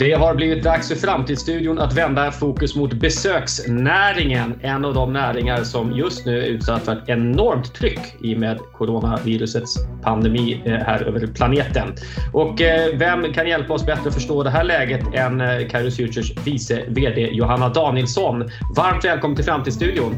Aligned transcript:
Det 0.00 0.12
har 0.12 0.34
blivit 0.34 0.64
dags 0.64 0.88
för 0.88 0.94
Framtidsstudion 0.94 1.78
att 1.78 1.92
vända 1.92 2.32
fokus 2.32 2.76
mot 2.76 2.92
besöksnäringen. 2.92 4.60
En 4.60 4.84
av 4.84 4.94
de 4.94 5.12
näringar 5.12 5.64
som 5.64 5.92
just 5.92 6.26
nu 6.26 6.38
är 6.38 6.46
utsatt 6.46 6.84
för 6.84 6.92
ett 6.92 7.08
enormt 7.08 7.74
tryck 7.74 8.00
i 8.22 8.34
och 8.34 8.38
med 8.38 8.58
coronavirusets 8.72 9.76
pandemi 10.02 10.62
eh, 10.64 10.72
här 10.72 11.02
över 11.02 11.26
planeten. 11.26 11.94
Och 12.32 12.62
eh, 12.62 12.98
vem 12.98 13.32
kan 13.32 13.48
hjälpa 13.48 13.74
oss 13.74 13.86
bättre 13.86 14.08
att 14.08 14.14
förstå 14.14 14.42
det 14.42 14.50
här 14.50 14.64
läget 14.64 15.14
än 15.14 15.40
eh, 15.40 15.68
Kairos 15.68 15.96
Futures 15.96 16.46
vice 16.46 16.84
VD 16.88 17.28
Johanna 17.32 17.68
Danielsson. 17.68 18.50
Varmt 18.76 19.04
välkommen 19.04 19.36
till 19.36 19.44
Framtidsstudion. 19.44 20.14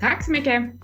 Tack 0.00 0.24
så 0.24 0.30
mycket. 0.32 0.79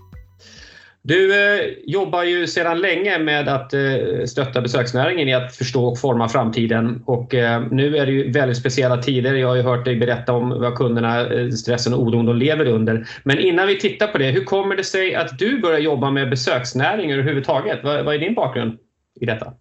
Du 1.07 1.33
eh, 1.33 1.67
jobbar 1.85 2.23
ju 2.23 2.47
sedan 2.47 2.79
länge 2.79 3.19
med 3.19 3.47
att 3.47 3.73
eh, 3.73 3.79
stötta 4.25 4.61
besöksnäringen 4.61 5.27
i 5.27 5.33
att 5.33 5.55
förstå 5.55 5.85
och 5.85 5.99
forma 5.99 6.29
framtiden. 6.29 7.03
Och, 7.05 7.35
eh, 7.35 7.63
nu 7.71 7.97
är 7.97 8.05
det 8.05 8.11
ju 8.11 8.31
väldigt 8.31 8.57
speciella 8.57 8.97
tider. 8.97 9.33
Jag 9.33 9.47
har 9.47 9.55
ju 9.55 9.61
hört 9.61 9.85
dig 9.85 9.95
berätta 9.95 10.33
om 10.33 10.49
vad 10.49 10.75
kunderna, 10.75 11.33
eh, 11.33 11.49
stressen 11.49 11.93
och 11.93 12.01
oron 12.01 12.25
de 12.25 12.35
lever 12.35 12.65
under. 12.65 13.07
Men 13.23 13.39
innan 13.39 13.67
vi 13.67 13.79
tittar 13.79 14.07
på 14.07 14.17
det, 14.17 14.31
hur 14.31 14.43
kommer 14.43 14.75
det 14.75 14.83
sig 14.83 15.15
att 15.15 15.39
du 15.39 15.59
börjar 15.59 15.79
jobba 15.79 16.11
med 16.11 16.29
besöksnäring 16.29 17.11
överhuvudtaget? 17.11 17.79
Vad, 17.83 18.05
vad 18.05 18.15
är 18.15 18.19
din 18.19 18.33
bakgrund 18.33 18.77
i 19.21 19.25
detta? 19.25 19.53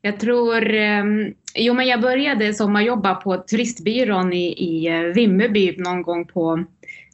Jag 0.00 0.20
tror... 0.20 0.74
Ehm, 0.74 1.34
jo, 1.54 1.74
men 1.74 1.86
jag 1.86 2.00
började 2.00 2.54
sommarjobba 2.54 3.14
på 3.14 3.36
turistbyrån 3.36 4.32
i, 4.32 4.46
i 4.46 4.86
eh, 4.86 5.00
Vimmerby 5.00 5.74
någon 5.78 6.02
gång 6.02 6.26
på 6.26 6.64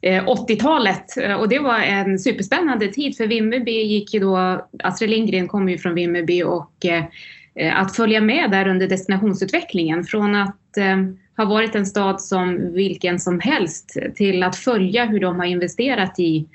Eh, 0.01 0.25
80-talet. 0.25 1.17
Eh, 1.17 1.33
och 1.33 1.49
det 1.49 1.59
var 1.59 1.79
en 1.79 2.19
superspännande 2.19 2.87
tid 2.87 3.17
för 3.17 3.27
Vimmerby 3.27 3.81
gick 3.81 4.13
ju 4.13 4.19
då... 4.19 4.67
Astrid 4.83 5.09
Lindgren 5.09 5.47
kommer 5.47 5.71
ju 5.71 5.77
från 5.77 5.93
Vimmerby 5.93 6.43
och 6.43 6.85
eh, 6.85 7.81
att 7.81 7.95
följa 7.95 8.21
med 8.21 8.51
där 8.51 8.67
under 8.67 8.87
destinationsutvecklingen 8.87 10.03
från 10.03 10.35
att 10.35 10.57
ha 11.37 11.45
varit 11.45 11.75
en 11.75 11.85
stad 11.85 12.21
som 12.21 12.73
vilken 12.73 13.19
som 13.19 13.39
helst 13.39 13.97
till 14.15 14.43
att 14.43 14.55
följa 14.55 15.05
hur 15.05 15.19
de 15.19 15.39
har 15.39 15.45
investerat 15.45 16.19
i 16.19 16.47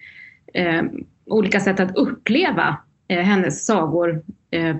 olika 1.27 1.61
sätt 1.61 1.80
att 1.80 1.97
uppleva 1.97 2.77
hennes 3.08 3.67
sagor 3.67 4.22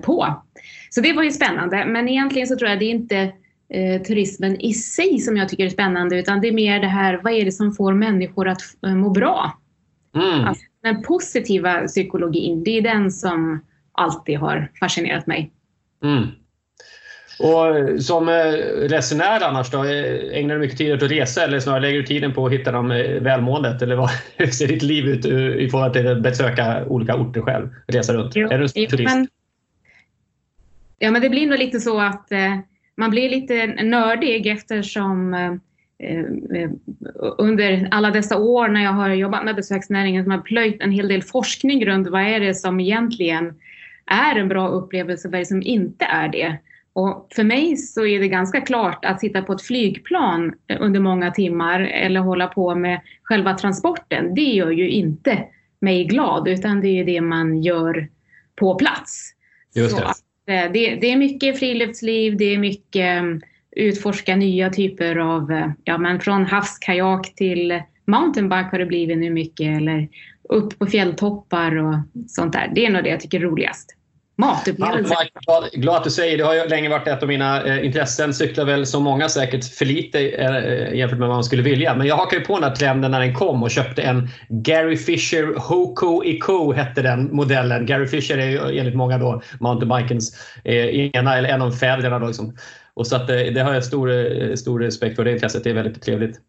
på. 0.01 0.43
Så 0.89 1.01
det 1.01 1.13
var 1.13 1.23
ju 1.23 1.31
spännande, 1.31 1.85
men 1.85 2.09
egentligen 2.09 2.47
så 2.47 2.57
tror 2.57 2.69
jag 2.69 2.79
det 2.79 2.85
är 2.85 2.91
inte 2.91 3.31
eh, 3.69 4.01
turismen 4.01 4.61
i 4.61 4.73
sig 4.73 5.19
som 5.19 5.37
jag 5.37 5.49
tycker 5.49 5.65
är 5.65 5.69
spännande, 5.69 6.19
utan 6.19 6.41
det 6.41 6.47
är 6.47 6.51
mer 6.51 6.79
det 6.79 6.87
här, 6.87 7.19
vad 7.23 7.33
är 7.33 7.45
det 7.45 7.51
som 7.51 7.71
får 7.73 7.93
människor 7.93 8.47
att 8.47 8.61
eh, 8.85 8.95
må 8.95 9.09
bra? 9.09 9.57
Mm. 10.15 10.45
Alltså, 10.45 10.63
den 10.83 11.01
positiva 11.01 11.87
psykologin, 11.87 12.63
det 12.63 12.77
är 12.77 12.81
den 12.81 13.11
som 13.11 13.65
alltid 13.91 14.37
har 14.37 14.71
fascinerat 14.79 15.27
mig. 15.27 15.51
Mm. 16.03 16.27
Och 17.39 18.01
som 18.03 18.29
eh, 18.29 18.33
resenär 18.89 19.41
annars 19.43 19.71
då, 19.71 19.83
eh, 19.83 20.37
ägnar 20.39 20.55
du 20.55 20.59
mycket 20.61 20.77
tid 20.77 20.93
åt 20.93 21.03
att 21.03 21.11
resa 21.11 21.43
eller 21.43 21.59
snarare 21.59 21.81
lägger 21.81 21.99
du 21.99 22.05
tiden 22.05 22.33
på 22.33 22.45
att 22.45 22.51
hitta 22.53 22.69
eh, 22.69 23.21
välmåendet? 23.21 23.81
Eller 23.81 23.95
vad, 23.95 24.09
hur 24.37 24.47
ser 24.47 24.67
ditt 24.67 24.81
liv 24.83 25.05
ut 25.05 25.25
eh, 25.25 25.31
i 25.37 25.69
förhållande 25.69 25.99
till 25.99 26.11
att 26.11 26.21
besöka 26.21 26.85
olika 26.85 27.15
orter 27.15 27.41
själv? 27.41 27.69
Resa 27.87 28.13
runt? 28.13 28.35
Jo, 28.35 28.47
är 28.49 28.57
du 28.57 28.63
en 28.63 28.69
turist? 28.89 29.15
men- 29.15 29.27
Ja, 30.99 31.11
men 31.11 31.21
det 31.21 31.29
blir 31.29 31.47
nog 31.47 31.59
lite 31.59 31.79
så 31.79 31.99
att 32.01 32.31
eh, 32.31 32.57
man 32.97 33.09
blir 33.09 33.29
lite 33.29 33.67
nördig 33.83 34.47
eftersom 34.47 35.33
eh, 35.33 35.53
eh, 36.09 36.69
under 37.37 37.87
alla 37.91 38.11
dessa 38.11 38.37
år 38.37 38.67
när 38.67 38.83
jag 38.83 38.91
har 38.91 39.09
jobbat 39.09 39.45
med 39.45 39.55
besöksnäringen 39.55 40.23
som 40.23 40.31
har 40.31 40.41
plöjt 40.41 40.81
en 40.81 40.91
hel 40.91 41.07
del 41.07 41.23
forskning 41.23 41.85
runt 41.85 42.07
vad 42.07 42.21
är 42.21 42.39
det 42.39 42.55
som 42.55 42.79
egentligen 42.79 43.53
är 44.05 44.35
en 44.35 44.47
bra 44.47 44.67
upplevelse 44.67 45.27
och 45.27 45.31
vad 45.31 45.39
är 45.39 45.41
det 45.41 45.45
som 45.45 45.61
inte 45.61 46.05
är 46.05 46.29
det. 46.29 46.57
Och 46.93 47.27
för 47.35 47.43
mig 47.43 47.77
så 47.77 48.05
är 48.05 48.19
det 48.19 48.27
ganska 48.27 48.61
klart 48.61 49.05
att 49.05 49.19
sitta 49.19 49.41
på 49.41 49.53
ett 49.53 49.61
flygplan 49.61 50.53
under 50.79 50.99
många 50.99 51.31
timmar 51.31 51.79
eller 51.79 52.19
hålla 52.19 52.47
på 52.47 52.75
med 52.75 53.01
själva 53.23 53.53
transporten, 53.57 54.35
det 54.35 54.41
gör 54.41 54.71
ju 54.71 54.89
inte 54.89 55.43
mig 55.79 56.05
glad 56.05 56.47
utan 56.47 56.81
det 56.81 56.87
är 56.99 57.05
det 57.05 57.21
man 57.21 57.61
gör 57.63 58.07
på 58.55 58.75
plats. 58.75 59.33
Just 59.75 59.91
Så 59.91 59.97
det. 59.97 60.05
eh, 60.05 60.11
Eh, 60.47 60.71
det, 60.71 60.95
det 60.95 61.11
är 61.11 61.17
mycket 61.17 61.59
friluftsliv, 61.59 62.37
det 62.37 62.53
är 62.53 62.57
mycket 62.57 63.19
mm, 63.19 63.41
utforska 63.71 64.35
nya 64.35 64.69
typer 64.69 65.15
av, 65.15 65.51
eh, 65.51 65.71
ja 65.83 65.97
men 65.97 66.19
från 66.19 66.45
havskajak 66.45 67.35
till 67.35 67.81
mountainbike 68.05 68.69
har 68.71 68.79
det 68.79 68.85
blivit 68.85 69.17
nu 69.17 69.29
mycket 69.29 69.77
eller 69.77 70.07
upp 70.49 70.79
på 70.79 70.85
fjälltoppar 70.85 71.75
och 71.75 71.95
sånt 72.27 72.53
där. 72.53 72.71
Det 72.75 72.85
är 72.85 72.89
nog 72.89 73.03
det 73.03 73.09
jag 73.09 73.19
tycker 73.19 73.39
är 73.39 73.43
roligast. 73.43 73.96
Matupplevelser. 74.37 75.29
Glad, 75.45 75.71
glad 75.73 75.95
att 75.95 76.03
du 76.03 76.09
säger 76.09 76.37
det. 76.37 76.43
har 76.43 76.53
ju 76.53 76.67
länge 76.67 76.89
varit 76.89 77.07
ett 77.07 77.21
av 77.21 77.27
mina 77.27 77.63
eh, 77.63 77.85
intressen. 77.85 78.33
Cyklar 78.33 78.65
väl 78.65 78.85
som 78.85 79.03
många 79.03 79.29
säkert 79.29 79.73
för 79.73 79.85
lite 79.85 80.29
eh, 80.29 80.93
jämfört 80.93 81.19
med 81.19 81.27
vad 81.27 81.37
man 81.37 81.43
skulle 81.43 81.63
vilja. 81.63 81.95
Men 81.95 82.07
jag 82.07 82.15
hakade 82.17 82.45
på 82.45 82.59
den 82.59 82.69
här 82.69 82.75
trenden 82.75 83.11
när 83.11 83.19
den 83.19 83.33
kom 83.33 83.63
och 83.63 83.71
köpte 83.71 84.01
en 84.01 84.29
Gary 84.49 84.97
Fisher 84.97 85.59
Hoco 85.59 86.23
Eco 86.25 86.73
hette 86.73 87.01
den 87.01 87.35
modellen. 87.35 87.85
Gary 87.85 88.07
Fisher 88.07 88.37
är 88.37 88.49
ju 88.49 88.79
enligt 88.79 88.95
många 88.95 89.17
då 89.17 89.41
mountainbikens 89.59 90.37
eh, 90.63 91.09
ena 91.15 91.37
eller 91.37 91.49
en 91.49 91.61
av 91.61 91.71
fäderna. 91.71 92.19
Då 92.19 92.27
liksom. 92.27 92.57
Och 92.97 93.07
så 93.07 93.15
att, 93.15 93.27
det, 93.27 93.49
det 93.49 93.61
har 93.61 93.73
jag 93.73 93.83
stor, 93.83 94.11
eh, 94.11 94.55
stor 94.55 94.79
respekt 94.79 95.15
för. 95.15 95.25
Det 95.25 95.31
intresset 95.31 95.63
det 95.63 95.69
är 95.69 95.73
väldigt 95.73 96.01
trevligt. 96.01 96.39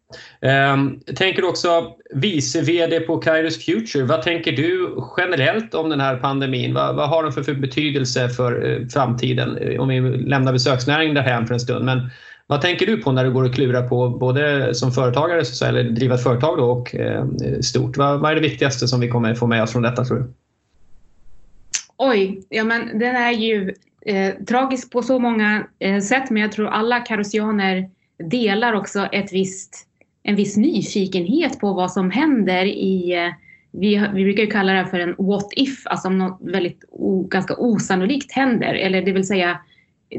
Um, 0.73 0.99
tänker 1.15 1.41
du 1.41 1.47
också 1.47 1.95
vice 2.13 2.61
VD 2.61 2.99
på 2.99 3.17
Kairos 3.17 3.65
Future. 3.65 4.03
Vad 4.03 4.21
tänker 4.21 4.51
du 4.51 4.95
generellt 5.17 5.73
om 5.73 5.89
den 5.89 5.99
här 5.99 6.17
pandemin? 6.17 6.73
Vad, 6.73 6.95
vad 6.95 7.09
har 7.09 7.23
den 7.23 7.31
för, 7.31 7.43
för 7.43 7.53
betydelse 7.53 8.29
för 8.29 8.71
eh, 8.71 8.87
framtiden? 8.87 9.79
Om 9.79 9.87
vi 9.87 9.99
lämnar 10.01 10.53
besöksnäringen 10.53 11.15
därhän 11.15 11.47
för 11.47 11.53
en 11.53 11.59
stund. 11.59 11.85
Men 11.85 12.09
vad 12.47 12.61
tänker 12.61 12.85
du 12.85 12.97
på 12.97 13.11
när 13.11 13.23
du 13.23 13.31
går 13.31 13.43
och 13.43 13.53
klurar 13.53 13.87
på 13.87 14.09
både 14.09 14.73
som 14.75 14.91
företagare 14.91 15.45
så, 15.45 15.55
säga, 15.55 15.69
eller 15.69 15.83
driva 15.83 16.15
ett 16.15 16.23
företag 16.23 16.57
då, 16.57 16.71
och 16.71 16.95
eh, 16.95 17.25
stort? 17.61 17.97
Vad, 17.97 18.19
vad 18.19 18.31
är 18.31 18.35
det 18.35 18.41
viktigaste 18.41 18.87
som 18.87 18.99
vi 18.99 19.07
kommer 19.07 19.35
få 19.35 19.47
med 19.47 19.63
oss 19.63 19.71
från 19.71 19.81
detta 19.81 20.05
tror 20.05 20.17
du? 20.17 20.33
Oj, 21.97 22.41
ja 22.49 22.63
men 22.63 22.99
den 22.99 23.15
är 23.15 23.31
ju 23.31 23.73
eh, 24.05 24.33
tragisk 24.33 24.91
på 24.91 25.01
så 25.01 25.19
många 25.19 25.67
eh, 25.79 25.99
sätt 25.99 26.29
men 26.29 26.41
jag 26.41 26.51
tror 26.51 26.67
alla 26.67 26.99
karosianer 26.99 27.89
delar 28.29 28.73
också 28.73 29.05
ett 29.05 29.33
visst, 29.33 29.87
en 30.23 30.35
viss 30.35 30.57
nyfikenhet 30.57 31.59
på 31.59 31.73
vad 31.73 31.91
som 31.91 32.11
händer 32.11 32.65
i 32.65 33.15
eh, 33.15 33.33
vi, 33.71 34.07
vi 34.13 34.23
brukar 34.23 34.43
ju 34.43 34.49
kalla 34.49 34.71
det 34.71 34.77
här 34.77 34.85
för 34.85 34.99
en 34.99 35.15
what 35.17 35.47
if, 35.55 35.87
alltså 35.87 36.07
om 36.07 36.17
något 36.17 36.39
väldigt 36.41 36.83
o, 36.89 37.27
ganska 37.27 37.55
osannolikt 37.57 38.31
händer. 38.31 38.73
Eller 38.73 39.01
det 39.01 39.11
vill 39.11 39.27
säga, 39.27 39.59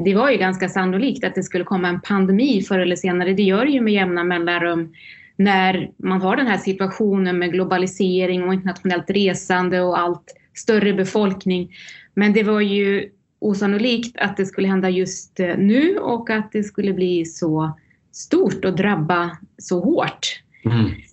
det 0.05 0.15
var 0.15 0.29
ju 0.29 0.37
ganska 0.37 0.69
sannolikt 0.69 1.23
att 1.23 1.35
det 1.35 1.43
skulle 1.43 1.63
komma 1.63 1.87
en 1.87 2.01
pandemi 2.01 2.61
förr 2.61 2.79
eller 2.79 2.95
senare. 2.95 3.33
Det 3.33 3.43
gör 3.43 3.65
det 3.65 3.71
ju 3.71 3.81
med 3.81 3.93
jämna 3.93 4.23
mellanrum 4.23 4.93
när 5.35 5.91
man 5.97 6.21
har 6.21 6.35
den 6.35 6.47
här 6.47 6.57
situationen 6.57 7.39
med 7.39 7.51
globalisering 7.51 8.43
och 8.43 8.53
internationellt 8.53 9.09
resande 9.09 9.81
och 9.81 9.99
allt 9.99 10.35
större 10.53 10.93
befolkning. 10.93 11.71
Men 12.13 12.33
det 12.33 12.43
var 12.43 12.61
ju 12.61 13.09
osannolikt 13.41 14.17
att 14.17 14.37
det 14.37 14.45
skulle 14.45 14.67
hända 14.67 14.89
just 14.89 15.39
eh, 15.39 15.57
nu 15.57 15.97
och 15.97 16.29
att 16.29 16.51
det 16.51 16.63
skulle 16.63 16.93
bli 16.93 17.25
så 17.25 17.77
stort 18.11 18.65
och 18.65 18.75
drabba 18.75 19.37
så 19.57 19.79
hårt. 19.79 20.41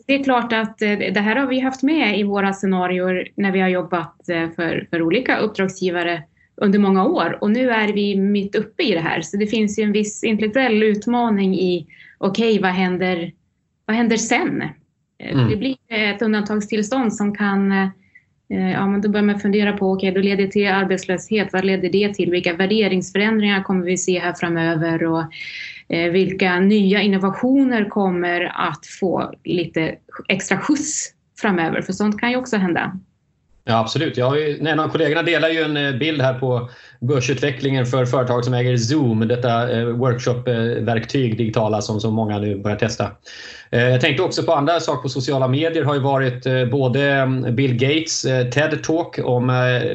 Det 0.06 0.15
är 0.15 0.25
klart 0.25 0.53
att 0.53 0.83
eh, 0.83 0.99
det 0.99 1.21
här 1.21 1.37
har 1.37 1.47
vi 1.47 1.61
haft 1.61 1.83
med 1.83 2.21
i 2.21 2.22
våra 2.22 2.53
scenarier 2.53 3.28
när 3.34 3.53
vi 3.53 3.61
har 3.61 3.69
jobbat 3.69 4.28
eh, 4.28 4.50
för, 4.50 4.87
för 4.91 5.03
olika 5.03 5.38
uppdragsgivare 5.38 6.22
under 6.56 6.78
många 6.78 7.06
år 7.06 7.38
och 7.41 7.50
nu 7.50 7.71
är 7.71 7.93
vi 7.93 8.17
mitt 8.17 8.55
uppe 8.55 8.83
i 8.83 8.93
det 8.93 9.00
här. 9.00 9.21
Så 9.21 9.37
det 9.37 9.47
finns 9.47 9.78
ju 9.78 9.83
en 9.83 9.93
viss 9.93 10.25
intellektuell 10.25 10.83
utmaning 10.83 11.55
i 11.59 11.87
okej, 12.19 12.59
vad 12.62 12.71
händer, 12.71 13.33
vad 13.87 13.97
händer 13.97 14.17
sen? 14.17 14.62
Mm. 15.19 15.49
Det 15.49 15.56
blir 15.56 15.76
ett 15.88 16.23
undantagstillstånd 16.23 17.14
som 17.14 17.35
kan 17.35 17.91
Eh, 18.50 18.73
ja, 18.73 18.87
men 18.87 19.00
då 19.00 19.09
börjar 19.09 19.27
man 19.27 19.41
fundera 19.41 19.73
på, 19.73 19.93
okej, 19.93 20.12
då 20.12 20.21
leder 20.21 20.45
det 20.45 20.50
till 20.50 20.69
arbetslöshet. 20.69 21.53
Vad 21.53 21.65
leder 21.65 21.89
det 21.89 22.15
till? 22.15 22.31
Vilka 22.31 22.55
värderingsförändringar 22.55 23.62
kommer 23.62 23.85
vi 23.85 23.97
se 23.97 24.19
här 24.19 24.33
framöver? 24.33 25.05
Och 25.05 25.25
eh, 25.89 26.12
vilka 26.12 26.61
nya 26.61 27.03
innovationer 27.03 27.89
kommer 27.89 28.53
att 28.55 28.87
få 29.00 29.35
lite 29.45 29.95
extra 30.29 30.59
skjuts 30.59 31.15
framöver? 31.41 31.83
För 31.83 31.93
sånt 31.93 32.21
kan 32.21 32.31
ju 32.31 32.37
också 32.37 32.56
hända. 32.56 33.00
Ja, 33.70 33.79
absolut. 33.79 34.17
Jag 34.17 34.26
har 34.26 34.37
ju, 34.37 34.67
en 34.67 34.81
av 34.81 34.88
kollegorna 34.88 35.23
delar 35.23 35.49
ju 35.49 35.62
en 35.62 35.76
eh, 35.76 35.93
bild 35.93 36.23
här 36.23 36.35
på 36.35 36.70
börsutvecklingen 37.00 37.87
för 37.87 38.06
företag 38.06 38.44
som 38.44 38.55
äger 38.55 38.76
Zoom, 38.76 39.29
detta 39.29 39.79
eh, 39.79 39.85
workshop-verktyg 39.85 41.38
digitala 41.38 41.81
som 41.81 42.00
så 42.00 42.11
många 42.11 42.38
nu 42.38 42.62
börjar 42.62 42.76
testa. 42.76 43.11
Eh, 43.70 43.88
Jag 43.88 44.00
tänkte 44.00 44.23
också 44.23 44.43
på 44.43 44.53
andra 44.53 44.81
saker 44.81 45.03
på 45.03 45.09
sociala 45.09 45.49
medier 45.49 45.85
har 45.85 45.94
ju 45.94 46.00
varit 46.00 46.70
både 46.70 47.03
mm, 47.03 47.56
Bill 47.56 47.75
Gates 47.75 48.26
TED-talk 48.26 49.23
om 49.23 49.47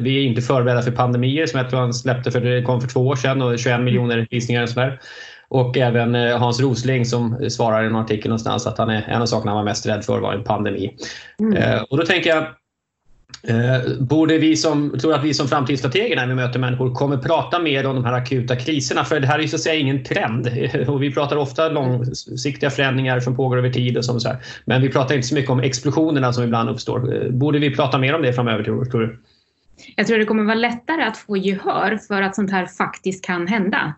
vi 0.02 0.18
är 0.18 0.28
inte 0.28 0.42
förberedda 0.42 0.82
för 0.82 0.92
pandemier 0.92 1.46
som 1.46 1.60
jag 1.60 1.70
tror 1.70 1.80
han 1.80 1.94
släppte 1.94 2.32
för 2.32 2.42
det 2.42 2.62
kom 2.62 2.82
för 2.82 2.88
två 2.88 3.08
år 3.08 3.16
sedan 3.16 3.42
och 3.42 3.60
21 3.60 3.82
miljoner 3.82 4.28
visningar 4.30 4.64
och 4.64 4.70
sådär. 4.70 5.00
Och 5.48 5.78
även 5.78 6.16
Hans 6.16 6.60
Rosling 6.60 7.06
som 7.06 7.50
svarar 7.50 7.84
i 7.84 7.88
en 7.88 7.96
artikel 7.96 8.30
någonstans 8.30 8.68
att 8.68 8.78
han 8.78 8.90
är, 8.90 9.06
en 9.10 9.22
av 9.22 9.26
sakerna 9.26 9.52
han 9.52 9.58
var 9.58 9.64
mest 9.64 9.86
rädd 9.86 10.06
för 10.06 10.20
var 10.20 10.34
en 10.34 10.44
pandemi. 10.44 10.96
Mm. 11.40 11.84
Och 11.90 11.98
då 11.98 12.06
tänker 12.06 12.30
jag 12.30 12.46
Eh, 13.48 13.94
borde 14.00 14.38
vi 14.38 14.56
som, 14.56 15.00
tror 15.00 15.14
att 15.14 15.24
vi 15.24 15.34
som 15.34 15.48
framtidsstrateger 15.48 16.16
när 16.16 16.28
vi 16.28 16.36
möter 16.36 16.60
människor 16.60 16.94
kommer 16.94 17.18
prata 17.18 17.60
mer 17.60 17.86
om 17.88 17.96
de 17.96 18.06
här 18.06 18.14
akuta 18.14 18.56
kriserna? 18.56 19.04
För 19.04 19.20
det 19.20 19.28
här 19.28 19.40
är 19.40 19.42
ju 19.42 19.48
så 19.48 19.56
att 19.56 19.62
säga 19.62 19.76
ingen 19.76 20.04
trend. 20.04 20.50
Och 20.88 21.04
vi 21.04 21.14
pratar 21.14 21.36
ofta 21.36 21.70
långsiktiga 21.70 22.70
förändringar 22.70 23.20
som 23.20 23.36
pågår 23.36 23.58
över 23.58 23.70
tid. 23.70 23.98
Och 23.98 24.06
så 24.06 24.28
här. 24.28 24.38
Men 24.66 24.82
vi 24.82 24.90
pratar 24.90 25.16
inte 25.16 25.28
så 25.28 25.36
mycket 25.36 25.52
om 25.52 25.60
explosionerna 25.60 26.34
som 26.34 26.44
ibland 26.44 26.70
uppstår. 26.70 27.24
Eh, 27.26 27.30
borde 27.30 27.60
vi 27.60 27.76
prata 27.76 27.98
mer 27.98 28.16
om 28.16 28.22
det 28.22 28.34
framöver 28.34 28.64
tror 28.64 29.00
du? 29.00 29.20
Jag 29.96 30.08
tror 30.08 30.18
det 30.18 30.26
kommer 30.26 30.44
vara 30.44 30.56
lättare 30.56 31.04
att 31.04 31.18
få 31.18 31.38
gehör 31.38 32.00
för 32.08 32.22
att 32.22 32.36
sånt 32.36 32.52
här 32.52 32.66
faktiskt 32.66 33.26
kan 33.26 33.48
hända. 33.48 33.94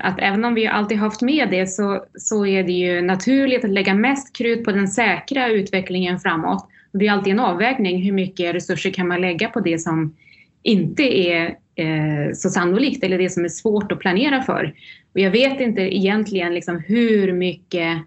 Att 0.00 0.18
även 0.18 0.44
om 0.44 0.54
vi 0.54 0.66
alltid 0.66 0.98
haft 0.98 1.22
med 1.22 1.50
det 1.50 1.66
så, 1.66 2.04
så 2.18 2.46
är 2.46 2.64
det 2.64 2.72
ju 2.72 3.02
naturligt 3.02 3.64
att 3.64 3.70
lägga 3.70 3.94
mest 3.94 4.36
krut 4.36 4.64
på 4.64 4.72
den 4.72 4.88
säkra 4.88 5.48
utvecklingen 5.48 6.20
framåt 6.20 6.68
det 6.98 7.06
är 7.06 7.12
alltid 7.12 7.32
en 7.32 7.40
avvägning. 7.40 8.02
Hur 8.02 8.12
mycket 8.12 8.54
resurser 8.54 8.90
kan 8.90 9.08
man 9.08 9.20
lägga 9.20 9.48
på 9.48 9.60
det 9.60 9.78
som 9.78 10.16
inte 10.62 11.02
är 11.02 11.44
eh, 11.74 12.32
så 12.34 12.50
sannolikt 12.50 13.04
eller 13.04 13.18
det 13.18 13.30
som 13.30 13.44
är 13.44 13.48
svårt 13.48 13.92
att 13.92 13.98
planera 13.98 14.42
för. 14.42 14.74
Och 15.14 15.20
jag 15.20 15.30
vet 15.30 15.60
inte 15.60 15.82
egentligen 15.96 16.54
liksom 16.54 16.78
hur 16.86 17.32
mycket 17.32 18.02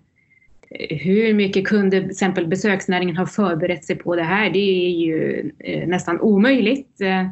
hur 0.89 1.33
mycket 1.33 1.67
kunde 1.67 2.01
till 2.01 2.09
exempel 2.09 2.47
besöksnäringen 2.47 3.17
ha 3.17 3.25
förberett 3.25 3.85
sig 3.85 3.95
på 3.95 4.15
det 4.15 4.23
här? 4.23 4.49
Det 4.49 4.59
är 4.59 4.89
ju 4.89 5.51
eh, 5.59 5.87
nästan 5.87 6.21
omöjligt. 6.21 7.01
Eh, 7.01 7.27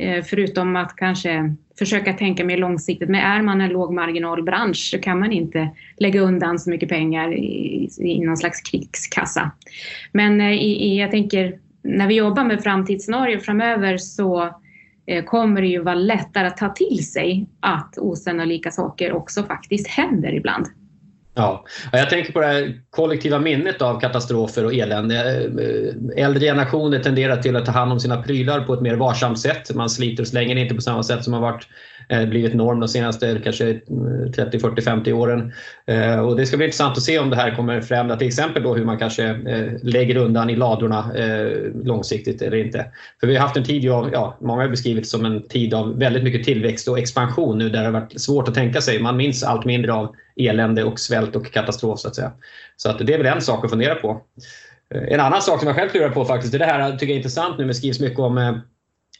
Eh, 0.00 0.22
förutom 0.24 0.76
att 0.76 0.96
kanske 0.96 1.54
försöka 1.78 2.12
tänka 2.12 2.44
mer 2.44 2.56
långsiktigt. 2.56 3.08
Men 3.08 3.20
är 3.20 3.42
man 3.42 3.60
en 3.60 3.70
lågmarginalbransch 3.70 4.90
så 4.90 4.98
kan 4.98 5.20
man 5.20 5.32
inte 5.32 5.70
lägga 5.96 6.20
undan 6.20 6.58
så 6.58 6.70
mycket 6.70 6.88
pengar 6.88 7.34
i, 7.34 7.88
i 7.98 8.20
någon 8.20 8.36
slags 8.36 8.60
krigskassa. 8.60 9.50
Men 10.12 10.40
eh, 10.40 10.52
i, 10.52 10.84
i, 10.84 11.00
jag 11.00 11.10
tänker, 11.10 11.58
när 11.82 12.06
vi 12.06 12.14
jobbar 12.14 12.44
med 12.44 12.62
framtidsscenarier 12.62 13.38
framöver 13.38 13.96
så 13.98 14.54
eh, 15.06 15.24
kommer 15.24 15.60
det 15.60 15.68
ju 15.68 15.82
vara 15.82 15.94
lättare 15.94 16.46
att 16.46 16.56
ta 16.56 16.68
till 16.68 17.06
sig 17.06 17.46
att 17.60 17.98
osannolika 17.98 18.70
saker 18.70 19.12
också 19.12 19.42
faktiskt 19.42 19.86
händer 19.86 20.34
ibland. 20.34 20.66
Ja, 21.40 21.64
jag 21.92 22.10
tänker 22.10 22.32
på 22.32 22.40
det 22.40 22.46
här 22.46 22.80
kollektiva 22.90 23.38
minnet 23.38 23.82
av 23.82 24.00
katastrofer 24.00 24.64
och 24.64 24.74
elände. 24.74 25.14
Eh, 25.16 26.24
äldre 26.24 26.44
generationer 26.44 26.98
tenderar 26.98 27.36
till 27.36 27.56
att 27.56 27.66
ta 27.66 27.72
hand 27.72 27.92
om 27.92 28.00
sina 28.00 28.22
prylar 28.22 28.60
på 28.60 28.74
ett 28.74 28.80
mer 28.80 28.96
varsamt 28.96 29.38
sätt. 29.38 29.74
Man 29.74 29.90
sliter 29.90 30.22
och 30.22 30.28
slänger 30.28 30.56
inte 30.56 30.74
på 30.74 30.80
samma 30.80 31.02
sätt 31.02 31.24
som 31.24 31.30
man 31.30 31.42
varit, 31.42 31.68
Eh, 32.10 32.26
blivit 32.26 32.54
norm 32.54 32.80
de 32.80 32.88
senaste 32.88 33.40
kanske 33.44 33.80
30, 34.34 34.58
40, 34.58 34.82
50 34.82 35.12
åren. 35.12 35.52
Eh, 35.86 36.20
och 36.20 36.36
det 36.36 36.46
ska 36.46 36.56
bli 36.56 36.66
intressant 36.66 36.96
att 36.96 37.02
se 37.02 37.18
om 37.18 37.30
det 37.30 37.36
här 37.36 37.56
kommer 37.56 37.80
förändra 37.80 38.16
till 38.16 38.26
exempel 38.26 38.62
då 38.62 38.74
hur 38.74 38.84
man 38.84 38.98
kanske 38.98 39.24
eh, 39.24 39.72
lägger 39.82 40.16
undan 40.16 40.50
i 40.50 40.56
ladorna 40.56 41.12
långsiktigt 41.84 42.42
eller 42.42 42.56
inte. 42.56 42.86
För 43.20 43.26
vi 43.26 43.36
har 43.36 43.42
haft 43.42 43.56
en 43.56 43.64
tid, 43.64 43.90
av, 43.90 44.10
ja, 44.12 44.36
många 44.40 44.62
har 44.62 44.68
beskrivit 44.68 45.08
som 45.08 45.24
en 45.24 45.48
tid 45.48 45.74
av 45.74 45.98
väldigt 45.98 46.24
mycket 46.24 46.44
tillväxt 46.44 46.88
och 46.88 46.98
expansion 46.98 47.58
nu 47.58 47.68
där 47.68 47.78
det 47.78 47.84
har 47.84 47.92
varit 47.92 48.20
svårt 48.20 48.48
att 48.48 48.54
tänka 48.54 48.80
sig. 48.80 49.02
Man 49.02 49.16
minns 49.16 49.44
allt 49.44 49.64
mindre 49.64 49.92
av 49.92 50.14
elände 50.36 50.84
och 50.84 51.00
svält 51.00 51.36
och 51.36 51.52
katastrof 51.52 52.00
så 52.00 52.08
att 52.08 52.14
säga. 52.14 52.32
Så 52.76 52.90
att 52.90 53.06
det 53.06 53.14
är 53.14 53.18
väl 53.18 53.26
en 53.26 53.40
sak 53.40 53.64
att 53.64 53.70
fundera 53.70 53.94
på. 53.94 54.20
En 54.94 55.20
annan 55.20 55.42
sak 55.42 55.58
som 55.58 55.66
jag 55.66 55.76
själv 55.76 55.88
klurar 55.88 56.10
på 56.10 56.24
faktiskt, 56.24 56.58
det 56.58 56.64
här 56.64 56.92
tycker 56.92 57.06
jag 57.06 57.12
är 57.12 57.16
intressant 57.16 57.58
nu, 57.58 57.66
det 57.66 57.74
skrivs 57.74 58.00
mycket 58.00 58.18
om 58.18 58.60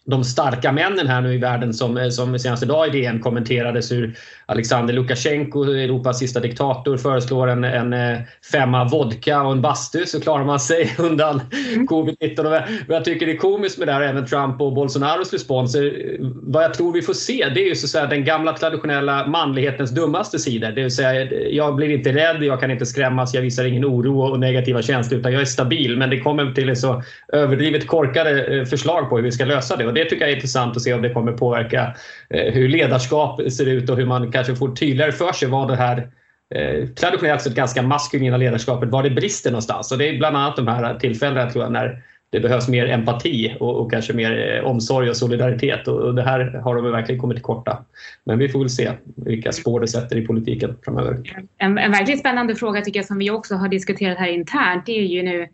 de 0.05 0.25
starka 0.25 0.73
männen 0.73 1.06
här 1.06 1.20
nu 1.20 1.35
i 1.35 1.38
världen 1.38 1.75
som, 1.75 1.97
eh, 1.97 2.08
som 2.08 2.38
senast 2.38 2.62
idag 2.62 2.88
i 2.88 2.91
DN 2.91 3.20
kommenterades 3.20 3.93
hur 3.93 4.17
Alexander 4.47 4.94
Lukasjenko, 4.94 5.64
Europas 5.64 6.19
sista 6.19 6.41
diktator, 6.41 6.97
föreslår 6.97 7.49
en, 7.49 7.64
en 7.64 7.93
eh, 7.93 8.19
femma 8.52 8.85
vodka 8.85 9.43
och 9.43 9.52
en 9.52 9.62
bastu 9.62 10.06
så 10.06 10.20
klarar 10.20 10.44
man 10.44 10.61
sig 10.61 10.94
undan 10.99 11.41
mm. 11.75 11.87
covid-19. 11.87 12.62
Och 12.88 12.94
jag 12.94 13.05
tycker 13.05 13.26
det 13.26 13.32
är 13.32 13.37
komiskt 13.37 13.79
med 13.79 13.88
det 13.88 13.93
här, 13.93 14.00
även 14.00 14.26
Trump 14.26 14.61
och 14.61 14.73
Bolsonaros 14.73 15.32
responser. 15.32 16.17
Vad 16.43 16.64
jag 16.64 16.75
tror 16.75 16.93
vi 16.93 17.02
får 17.02 17.14
se 17.14 17.49
det 17.55 17.62
är 17.62 17.69
ju 17.69 17.75
så 17.75 17.87
att 17.87 17.91
säga, 17.91 18.06
den 18.06 18.25
gamla 18.25 18.52
traditionella 18.52 19.26
manlighetens 19.26 19.91
dummaste 19.91 20.38
sida. 20.38 20.70
Det 20.70 20.82
vill 20.82 20.94
säga, 20.94 21.25
jag 21.50 21.76
blir 21.76 21.91
inte 21.91 22.12
rädd, 22.12 22.43
jag 22.43 22.61
kan 22.61 22.70
inte 22.70 22.87
skrämmas, 22.87 23.35
jag 23.35 23.43
visar 23.43 23.64
ingen 23.64 23.85
oro 23.85 24.20
och 24.20 24.41
negativa 24.41 24.82
känslor 24.82 25.20
utan 25.20 25.32
jag 25.32 25.41
är 25.41 25.47
stabil. 25.47 25.97
Men 25.97 26.11
det 26.11 26.20
kommer 26.20 26.52
till 26.52 26.76
så 26.76 27.02
överdrivet 27.32 27.87
korkade 27.87 28.44
eh, 28.44 28.64
förslag 28.64 29.08
på 29.11 29.17
hur 29.17 29.25
vi 29.25 29.32
ska 29.32 29.44
lösa 29.44 29.76
det. 29.76 29.89
Och 29.90 29.94
det 29.94 30.04
tycker 30.04 30.20
jag 30.20 30.31
är 30.31 30.34
intressant 30.34 30.76
att 30.76 30.82
se 30.82 30.94
om 30.94 31.02
det 31.02 31.10
kommer 31.10 31.32
påverka 31.32 31.94
eh, 32.31 32.52
hur 32.52 32.69
ledarskap 32.69 33.52
ser 33.52 33.66
ut 33.66 33.90
och 33.90 33.96
hur 33.96 34.06
man 34.06 34.32
kanske 34.32 34.56
får 34.56 34.76
tydligare 34.76 35.12
för 35.12 35.32
sig 35.32 35.48
vad 35.48 35.69
det 35.69 35.76
här 35.76 36.08
eh, 36.54 36.87
traditionellt 36.88 37.42
sett 37.42 37.54
ganska 37.54 37.82
maskulina 37.82 38.37
ledarskapet, 38.37 38.88
var 38.88 39.02
det 39.02 39.10
brister 39.10 39.50
någonstans. 39.50 39.92
Och 39.92 39.98
det 39.98 40.08
är 40.08 40.19
bland 40.19 40.37
annat 40.37 40.56
de 40.56 40.69
här 40.69 40.98
tillfällena 40.98 41.50
tror 41.50 41.64
jag 41.64 41.72
när 41.72 42.02
det 42.31 42.40
behövs 42.40 42.69
mer 42.69 42.87
empati 42.87 43.56
och, 43.60 43.81
och 43.81 43.90
kanske 43.90 44.12
mer 44.12 44.56
eh, 44.56 44.64
omsorg 44.64 45.10
och 45.10 45.16
solidaritet. 45.16 45.88
Och, 45.88 46.00
och, 46.00 46.14
det 46.14 46.22
här 46.22 46.60
har 46.64 46.75
de 46.75 46.92
verkligen 46.92 47.20
kommit 47.20 47.37
till 47.37 47.44
korta. 47.44 47.84
Men 48.25 48.38
vi 48.38 48.48
får 48.48 48.58
väl 48.58 48.70
se 48.70 48.90
vilka 49.16 49.52
spår 49.52 49.81
det 49.81 49.88
sätter 49.88 50.16
i 50.16 50.26
politiken 50.26 50.76
framöver. 50.84 51.19
En, 51.58 51.78
en 51.78 51.92
verkligt 51.92 52.19
spännande 52.19 52.54
fråga 52.54 52.81
tycker 52.81 52.98
jag 52.98 53.06
som 53.06 53.19
vi 53.19 53.31
också 53.31 53.54
har 53.54 53.69
diskuterat 53.69 54.19
här 54.19 54.28
internt 54.28 54.87
det 54.87 54.92
är 54.92 55.02
ju 55.02 55.22
nu 55.22 55.48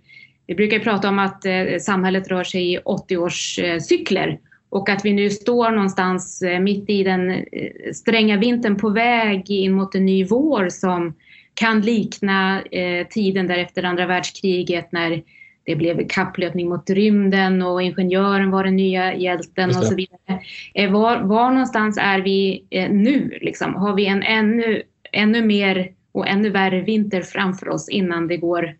vi 0.46 0.54
brukar 0.54 0.78
prata 0.78 1.08
om 1.08 1.18
att 1.18 1.44
eh, 1.44 1.78
samhället 1.80 2.28
rör 2.28 2.44
sig 2.44 2.72
i 2.72 2.78
80-årscykler 2.78 4.28
eh, 4.28 4.36
och 4.68 4.88
att 4.88 5.04
vi 5.04 5.12
nu 5.12 5.30
står 5.30 5.70
någonstans 5.70 6.42
eh, 6.42 6.60
mitt 6.60 6.90
i 6.90 7.02
den 7.02 7.30
eh, 7.30 7.92
stränga 7.94 8.36
vintern 8.36 8.76
på 8.76 8.88
väg 8.88 9.50
in 9.50 9.72
mot 9.72 9.94
en 9.94 10.06
ny 10.06 10.24
vår 10.24 10.68
som 10.68 11.14
kan 11.54 11.80
likna 11.80 12.62
tiden 13.10 13.46
därefter 13.46 13.82
andra 13.82 14.06
världskriget 14.06 14.92
när 14.92 15.22
det 15.64 15.76
blev 15.76 16.08
kapplöpning 16.08 16.68
mot 16.68 16.90
rymden 16.90 17.62
och 17.62 17.82
ingenjören 17.82 18.50
var 18.50 18.64
den 18.64 18.76
nya 18.76 19.14
hjälten 19.14 19.68
och 19.68 19.84
så 19.84 19.94
vidare. 19.94 20.88
Var, 20.90 21.20
var 21.20 21.50
någonstans 21.50 21.98
är 22.00 22.18
vi 22.18 22.64
nu? 22.90 23.38
Liksom? 23.40 23.74
Har 23.74 23.94
vi 23.94 24.06
en 24.06 24.22
ännu, 24.22 24.82
ännu 25.12 25.42
mer 25.42 25.92
och 26.12 26.28
ännu 26.28 26.50
värre 26.50 26.80
vinter 26.80 27.22
framför 27.22 27.68
oss 27.68 27.88
innan 27.88 28.28
det 28.28 28.36
går 28.36 28.74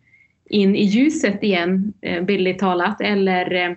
in 0.48 0.76
i 0.76 0.82
ljuset 0.82 1.42
igen, 1.42 1.92
bildligt 2.26 2.60
talat? 2.60 3.00
Eller 3.00 3.76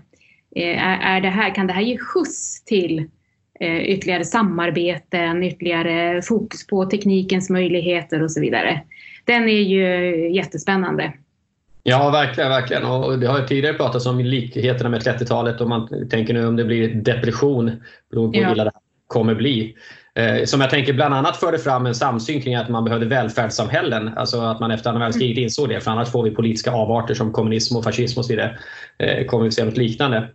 Eh, 0.56 0.84
är 1.06 1.22
det 1.22 1.30
här, 1.30 1.56
kan 1.56 1.68
det 1.68 1.74
här 1.74 1.82
ge 1.82 1.98
skjuts 1.98 2.64
till 2.64 3.00
eh, 3.60 3.78
ytterligare 3.78 4.26
samarbeten, 4.26 5.44
ytterligare 5.44 6.22
fokus 6.22 6.68
på 6.68 6.86
teknikens 6.86 7.50
möjligheter 7.50 8.24
och 8.24 8.32
så 8.32 8.42
vidare. 8.42 8.82
Den 9.26 9.44
är 9.44 9.62
ju 9.62 10.30
jättespännande. 10.36 11.14
Ja, 11.84 12.10
verkligen. 12.10 12.50
verkligen. 12.50 12.86
Och 12.86 13.20
det 13.20 13.28
har 13.28 13.40
ju 13.40 13.48
tidigare 13.48 13.78
pratats 13.78 14.06
om 14.06 14.20
likheterna 14.20 14.90
med 14.90 15.02
30-talet 15.02 15.62
och 15.62 15.70
man 15.70 16.10
tänker 16.10 16.34
nu 16.34 16.48
om 16.48 16.56
det 16.56 16.66
blir 16.66 16.94
depression 16.94 17.72
beroende 18.12 18.40
på 18.40 18.46
hur 18.46 18.54
illa 18.54 18.64
det 18.64 18.72
kommer 19.08 19.36
bli. 19.36 19.76
Eh, 20.20 20.46
som 20.46 20.62
jag 20.62 20.70
tänker 20.70 20.94
bland 20.94 21.14
annat 21.14 21.38
förde 21.38 21.58
fram 21.58 21.86
en 21.86 21.96
samsyn 21.96 22.42
kring 22.42 22.56
att 22.56 22.70
man 22.70 22.84
behövde 22.84 23.06
välfärdssamhällen. 23.06 24.12
Alltså 24.18 24.42
att 24.42 24.60
man 24.60 24.72
efter 24.72 24.90
andra 24.90 25.06
världskriget 25.06 25.38
mm. 25.38 25.44
insåg 25.44 25.70
det. 25.70 25.82
För 25.82 25.92
annars 25.92 26.12
får 26.12 26.24
vi 26.24 26.32
politiska 26.32 26.72
avarter 26.72 27.14
som 27.14 27.32
kommunism 27.32 27.78
och 27.78 27.84
fascism 27.84 28.20
och 28.20 28.26
så 28.26 28.34
vidare. 28.34 28.58
Eh, 28.98 29.26
kommer 29.26 29.46
vi 29.46 29.52
se 29.52 29.66
något 29.66 29.78
liknande. 29.78 30.30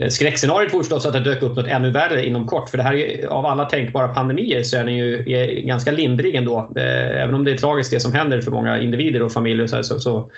Eh, 0.00 0.08
skräckscenariot 0.08 0.74
vore 0.74 0.82
förstås 0.82 1.06
att 1.06 1.12
det 1.12 1.20
dök 1.20 1.42
upp 1.42 1.56
något 1.56 1.66
ännu 1.66 1.90
värre 1.90 2.26
inom 2.26 2.46
kort. 2.46 2.70
För 2.70 2.76
det 2.76 2.82
här 2.82 2.94
är, 2.94 3.26
av 3.26 3.46
alla 3.46 3.64
tänkbara 3.64 4.08
pandemier 4.08 4.62
så 4.62 4.76
är 4.76 4.84
den 4.84 4.96
ju 4.96 5.32
är 5.32 5.60
ganska 5.60 5.90
lindrig 5.90 6.34
ändå. 6.34 6.72
Även 6.76 7.34
om 7.34 7.44
det 7.44 7.52
är 7.52 7.56
tragiskt 7.56 7.90
det 7.90 8.00
som 8.00 8.12
händer 8.12 8.40
för 8.40 8.50
många 8.50 8.78
individer 8.80 9.22
och 9.22 9.32
familjer 9.32 9.66
så, 9.66 9.82
så, 9.82 10.00
så 10.00 10.30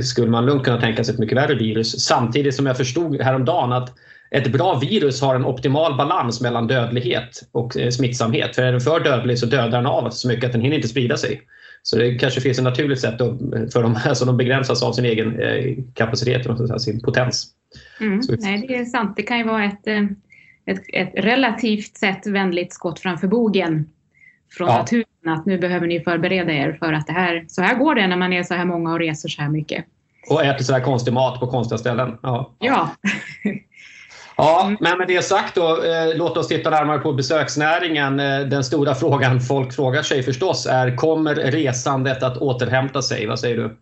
skulle 0.00 0.30
man 0.30 0.46
lugnt 0.46 0.64
kunna 0.64 0.80
tänka 0.80 1.04
sig 1.04 1.14
ett 1.14 1.20
mycket 1.20 1.38
värre 1.38 1.54
virus. 1.54 2.04
Samtidigt 2.04 2.54
som 2.54 2.66
jag 2.66 2.76
förstod 2.76 3.22
häromdagen 3.22 3.72
att 3.72 3.94
ett 4.36 4.52
bra 4.52 4.78
virus 4.78 5.20
har 5.20 5.34
en 5.34 5.44
optimal 5.44 5.96
balans 5.96 6.40
mellan 6.40 6.66
dödlighet 6.66 7.42
och 7.52 7.76
eh, 7.76 7.90
smittsamhet. 7.90 8.54
För 8.54 8.62
är 8.62 8.72
den 8.72 8.80
för 8.80 9.00
dödlig 9.00 9.38
så 9.38 9.46
dödar 9.46 9.78
den 9.78 9.86
av 9.86 10.10
så 10.10 10.28
mycket 10.28 10.44
att 10.44 10.52
den 10.52 10.60
hinner 10.60 10.76
inte 10.76 10.88
sprida 10.88 11.16
sig. 11.16 11.42
Så 11.82 11.96
det 11.98 12.14
kanske 12.14 12.40
finns 12.40 12.58
ett 12.58 12.64
naturligt 12.64 13.00
sätt 13.00 13.18
för 13.72 13.82
dem, 13.82 13.98
alltså 14.04 14.24
de 14.24 14.36
begränsas 14.36 14.82
av 14.82 14.92
sin 14.92 15.04
egen 15.04 15.40
eh, 15.40 15.76
kapacitet 15.94 16.46
och 16.46 16.82
sin 16.82 17.00
potens. 17.00 17.46
Mm, 18.00 18.20
nej, 18.38 18.64
det 18.68 18.76
är 18.76 18.84
sant. 18.84 19.16
Det 19.16 19.22
kan 19.22 19.38
ju 19.38 19.44
vara 19.44 19.64
ett, 19.64 19.86
eh, 19.86 20.04
ett, 20.66 20.82
ett 20.92 21.12
relativt 21.14 21.96
sett 21.96 22.26
vänligt 22.26 22.72
skott 22.72 23.00
framför 23.00 23.28
bogen 23.28 23.88
från 24.50 24.68
ja. 24.68 24.78
naturen 24.78 25.04
att 25.26 25.46
nu 25.46 25.58
behöver 25.58 25.86
ni 25.86 26.00
förbereda 26.00 26.52
er 26.52 26.76
för 26.78 26.92
att 26.92 27.06
det 27.06 27.12
här, 27.12 27.44
så 27.48 27.62
här 27.62 27.78
går 27.78 27.94
det 27.94 28.06
när 28.06 28.16
man 28.16 28.32
är 28.32 28.42
så 28.42 28.54
här 28.54 28.64
många 28.64 28.92
och 28.92 28.98
reser 28.98 29.28
så 29.28 29.42
här 29.42 29.48
mycket. 29.48 29.84
Och 30.30 30.44
äter 30.44 30.64
så 30.64 30.72
här 30.72 30.80
konstig 30.80 31.12
mat 31.12 31.40
på 31.40 31.46
konstiga 31.46 31.78
ställen. 31.78 32.18
Ja. 32.22 32.54
ja. 32.58 32.90
Ja, 34.36 34.76
men 34.80 34.98
med 34.98 35.08
det 35.08 35.24
sagt 35.24 35.54
då, 35.54 35.84
eh, 35.84 36.16
låt 36.16 36.36
oss 36.36 36.48
titta 36.48 36.70
närmare 36.70 36.98
på 36.98 37.12
besöksnäringen. 37.12 38.20
Eh, 38.20 38.40
den 38.40 38.64
stora 38.64 38.94
frågan 38.94 39.40
folk 39.40 39.72
frågar 39.72 40.02
sig 40.02 40.22
förstås 40.22 40.66
är, 40.66 40.96
kommer 40.96 41.34
resandet 41.34 42.22
att 42.22 42.36
återhämta 42.36 43.02
sig? 43.02 43.26
Vad 43.26 43.40
säger 43.40 43.56
du? 43.56 43.76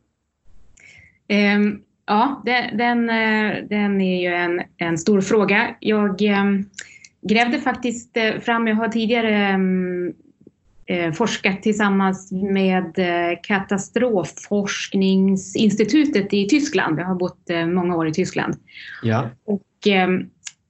Um, 1.35 1.83
ja, 2.07 2.43
den, 2.45 2.77
den, 2.77 3.11
eh, 3.11 3.55
den, 3.69 4.01
är 4.01 4.23
ju 4.23 4.29
en, 4.35 4.63
en 4.77 4.99
stor 4.99 5.21
fråga. 5.21 5.77
Jag 5.81 6.23
um, 6.23 6.71
grävde 7.23 7.61
faktiskt 7.61 8.17
fram, 8.43 8.69
jag 8.69 8.77
har 8.77 8.89
tidigare 8.89 9.55
um, 9.55 10.15
forskat 11.15 11.63
tillsammans 11.63 12.33
med 12.33 12.95
katastrofforskningsinstitutet 13.43 16.35
i 16.35 16.49
Tyskland. 16.49 17.01
Jag 17.01 17.05
har 17.05 17.15
bott 17.15 17.51
många 17.67 17.97
år 17.97 18.09
i 18.09 18.13
Tyskland. 18.13 18.55
Ja. 19.03 19.31
Och 19.45 19.63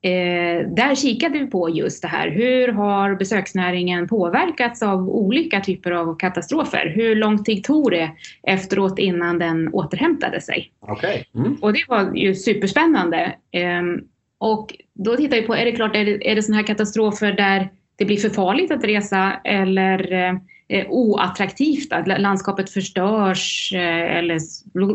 Eh, 0.04 0.68
där 0.68 0.94
kikade 0.94 1.38
vi 1.38 1.46
på 1.46 1.70
just 1.70 2.02
det 2.02 2.08
här. 2.08 2.30
Hur 2.30 2.68
har 2.68 3.14
besöksnäringen 3.14 4.08
påverkats 4.08 4.82
av 4.82 5.08
olika 5.08 5.60
typer 5.60 5.90
av 5.90 6.16
katastrofer? 6.16 6.92
Hur 6.96 7.14
lång 7.16 7.44
tid 7.44 7.64
tog 7.64 7.90
det 7.90 8.10
efteråt 8.42 8.98
innan 8.98 9.38
den 9.38 9.68
återhämtade 9.68 10.40
sig? 10.40 10.72
Okay. 10.80 11.24
Mm. 11.34 11.56
Och 11.62 11.72
det 11.72 11.84
var 11.88 12.14
ju 12.14 12.34
superspännande. 12.34 13.34
Eh, 13.50 13.82
och 14.38 14.74
då 14.94 15.16
tittar 15.16 15.36
vi 15.36 15.42
på, 15.42 15.54
är 15.54 15.64
det 15.64 15.72
klart, 15.72 15.96
är 15.96 16.04
det, 16.04 16.30
är 16.30 16.34
det 16.34 16.42
sådana 16.42 16.60
här 16.60 16.66
katastrofer 16.66 17.32
där 17.32 17.68
det 17.96 18.04
blir 18.04 18.16
för 18.16 18.28
farligt 18.28 18.70
att 18.70 18.84
resa 18.84 19.32
eller 19.44 20.14
eh, 20.68 20.86
oattraktivt, 20.88 21.92
att 21.92 22.20
landskapet 22.20 22.70
förstörs 22.70 23.72
eh, 23.74 24.16
eller 24.16 24.38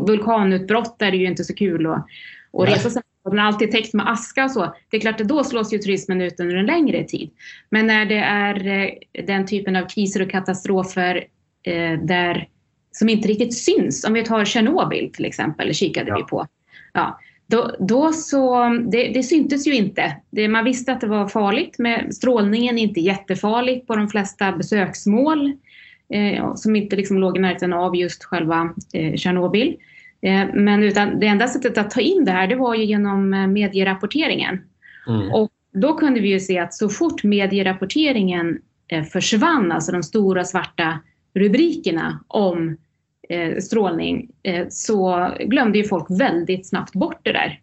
vulkanutbrott 0.06 1.02
är 1.02 1.10
det 1.10 1.16
ju 1.16 1.26
inte 1.26 1.44
så 1.44 1.54
kul 1.54 1.86
att, 1.86 2.06
att 2.52 2.68
resa 2.68 2.90
sig 2.90 3.02
och 3.22 3.30
den 3.30 3.38
är 3.38 3.42
alltid 3.42 3.70
täckt 3.70 3.94
med 3.94 4.10
aska 4.10 4.44
och 4.44 4.50
så. 4.50 4.74
Det 4.90 4.96
är 4.96 5.00
klart 5.00 5.20
att 5.20 5.28
då 5.28 5.44
slås 5.44 5.72
ju 5.72 5.78
turismen 5.78 6.20
ut 6.20 6.40
under 6.40 6.56
en 6.56 6.66
längre 6.66 7.04
tid. 7.04 7.30
Men 7.70 7.86
när 7.86 8.06
det 8.06 8.18
är 8.18 8.66
eh, 8.66 9.24
den 9.26 9.46
typen 9.46 9.76
av 9.76 9.88
kriser 9.88 10.22
och 10.22 10.30
katastrofer 10.30 11.24
eh, 11.62 11.92
där, 12.02 12.48
som 12.92 13.08
inte 13.08 13.28
riktigt 13.28 13.54
syns, 13.54 14.04
om 14.04 14.12
vi 14.12 14.24
tar 14.24 14.44
Tjernobyl 14.44 15.12
till 15.12 15.24
exempel, 15.24 15.74
kikade 15.74 16.08
ja. 16.08 16.16
vi 16.16 16.24
på. 16.24 16.46
Ja, 16.92 17.20
då, 17.46 17.76
då 17.78 18.12
så, 18.12 18.68
det, 18.92 19.08
det 19.08 19.22
syntes 19.22 19.66
ju 19.66 19.74
inte. 19.74 20.16
Det, 20.30 20.48
man 20.48 20.64
visste 20.64 20.92
att 20.92 21.00
det 21.00 21.06
var 21.06 21.28
farligt 21.28 21.78
med 21.78 22.14
strålningen, 22.14 22.78
inte 22.78 23.00
jättefarligt 23.00 23.86
på 23.86 23.96
de 23.96 24.08
flesta 24.08 24.52
besöksmål 24.52 25.52
eh, 26.12 26.54
som 26.54 26.76
inte 26.76 26.96
liksom 26.96 27.18
låg 27.18 27.36
i 27.36 27.40
närheten 27.40 27.72
av 27.72 27.96
just 27.96 28.24
själva 28.24 28.74
eh, 28.92 29.14
Tjernobyl. 29.14 29.76
Eh, 30.22 30.46
men 30.54 30.82
utan 30.82 31.20
det 31.20 31.26
enda 31.26 31.48
sättet 31.48 31.78
att 31.78 31.90
ta 31.90 32.00
in 32.00 32.24
det 32.24 32.30
här 32.30 32.46
det 32.46 32.56
var 32.56 32.74
ju 32.74 32.84
genom 32.84 33.34
eh, 33.34 33.46
medierapporteringen. 33.46 34.60
Mm. 35.08 35.32
Och 35.32 35.50
då 35.72 35.94
kunde 35.94 36.20
vi 36.20 36.28
ju 36.28 36.40
se 36.40 36.58
att 36.58 36.74
så 36.74 36.88
fort 36.88 37.22
medierapporteringen 37.22 38.58
eh, 38.88 39.04
försvann, 39.04 39.72
alltså 39.72 39.92
de 39.92 40.02
stora 40.02 40.44
svarta 40.44 40.98
rubrikerna 41.34 42.20
om 42.28 42.76
strålning, 43.60 44.30
så 44.68 45.30
glömde 45.40 45.78
ju 45.78 45.84
folk 45.84 46.06
väldigt 46.20 46.68
snabbt 46.68 46.92
bort 46.92 47.20
det 47.22 47.32
där. 47.32 47.60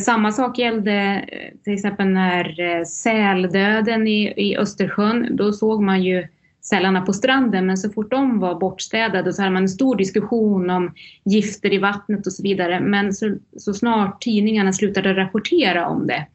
Samma 0.00 0.32
sak 0.32 0.58
gällde 0.58 1.24
till 1.64 1.74
exempel 1.74 2.08
när 2.08 2.84
säldöden 2.84 4.06
i, 4.06 4.32
i 4.36 4.56
Östersjön. 4.56 5.36
Då 5.36 5.52
såg 5.52 5.82
man 5.82 6.02
ju 6.02 6.28
sälarna 6.60 7.00
på 7.00 7.12
stranden 7.12 7.66
men 7.66 7.76
så 7.76 7.90
fort 7.90 8.10
de 8.10 8.38
var 8.38 8.54
bortstädade 8.54 9.32
så 9.32 9.42
hade 9.42 9.52
man 9.52 9.62
en 9.62 9.68
stor 9.68 9.96
diskussion 9.96 10.70
om 10.70 10.94
gifter 11.24 11.72
i 11.72 11.78
vattnet 11.78 12.26
och 12.26 12.32
så 12.32 12.42
vidare. 12.42 12.80
Men 12.80 13.12
så, 13.12 13.36
så 13.56 13.74
snart 13.74 14.22
tidningarna 14.22 14.72
slutade 14.72 15.14
rapportera 15.14 15.88
om 15.88 16.06
det 16.06 16.26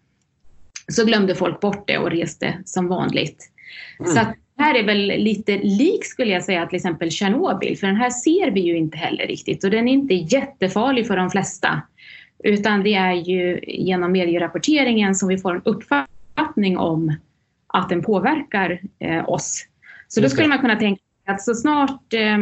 så 0.88 1.06
glömde 1.06 1.36
folk 1.36 1.60
bort 1.60 1.88
det 1.88 1.98
och 1.98 2.12
reste 2.12 2.53
som 2.65 2.88
vanligt. 2.88 3.50
Mm. 4.00 4.12
Så 4.12 4.20
att 4.20 4.36
här 4.58 4.75
är 4.75 4.84
väl 4.84 5.08
lite 5.08 5.58
lik 5.58 6.06
skulle 6.06 6.32
jag 6.32 6.44
säga 6.44 6.65
till 6.65 6.75
exempel 6.75 7.12
Tjernobyl 7.12 7.77
för 7.77 7.88
den 7.88 7.96
här 7.96 8.10
ser 8.10 8.51
vi 8.51 8.62
ju 8.62 8.77
inte 8.77 8.98
heller 8.98 9.27
riktigt 9.27 9.63
och 9.63 9.72
den 9.72 9.88
är 9.88 9.94
inte 9.94 10.13
jättefarlig 10.13 11.08
för 11.08 11.18
de 11.18 11.30
flesta. 11.30 11.82
Utan 12.44 12.84
det 12.84 12.94
är 12.94 13.13
ju 13.13 13.60
genom 13.68 14.12
medierapporteringen 14.12 15.15
som 15.15 15.27
vi 15.27 15.38
får 15.38 15.56
en 15.56 15.62
uppfattning 15.65 16.77
om 16.77 17.15
att 17.68 17.89
den 17.89 18.01
påverkar 18.01 18.82
eh, 19.00 19.30
oss 19.30 19.65
så 20.13 20.22
då 20.22 20.29
skulle 20.29 20.48
man 20.48 20.60
kunna 20.60 20.75
tänka 20.75 21.01
att 21.25 21.41
så 21.41 21.53
snart 21.53 22.13
eh, 22.13 22.38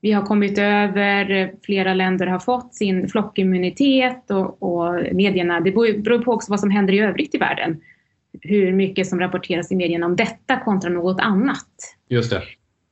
vi 0.00 0.12
har 0.12 0.22
kommit 0.22 0.58
över, 0.58 1.52
flera 1.62 1.94
länder 1.94 2.26
har 2.26 2.38
fått 2.38 2.74
sin 2.74 3.08
flockimmunitet 3.08 4.30
och, 4.30 4.62
och 4.62 4.94
medierna, 5.12 5.60
det 5.60 5.72
beror 5.72 6.18
på 6.18 6.32
också 6.32 6.50
vad 6.50 6.60
som 6.60 6.70
händer 6.70 6.92
i 6.92 6.98
övrigt 6.98 7.34
i 7.34 7.38
världen. 7.38 7.80
Hur 8.40 8.72
mycket 8.72 9.06
som 9.06 9.20
rapporteras 9.20 9.72
i 9.72 9.76
medierna 9.76 10.06
om 10.06 10.16
detta 10.16 10.60
kontra 10.60 10.90
något 10.90 11.20
annat. 11.20 11.68
Just 12.08 12.30
det. 12.30 12.42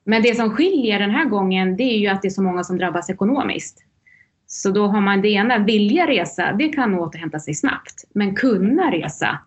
Men 0.05 0.23
det 0.23 0.35
som 0.35 0.51
skiljer 0.51 0.99
den 0.99 1.11
här 1.11 1.25
gången 1.25 1.77
det 1.77 1.83
är 1.83 1.99
ju 1.99 2.07
att 2.07 2.23
det 2.23 2.29
är 2.29 2.31
så 2.31 2.43
många 2.43 2.65
som 2.65 2.79
drabbas 2.79 3.11
ekonomiskt. 3.11 3.85
Så 4.47 4.71
då 4.71 4.87
har 4.87 5.01
man 5.01 5.23
det 5.23 5.29
ena, 5.29 5.59
vilja 5.59 6.07
resa, 6.07 6.53
det 6.53 6.69
kan 6.69 6.95
återhämta 6.95 7.39
sig 7.39 7.55
snabbt. 7.55 8.05
Men 8.15 8.35
kunna 8.35 8.93
resa, 8.93 9.39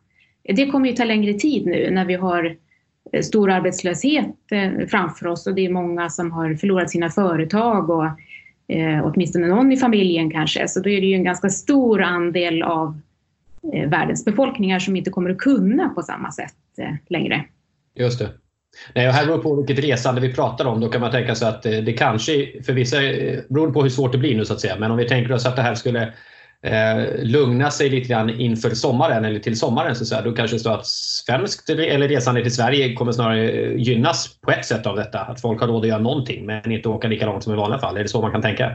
det 0.44 0.66
kommer 0.66 0.90
ju 0.90 0.96
ta 0.96 1.04
längre 1.04 1.34
tid 1.34 1.66
nu 1.66 1.92
när 1.92 2.06
vi 2.06 2.14
har 2.14 2.46
Eh, 2.46 2.65
Eh, 3.14 3.22
stor 3.22 3.52
arbetslöshet 3.52 4.36
eh, 4.52 4.88
framför 4.88 5.28
oss 5.28 5.48
och 5.48 5.56
det 5.56 5.66
är 5.66 5.70
många 5.70 6.10
som 6.10 6.32
har 6.32 6.56
förlorat 6.56 6.90
sina 6.90 7.10
företag 7.10 7.90
och 7.90 8.06
eh, 8.76 9.02
åtminstone 9.04 9.48
någon 9.48 9.72
i 9.72 9.78
familjen 9.78 10.32
kanske. 10.32 10.68
Så 10.68 10.80
då 10.80 10.90
är 10.90 11.02
det 11.02 11.08
ju 11.08 11.16
en 11.16 11.24
ganska 11.24 11.50
stor 11.50 12.02
andel 12.02 12.64
av 12.64 13.00
eh, 13.74 13.90
världens 13.90 14.26
befolkningar 14.26 14.80
som 14.80 14.96
inte 14.96 15.10
kommer 15.10 15.30
att 15.30 15.38
kunna 15.38 15.90
på 15.90 16.02
samma 16.02 16.32
sätt 16.32 16.56
eh, 16.78 16.96
längre. 17.10 17.46
Just 17.96 18.20
det. 18.20 18.30
Nej, 18.96 19.08
och 19.08 19.14
här 19.14 19.26
beror 19.26 19.38
på 19.38 19.56
vilket 19.56 19.86
resande 19.86 20.22
vi 20.22 20.34
pratar 20.34 20.66
om. 20.66 20.80
Då 20.82 20.90
kan 20.90 21.02
man 21.02 21.12
tänka 21.12 21.36
sig 21.36 21.48
att 21.48 21.64
det, 21.64 21.82
det 21.82 21.94
kanske, 21.94 22.64
för 22.64 22.74
vissa, 22.74 22.98
beror 23.50 23.72
på 23.72 23.84
hur 23.84 23.90
svårt 23.90 24.12
det 24.12 24.18
blir 24.18 24.38
nu 24.38 24.46
så 24.46 24.54
att 24.54 24.60
säga, 24.60 24.76
men 24.80 24.92
om 24.92 24.98
vi 24.98 25.08
tänker 25.08 25.34
oss 25.34 25.46
att 25.46 25.56
det 25.56 25.62
här 25.62 25.76
skulle 25.76 26.14
eh, 26.66 27.24
lugna 27.24 27.72
sig 27.72 27.90
lite 27.90 28.08
grann 28.08 28.30
inför 28.30 28.70
sommaren 28.70 29.26
eller 29.26 29.40
till 29.40 29.60
sommaren 29.60 29.96
så, 29.96 30.06
så 30.06 30.16
här, 30.16 30.24
då 30.24 30.32
kanske 30.32 30.56
det 30.56 30.60
står 30.60 30.74
att 30.74 30.88
svenskt 30.88 31.70
eller 31.70 32.08
resande 32.08 32.42
till 32.42 32.56
Sverige 32.56 32.94
kommer 32.94 33.12
snarare 33.12 33.52
eh, 33.52 33.76
gynnas 33.76 34.40
på 34.42 34.52
ett 34.52 34.66
sätt 34.66 34.86
av 34.86 34.96
detta. 34.96 35.20
Att 35.20 35.42
folk 35.42 35.62
har 35.62 35.68
råd 35.68 35.82
att 35.82 35.88
göra 35.88 36.00
någonting 36.00 36.46
men 36.46 36.72
inte 36.72 36.90
åka 36.90 37.08
lika 37.08 37.26
långt 37.26 37.44
som 37.44 37.54
i 37.54 37.56
vanliga 37.56 37.80
fall. 37.80 37.98
Är 37.98 38.04
det 38.04 38.10
så 38.10 38.22
man 38.22 38.32
kan 38.32 38.42
tänka? 38.42 38.72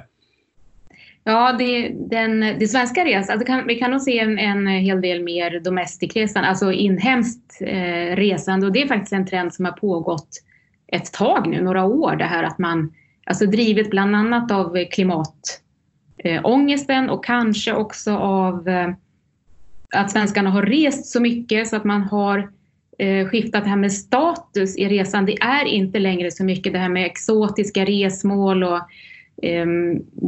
Ja, 1.24 1.52
det, 1.58 1.88
den, 1.88 2.40
det 2.40 2.68
svenska 2.68 3.04
resan, 3.04 3.32
alltså 3.32 3.46
kan, 3.46 3.66
vi 3.66 3.74
kan 3.74 3.90
nog 3.90 4.00
se 4.00 4.18
en, 4.18 4.38
en 4.38 4.66
hel 4.66 5.00
del 5.00 5.22
mer 5.22 5.60
domestikresande, 5.60 6.48
alltså 6.48 6.72
inhemskt 6.72 7.58
eh, 7.60 8.16
resande 8.16 8.66
och 8.66 8.72
det 8.72 8.82
är 8.82 8.88
faktiskt 8.88 9.12
en 9.12 9.26
trend 9.26 9.54
som 9.54 9.64
har 9.64 9.72
pågått 9.72 10.28
ett 10.92 11.12
tag 11.12 11.48
nu, 11.48 11.62
några 11.62 11.84
år, 11.84 12.16
det 12.16 12.24
här 12.24 12.42
att 12.42 12.58
man, 12.58 12.92
alltså 13.26 13.46
drivet 13.46 13.90
bland 13.90 14.16
annat 14.16 14.50
av 14.50 14.84
klimat 14.90 15.60
eh, 16.24 16.40
ångesten 16.44 17.10
och 17.10 17.24
kanske 17.24 17.72
också 17.72 18.16
av 18.16 18.68
eh, 18.68 18.90
att 19.94 20.10
svenskarna 20.10 20.50
har 20.50 20.62
rest 20.62 21.06
så 21.06 21.20
mycket 21.20 21.68
så 21.68 21.76
att 21.76 21.84
man 21.84 22.02
har 22.02 22.50
eh, 22.98 23.26
skiftat 23.26 23.64
det 23.64 23.70
här 23.70 23.76
med 23.76 23.92
status 23.92 24.76
i 24.76 24.88
resan. 24.88 25.26
Det 25.26 25.42
är 25.42 25.64
inte 25.64 25.98
längre 25.98 26.30
så 26.30 26.44
mycket 26.44 26.72
det 26.72 26.78
här 26.78 26.88
med 26.88 27.06
exotiska 27.06 27.84
resmål 27.84 28.64
och 28.64 28.80
eh, 29.42 29.66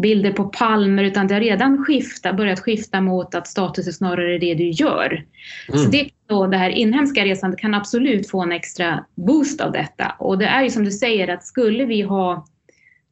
bilder 0.03 0.33
på 0.33 0.45
palmer 0.45 1.05
utan 1.05 1.27
det 1.27 1.35
har 1.35 1.41
redan 1.41 1.85
skiftat, 1.85 2.37
börjat 2.37 2.61
skifta 2.61 3.01
mot 3.01 3.35
att 3.35 3.47
status 3.47 3.87
är 3.87 3.93
snarare 3.93 4.39
det 4.39 4.55
du 4.55 4.71
gör. 4.71 5.25
Mm. 5.69 5.81
Så 5.81 5.91
det, 5.91 6.09
då, 6.27 6.47
det 6.47 6.57
här 6.57 6.71
inhemska 6.71 7.25
resandet 7.25 7.61
kan 7.61 7.75
absolut 7.75 8.31
få 8.31 8.43
en 8.43 8.53
extra 8.53 9.05
boost 9.15 9.61
av 9.61 9.73
detta. 9.73 10.15
Och 10.19 10.39
det 10.39 10.47
är 10.47 10.63
ju 10.63 10.71
som 10.71 10.85
du 10.85 10.91
säger 10.91 11.29
att 11.29 11.45
skulle 11.45 11.85
vi 11.85 12.03
ha 12.03 12.47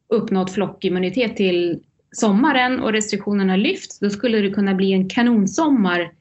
uppnått 0.09 0.51
flockimmunitet 0.51 1.35
till 1.35 1.79
sommaren 2.11 2.79
och 2.79 2.91
restriktionerna 2.91 3.55
lyfts, 3.55 3.99
då 3.99 4.09
skulle 4.09 4.37
det 4.37 4.49
kunna 4.49 4.75
bli 4.75 4.93
en 4.93 5.09
kanonsommar 5.09 6.11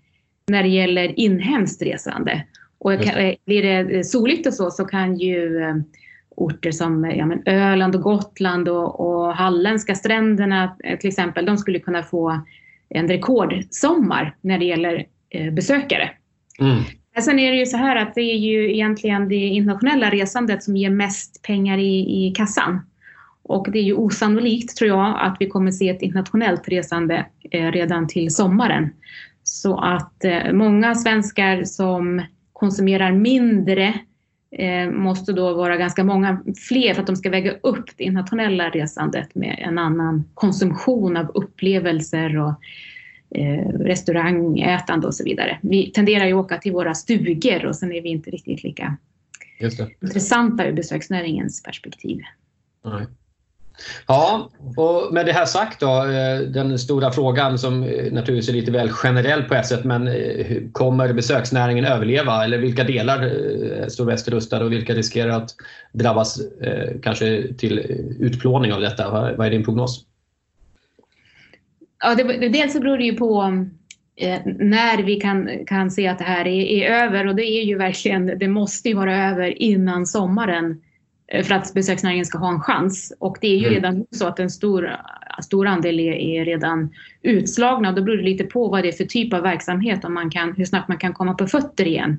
när 0.47 0.63
det 0.63 0.69
gäller 0.69 1.21
inhemskt 1.21 1.83
resande. 1.83 2.45
Och 2.79 3.03
kan, 3.03 3.35
blir 3.47 3.63
det 3.63 4.05
soligt 4.05 4.47
och 4.47 4.55
så, 4.55 4.71
så 4.71 4.85
kan 4.85 5.19
ju 5.19 5.63
eh, 5.63 5.75
orter 6.37 6.73
som 6.73 7.05
ja, 7.05 7.27
men 7.27 7.43
Öland 7.47 7.97
och 7.97 8.03
Gotland 8.03 8.69
och, 8.69 9.01
och 9.01 9.35
halländska 9.35 9.95
stränderna 9.95 10.77
eh, 10.85 10.99
till 10.99 11.09
exempel, 11.09 11.47
de 11.47 11.59
skulle 11.59 11.79
kunna 11.79 12.03
få 12.03 12.41
en 12.89 13.09
rekordsommar 13.09 14.37
när 14.41 14.59
det 14.59 14.65
gäller 14.65 15.07
eh, 15.31 15.53
besökare. 15.53 16.11
Mm. 16.61 16.83
Sen 17.21 17.39
är 17.39 17.51
det 17.51 17.59
ju 17.59 17.67
så 17.67 17.77
här 17.77 17.97
att 17.97 18.15
det 18.15 18.21
är 18.21 18.37
ju 18.37 18.73
egentligen 18.75 19.29
det 19.29 19.35
internationella 19.35 20.11
resandet 20.11 20.63
som 20.63 20.77
ger 20.77 20.91
mest 20.91 21.43
pengar 21.43 21.79
i, 21.79 22.27
i 22.27 22.33
kassan. 22.37 22.81
Och 23.51 23.71
det 23.73 23.79
är 23.79 23.83
ju 23.83 23.95
osannolikt, 23.95 24.77
tror 24.77 24.89
jag, 24.89 25.17
att 25.21 25.37
vi 25.41 25.47
kommer 25.47 25.71
se 25.71 25.89
ett 25.89 26.03
internationellt 26.03 26.69
resande 26.69 27.27
eh, 27.51 27.73
redan 27.73 28.09
till 28.09 28.35
sommaren. 28.35 28.91
Så 29.43 29.79
att 29.79 30.25
eh, 30.25 30.53
många 30.53 30.95
svenskar 30.95 31.65
som 31.65 32.23
konsumerar 32.53 33.13
mindre 33.13 33.95
eh, 34.51 34.91
måste 34.91 35.33
då 35.33 35.55
vara 35.55 35.77
ganska 35.77 36.05
många 36.05 36.43
fler 36.69 36.95
för 36.95 37.01
att 37.01 37.07
de 37.07 37.17
ska 37.17 37.31
väga 37.31 37.53
upp 37.63 37.91
det 37.97 38.05
internationella 38.05 38.69
resandet 38.71 39.35
med 39.35 39.57
en 39.59 39.79
annan 39.79 40.25
konsumtion 40.35 41.17
av 41.17 41.31
upplevelser 41.35 42.39
och 42.39 42.55
restaurangätande 43.75 45.07
och 45.07 45.15
så 45.15 45.25
vidare. 45.25 45.59
Vi 45.63 45.91
tenderar 45.91 46.27
ju 46.27 46.33
att 46.33 46.45
åka 46.45 46.59
till 46.59 46.73
våra 46.73 46.95
stugor 46.95 47.67
och 47.67 47.77
sen 47.77 47.93
är 47.93 48.03
vi 48.03 48.09
inte 48.09 48.31
riktigt 48.31 48.63
lika 48.63 48.97
intressanta 50.01 50.67
ur 50.67 50.73
besöksnäringens 50.73 51.63
perspektiv. 51.63 52.21
Nej. 52.85 53.07
Ja, 54.07 54.51
och 54.77 55.15
med 55.15 55.27
det 55.27 55.33
här 55.33 55.45
sagt 55.45 55.81
då, 55.81 56.05
eh, 56.05 56.41
den 56.41 56.79
stora 56.79 57.13
frågan 57.13 57.59
som 57.59 57.83
eh, 57.83 58.13
naturligtvis 58.13 58.49
är 58.49 58.53
lite 58.53 58.71
väl 58.71 58.91
generell 58.91 59.43
på 59.43 59.55
ett 59.55 59.67
sätt, 59.67 59.85
men 59.85 60.09
eh, 60.09 60.57
kommer 60.73 61.13
besöksnäringen 61.13 61.85
överleva? 61.85 62.45
Eller 62.45 62.59
vilka 62.59 62.85
delar 62.85 63.31
står 63.89 64.05
bäst 64.05 64.29
rustade 64.29 64.65
och 64.65 64.73
vilka 64.73 64.95
riskerar 64.95 65.31
att 65.31 65.51
drabbas 65.93 66.41
kanske 67.03 67.55
till 67.59 67.79
utplåning 68.21 68.73
av 68.73 68.81
detta? 68.81 69.11
Vad 69.11 69.47
är 69.47 69.51
din 69.51 69.65
prognos? 69.65 70.05
Ja, 72.03 72.15
det, 72.15 72.49
dels 72.49 72.73
så 72.73 72.81
beror 72.81 72.99
det 72.99 73.05
ju 73.05 73.17
på 73.17 73.43
när 74.59 75.03
vi 75.03 75.17
kan, 75.17 75.49
kan 75.67 75.91
se 75.91 76.09
att 76.09 76.19
det 76.19 76.25
här 76.25 76.47
är, 76.47 76.65
är, 76.65 77.05
över 77.05 77.27
och 77.27 77.35
det 77.35 77.45
är 77.45 77.63
ju 77.63 77.79
verkligen, 77.79 78.39
det 78.39 78.49
måste 78.49 78.89
ju 78.89 78.95
vara 78.95 79.31
över 79.31 79.63
innan 79.63 80.07
sommaren 80.07 80.81
för 81.31 81.55
att 81.55 81.75
besöksnäringen 81.75 82.25
ska 82.25 82.39
ha 82.39 82.49
en 82.49 82.61
chans. 82.61 83.13
Och 83.19 83.37
det 83.41 83.47
är 83.47 83.59
ju 83.59 83.67
mm. 83.67 83.75
redan 83.75 84.07
så 84.11 84.27
att 84.27 84.39
en 84.39 84.51
stor, 84.51 84.97
stor 85.43 85.67
andel 85.67 86.01
är, 86.01 86.13
är 86.13 86.45
redan 86.45 86.91
utslagna. 87.23 87.93
Då 87.93 88.03
beror 88.03 88.17
det 88.17 88.23
lite 88.23 88.45
på 88.45 88.69
vad 88.69 88.83
det 88.83 88.89
är 88.89 88.93
för 88.93 89.05
typ 89.05 89.35
av 89.35 89.43
verksamhet 89.43 90.05
och 90.05 90.13
man 90.13 90.31
kan, 90.31 90.55
hur 90.57 90.65
snabbt 90.65 90.89
man 90.89 90.99
kan 90.99 91.15
komma 91.15 91.35
på 91.35 91.47
fötter 91.47 91.87
igen. 91.87 92.19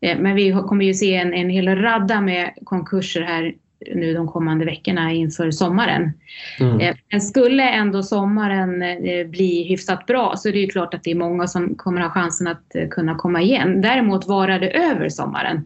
Men 0.00 0.34
vi 0.34 0.52
kommer 0.52 0.84
ju 0.84 0.94
se 0.94 1.14
en, 1.14 1.34
en 1.34 1.50
hel 1.50 1.76
radda 1.76 2.20
med 2.20 2.50
konkurser 2.64 3.22
här 3.22 3.54
nu 3.94 4.14
de 4.14 4.28
kommande 4.28 4.64
veckorna 4.64 5.12
inför 5.12 5.50
sommaren. 5.50 6.12
Mm. 6.60 6.80
Eh, 6.80 6.96
men 7.10 7.20
skulle 7.20 7.70
ändå 7.70 8.02
sommaren 8.02 8.82
eh, 8.82 9.26
bli 9.26 9.62
hyfsat 9.68 10.06
bra 10.06 10.34
så 10.36 10.48
är 10.48 10.52
det 10.52 10.58
ju 10.58 10.66
klart 10.66 10.94
att 10.94 11.02
det 11.04 11.10
är 11.10 11.14
många 11.14 11.46
som 11.46 11.74
kommer 11.74 12.00
ha 12.00 12.10
chansen 12.10 12.46
att 12.46 12.74
eh, 12.74 12.88
kunna 12.88 13.14
komma 13.14 13.42
igen. 13.42 13.80
Däremot 13.80 14.28
varar 14.28 14.60
det 14.60 14.70
över 14.70 15.08
sommaren 15.08 15.64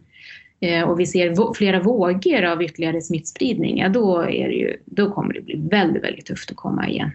och 0.85 0.99
vi 0.99 1.05
ser 1.05 1.53
flera 1.53 1.79
vågor 1.79 2.43
av 2.43 2.63
ytterligare 2.63 3.01
smittspridning, 3.01 3.77
ja, 3.77 3.89
då, 3.89 4.21
är 4.21 4.47
det 4.47 4.55
ju, 4.55 4.77
då 4.85 5.11
kommer 5.11 5.33
det 5.33 5.41
bli 5.41 5.67
väldigt, 5.71 6.03
väldigt 6.03 6.25
tufft 6.25 6.51
att 6.51 6.57
komma 6.57 6.89
igen. 6.89 7.11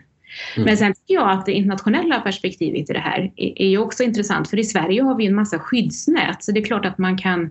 Mm. 0.56 0.66
Men 0.66 0.76
sen 0.76 0.94
tycker 0.94 1.14
jag 1.14 1.30
att 1.30 1.46
det 1.46 1.52
internationella 1.52 2.20
perspektivet 2.20 2.90
i 2.90 2.92
det 2.92 2.98
här 2.98 3.32
är, 3.36 3.62
är 3.62 3.78
också 3.78 4.02
intressant, 4.02 4.50
för 4.50 4.58
i 4.58 4.64
Sverige 4.64 5.02
har 5.02 5.16
vi 5.16 5.26
en 5.26 5.34
massa 5.34 5.58
skyddsnät, 5.58 6.44
så 6.44 6.52
det 6.52 6.60
är 6.60 6.64
klart 6.64 6.86
att 6.86 6.98
man 6.98 7.18
kan 7.18 7.50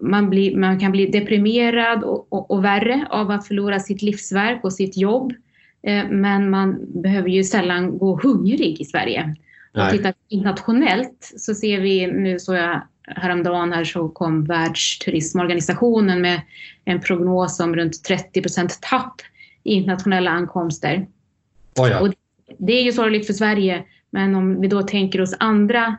man, 0.00 0.30
blir, 0.30 0.56
man 0.56 0.80
kan 0.80 0.92
bli 0.92 1.06
deprimerad 1.06 2.04
och, 2.04 2.32
och, 2.32 2.50
och, 2.50 2.64
värre 2.64 3.06
av 3.10 3.30
att 3.30 3.46
förlora 3.46 3.80
sitt 3.80 4.02
livsverk 4.02 4.64
och 4.64 4.72
sitt 4.72 4.96
jobb. 4.96 5.32
Eh, 5.82 6.04
men 6.10 6.50
man 6.50 7.00
behöver 7.02 7.28
ju 7.28 7.44
sällan 7.44 7.98
gå 7.98 8.20
hungrig 8.22 8.80
i 8.80 8.84
Sverige. 8.84 9.34
Nej. 9.74 9.86
Och 9.86 9.92
tittar 9.92 10.14
internationellt 10.28 11.32
så 11.36 11.54
ser 11.54 11.80
vi, 11.80 12.06
nu 12.06 12.38
så 12.38 12.54
jag 12.54 12.82
häromdagen 13.06 13.72
här 13.72 13.84
så 13.84 14.08
kom 14.08 14.44
Världsturismorganisationen 14.44 16.20
med 16.20 16.40
en 16.84 17.00
prognos 17.00 17.60
om 17.60 17.76
runt 17.76 18.04
30 18.04 18.42
procent 18.42 18.78
tapp 18.82 19.14
i 19.62 19.72
internationella 19.72 20.30
ankomster. 20.30 21.06
Oh 21.78 21.88
ja. 21.88 22.00
och 22.00 22.14
det 22.58 22.72
är 22.72 22.82
ju 22.82 22.92
sorgligt 22.92 23.26
för 23.26 23.32
Sverige, 23.32 23.84
men 24.10 24.34
om 24.34 24.60
vi 24.60 24.68
då 24.68 24.82
tänker 24.82 25.20
oss 25.20 25.34
andra 25.40 25.96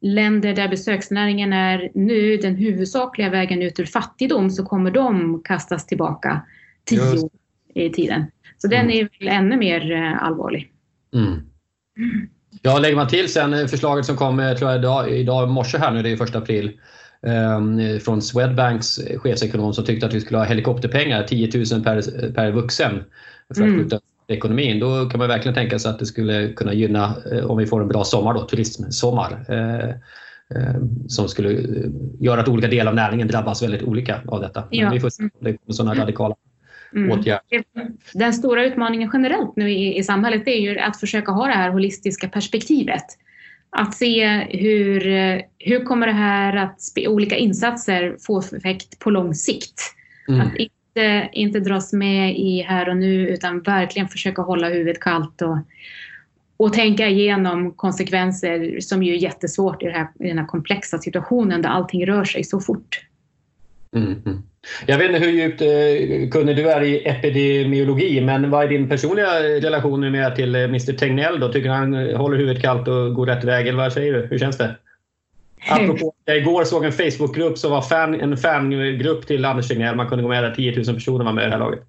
länder 0.00 0.54
där 0.54 0.68
besöksnäringen 0.68 1.52
är 1.52 1.90
nu 1.94 2.36
den 2.36 2.56
huvudsakliga 2.56 3.30
vägen 3.30 3.62
ut 3.62 3.80
ur 3.80 3.84
fattigdom 3.84 4.50
så 4.50 4.64
kommer 4.64 4.90
de 4.90 5.40
kastas 5.44 5.86
tillbaka 5.86 6.42
tio 6.84 7.22
år 7.22 7.30
i 7.74 7.90
tiden. 7.90 8.24
Så 8.58 8.68
den 8.68 8.84
mm. 8.84 8.90
är 8.90 9.08
väl 9.18 9.28
ännu 9.28 9.56
mer 9.56 9.92
eh, 9.92 10.22
allvarlig. 10.22 10.72
Mm. 11.14 11.40
Ja, 12.66 12.78
lägger 12.78 12.96
man 12.96 13.08
till 13.08 13.32
sen 13.32 13.54
eh, 13.54 13.66
förslaget 13.66 14.06
som 14.06 14.16
kom 14.16 14.40
eh, 14.40 14.52
tror 14.52 14.70
jag, 14.70 14.78
idag, 14.78 15.10
idag 15.10 15.48
morse 15.48 15.78
här 15.78 15.90
nu, 15.90 16.02
det 16.02 16.10
är 16.10 16.16
första 16.16 16.38
april, 16.38 16.80
eh, 17.26 17.98
från 17.98 18.22
Swedbanks 18.22 19.00
chefsekonom 19.16 19.74
som 19.74 19.84
tyckte 19.84 20.06
att 20.06 20.14
vi 20.14 20.20
skulle 20.20 20.38
ha 20.38 20.44
helikopterpengar, 20.44 21.22
10 21.22 21.50
000 21.72 21.84
per, 21.84 22.32
per 22.32 22.50
vuxen 22.50 23.04
för 23.54 23.62
att 23.62 23.68
mm 23.68 24.00
ekonomin, 24.28 24.80
då 24.80 25.08
kan 25.08 25.18
man 25.18 25.28
verkligen 25.28 25.54
tänka 25.54 25.78
sig 25.78 25.90
att 25.90 25.98
det 25.98 26.06
skulle 26.06 26.52
kunna 26.52 26.74
gynna, 26.74 27.16
eh, 27.32 27.50
om 27.50 27.58
vi 27.58 27.66
får 27.66 27.82
en 27.82 27.88
bra 27.88 28.04
sommar, 28.04 28.34
då, 28.34 28.46
turismsommar, 28.46 29.44
eh, 29.48 29.88
eh, 30.58 30.76
som 31.08 31.28
skulle 31.28 31.62
göra 32.20 32.40
att 32.40 32.48
olika 32.48 32.68
delar 32.68 32.90
av 32.90 32.96
näringen 32.96 33.28
drabbas 33.28 33.62
väldigt 33.62 33.82
olika 33.82 34.20
av 34.26 34.40
detta. 34.40 34.64
Men 34.70 34.78
ja. 34.78 34.90
vi 34.90 35.00
får 35.00 35.10
se 35.10 35.22
om 35.22 35.30
det 35.40 35.56
kommer 35.56 35.74
sådana 35.74 36.02
radikala 36.02 36.34
mm. 36.94 37.10
åtgärder. 37.10 37.64
Den 38.14 38.32
stora 38.32 38.64
utmaningen 38.64 39.10
generellt 39.12 39.56
nu 39.56 39.70
i, 39.70 39.98
i 39.98 40.02
samhället 40.02 40.48
är 40.48 40.60
ju 40.60 40.78
att 40.78 41.00
försöka 41.00 41.32
ha 41.32 41.46
det 41.46 41.52
här 41.52 41.70
holistiska 41.70 42.28
perspektivet. 42.28 43.04
Att 43.70 43.94
se 43.94 44.26
hur, 44.50 45.00
hur 45.58 45.84
kommer 45.84 46.06
det 46.06 46.12
här 46.12 46.56
att 46.56 46.80
olika 47.08 47.36
insatser 47.36 48.16
få 48.26 48.38
effekt 48.38 48.98
på 48.98 49.10
lång 49.10 49.34
sikt. 49.34 49.80
Mm. 50.28 50.40
Att 50.40 50.56
inte, 50.56 51.28
inte 51.32 51.60
dras 51.60 51.92
med 51.92 52.38
i 52.38 52.62
här 52.62 52.88
och 52.88 52.96
nu 52.96 53.28
utan 53.28 53.60
verkligen 53.60 54.08
försöka 54.08 54.42
hålla 54.42 54.68
huvudet 54.68 55.00
kallt 55.00 55.42
och, 55.42 55.58
och 56.56 56.72
tänka 56.72 57.08
igenom 57.08 57.72
konsekvenser 57.72 58.80
som 58.80 59.02
ju 59.02 59.12
är 59.12 59.18
jättesvårt 59.18 59.82
i, 59.82 59.86
här, 59.86 60.08
i 60.20 60.28
den 60.28 60.38
här 60.38 60.46
komplexa 60.46 60.98
situationen 60.98 61.62
där 61.62 61.68
allting 61.68 62.06
rör 62.06 62.24
sig 62.24 62.44
så 62.44 62.60
fort. 62.60 63.00
Mm, 63.96 64.22
mm. 64.26 64.42
Jag 64.86 64.98
vet 64.98 65.06
inte 65.06 65.26
hur 65.26 65.32
djupt 65.32 65.60
eh, 65.60 66.30
kunnig 66.30 66.56
du 66.56 66.70
är 66.70 66.82
i 66.82 67.08
epidemiologi, 67.08 68.20
men 68.20 68.50
vad 68.50 68.64
är 68.64 68.68
din 68.68 68.88
personliga 68.88 69.42
relation 69.42 70.12
med 70.12 70.36
till 70.36 70.54
eh, 70.54 70.62
Mr 70.62 70.92
Tegnell? 70.92 71.40
Då? 71.40 71.52
Tycker 71.52 71.68
han 71.68 71.94
håller 71.94 72.36
huvudet 72.36 72.62
kallt 72.62 72.88
och 72.88 73.14
går 73.14 73.26
rätt 73.26 73.44
väg, 73.44 73.68
eller 73.68 73.78
vad 73.78 73.92
säger 73.92 74.12
du? 74.12 74.26
Hur 74.26 74.38
känns 74.38 74.58
det? 74.58 74.76
Apropå, 75.70 76.14
jag 76.24 76.36
igår 76.36 76.64
såg 76.64 76.84
en 76.84 76.92
Facebookgrupp 76.92 77.58
som 77.58 77.70
var 77.70 77.82
fan, 77.82 78.20
en 78.20 78.36
fangrupp 78.36 79.26
till 79.26 79.44
Anders 79.44 79.68
Tegnell. 79.68 79.96
Man 79.96 80.08
kunde 80.08 80.22
gå 80.22 80.28
med 80.28 80.44
där. 80.44 80.54
10 80.54 80.76
000 80.76 80.84
personer 80.84 81.24
var 81.24 81.32
med 81.32 81.42
i 81.42 81.46
det 81.46 81.52
här 81.52 81.58
laget. 81.58 81.80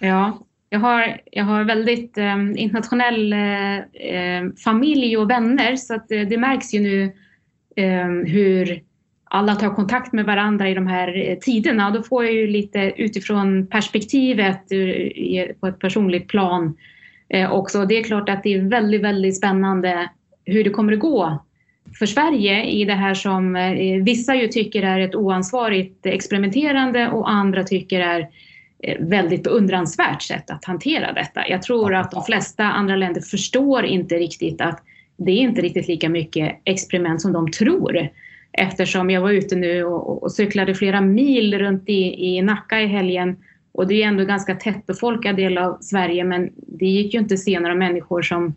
Ja, 0.00 0.38
jag 0.70 0.78
har, 0.78 1.20
jag 1.32 1.44
har 1.44 1.64
väldigt 1.64 2.18
eh, 2.18 2.36
internationell 2.56 3.32
eh, 3.32 4.52
familj 4.64 5.16
och 5.16 5.30
vänner 5.30 5.76
så 5.76 5.94
att 5.94 6.08
det, 6.08 6.38
märks 6.38 6.74
ju 6.74 6.80
nu 6.80 7.02
eh, 7.76 8.32
hur 8.32 8.82
alla 9.30 9.54
tar 9.54 9.74
kontakt 9.74 10.12
med 10.12 10.24
varandra 10.24 10.68
i 10.68 10.74
de 10.74 10.86
här 10.86 11.28
eh, 11.28 11.38
tiderna. 11.38 11.90
Då 11.90 12.02
får 12.02 12.24
jag 12.24 12.34
ju 12.34 12.46
lite 12.46 12.92
utifrån 12.96 13.66
perspektivet 13.66 14.72
eh, 14.72 15.56
på 15.60 15.66
ett 15.66 15.78
personligt 15.78 16.28
plan 16.28 16.76
eh, 17.28 17.52
också. 17.52 17.84
Det 17.84 17.98
är 17.98 18.02
klart 18.02 18.28
att 18.28 18.42
det 18.42 18.54
är 18.54 18.60
väldigt, 18.60 19.02
väldigt 19.02 19.36
spännande 19.36 20.08
hur 20.44 20.64
det 20.64 20.70
kommer 20.70 20.92
att 20.92 20.98
gå 20.98 21.44
för 21.98 22.06
Sverige 22.06 22.64
i 22.64 22.84
det 22.84 22.94
här 22.94 23.14
som 23.14 23.52
vissa 24.04 24.34
ju 24.34 24.48
tycker 24.48 24.82
är 24.82 25.00
ett 25.00 25.14
oansvarigt 25.14 26.06
experimenterande 26.06 27.08
och 27.08 27.30
andra 27.30 27.64
tycker 27.64 28.00
är 28.00 28.28
väldigt 29.00 29.42
beundransvärt 29.42 30.22
sätt 30.22 30.50
att 30.50 30.64
hantera 30.64 31.12
detta. 31.12 31.48
Jag 31.48 31.62
tror 31.62 31.94
att 31.94 32.10
de 32.10 32.24
flesta 32.24 32.64
andra 32.64 32.96
länder 32.96 33.20
förstår 33.20 33.84
inte 33.84 34.14
riktigt 34.14 34.60
att 34.60 34.82
det 35.16 35.30
är 35.30 35.40
inte 35.40 35.60
riktigt 35.60 35.88
lika 35.88 36.08
mycket 36.08 36.60
experiment 36.64 37.22
som 37.22 37.32
de 37.32 37.50
tror. 37.50 38.08
Eftersom 38.52 39.10
jag 39.10 39.20
var 39.20 39.30
ute 39.30 39.56
nu 39.56 39.84
och, 39.84 40.22
och 40.22 40.32
cyklade 40.32 40.74
flera 40.74 41.00
mil 41.00 41.58
runt 41.58 41.88
i, 41.88 42.26
i 42.26 42.42
Nacka 42.42 42.80
i 42.80 42.86
helgen 42.86 43.36
och 43.72 43.86
det 43.86 44.02
är 44.02 44.06
ändå 44.06 44.20
en 44.20 44.28
ganska 44.28 44.54
tättbefolkad 44.54 45.36
del 45.36 45.58
av 45.58 45.78
Sverige 45.80 46.24
men 46.24 46.50
det 46.56 46.86
gick 46.86 47.14
ju 47.14 47.20
inte 47.20 47.34
att 47.34 47.40
se 47.40 47.60
några 47.60 47.74
människor 47.74 48.22
som 48.22 48.54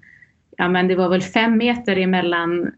ja 0.57 0.69
men 0.69 0.87
det 0.87 0.95
var 0.95 1.09
väl 1.09 1.21
fem 1.21 1.57
meter 1.57 1.97
emellan 1.97 2.71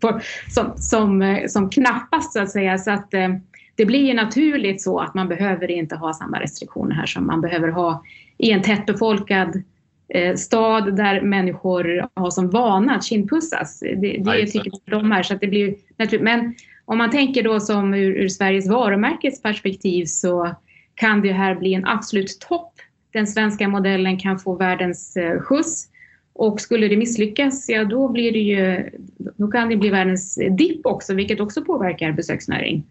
som, 0.48 0.72
som, 0.76 1.22
eh, 1.22 1.46
som 1.46 1.70
knappast 1.70 2.32
så 2.32 2.40
att 2.40 2.50
säga. 2.50 2.78
Så 2.78 2.90
att 2.90 3.14
eh, 3.14 3.28
det 3.74 3.84
blir 3.84 4.06
ju 4.06 4.14
naturligt 4.14 4.82
så 4.82 4.98
att 4.98 5.14
man 5.14 5.28
behöver 5.28 5.70
inte 5.70 5.96
ha 5.96 6.12
samma 6.12 6.40
restriktioner 6.40 6.94
här 6.94 7.06
som 7.06 7.26
man 7.26 7.40
behöver 7.40 7.68
ha 7.68 8.02
i 8.38 8.50
en 8.50 8.62
tättbefolkad 8.62 9.48
eh, 9.56 9.62
stad 10.36 10.96
där 10.96 11.20
människor 11.20 12.08
har 12.14 12.30
som 12.30 12.50
vana 12.50 12.94
att 12.94 13.04
kindpussas. 13.04 13.80
Det, 13.80 14.22
det 14.24 14.46
tycker 14.46 14.72
de 14.90 15.12
här. 15.12 15.22
Så 15.22 15.34
att 15.34 15.40
det 15.40 15.46
blir 15.46 15.74
naturligt. 15.96 16.24
Men 16.24 16.54
om 16.84 16.98
man 16.98 17.10
tänker 17.10 17.42
då 17.42 17.60
som 17.60 17.94
ur, 17.94 18.10
ur 18.10 18.28
Sveriges 18.28 18.68
varumärkes 18.68 19.42
perspektiv 19.42 20.04
så 20.04 20.56
kan 20.94 21.22
det 21.22 21.32
här 21.32 21.54
bli 21.54 21.74
en 21.74 21.86
absolut 21.86 22.40
topp. 22.40 22.72
Den 23.12 23.26
svenska 23.26 23.68
modellen 23.68 24.18
kan 24.18 24.38
få 24.38 24.54
världens 24.54 25.16
eh, 25.16 25.40
skjuts. 25.40 25.88
Och 26.32 26.60
skulle 26.60 26.88
det 26.88 26.96
misslyckas, 26.96 27.68
ja 27.68 27.84
då, 27.84 28.08
blir 28.08 28.32
det 28.32 28.38
ju, 28.38 28.90
då 29.36 29.48
kan 29.48 29.68
det 29.68 29.76
bli 29.76 29.90
världens 29.90 30.38
dipp 30.50 30.86
också, 30.86 31.14
vilket 31.14 31.40
också 31.40 31.64
påverkar 31.64 32.12
besöksnäring. 32.12 32.86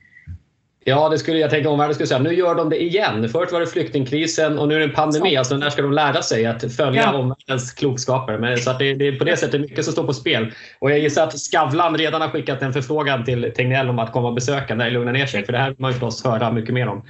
Ja, 0.90 1.10
det 1.10 1.18
skulle 1.18 1.38
jag 1.40 1.50
tänka 1.50 1.70
omvärlden 1.70 1.94
skulle 1.94 2.08
säga. 2.08 2.20
Nu 2.20 2.34
gör 2.34 2.56
de 2.56 2.70
det 2.70 2.84
igen. 2.84 3.30
Förut 3.30 3.52
var 3.52 3.60
det 3.60 3.68
flyktingkrisen 3.68 4.60
och 4.60 4.68
nu 4.68 4.76
är 4.76 4.80
det 4.80 4.86
en 4.86 4.92
pandemi. 4.92 5.32
Så. 5.32 5.38
Alltså, 5.38 5.58
när 5.58 5.70
ska 5.70 5.82
de 5.82 5.94
lära 5.94 6.22
sig 6.22 6.46
att 6.46 6.76
följa 6.76 7.02
ja. 7.02 7.18
omvärldens 7.18 7.72
klokskaper? 7.72 8.38
Men, 8.38 8.58
så 8.58 8.70
att 8.72 8.80
det, 8.80 8.94
det, 8.94 9.08
är 9.08 9.12
på 9.20 9.24
det 9.24 9.38
sättet 9.38 9.62
mycket 9.62 9.84
som 9.84 9.94
står 9.94 10.04
på 10.04 10.14
spel. 10.14 10.52
Och 10.80 10.92
jag 10.92 11.00
gissar 11.00 11.24
att 11.24 11.40
Skavlan 11.40 11.98
redan 11.98 12.22
har 12.22 12.30
skickat 12.30 12.62
en 12.62 12.74
förfrågan 12.74 13.26
till 13.26 13.52
Tegnell 13.56 13.90
om 13.90 14.00
att 14.00 14.12
komma 14.12 14.28
och 14.28 14.34
besöka 14.34 14.76
när 14.76 14.86
det 14.86 14.92
lugnar 14.92 15.12
ner 15.12 15.26
sig. 15.26 15.46
För 15.46 15.54
det 15.54 15.60
här 15.60 15.70
vill 15.70 15.80
man 15.80 15.92
ju 15.92 15.94
förstås 15.94 16.24
höra 16.24 16.52
mycket 16.52 16.74
mer 16.74 16.88
om. 16.88 17.06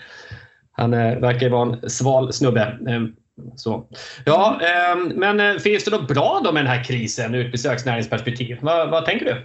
Han 0.71 0.93
eh, 0.93 1.19
verkar 1.19 1.49
vara 1.49 1.61
en 1.61 1.89
sval 1.89 2.33
snubbe. 2.33 2.61
Eh, 2.61 3.01
så. 3.55 3.87
Ja, 4.25 4.59
eh, 4.61 4.97
men 5.15 5.59
finns 5.59 5.83
det 5.83 5.91
något 5.91 6.07
bra 6.07 6.41
då 6.43 6.51
med 6.51 6.65
den 6.65 6.71
här 6.71 6.83
krisen 6.83 7.35
ur 7.35 7.45
ett 7.45 7.51
besöksnäringsperspektiv? 7.51 8.57
Vad, 8.61 8.89
vad 8.89 9.05
tänker 9.05 9.25
du? 9.25 9.35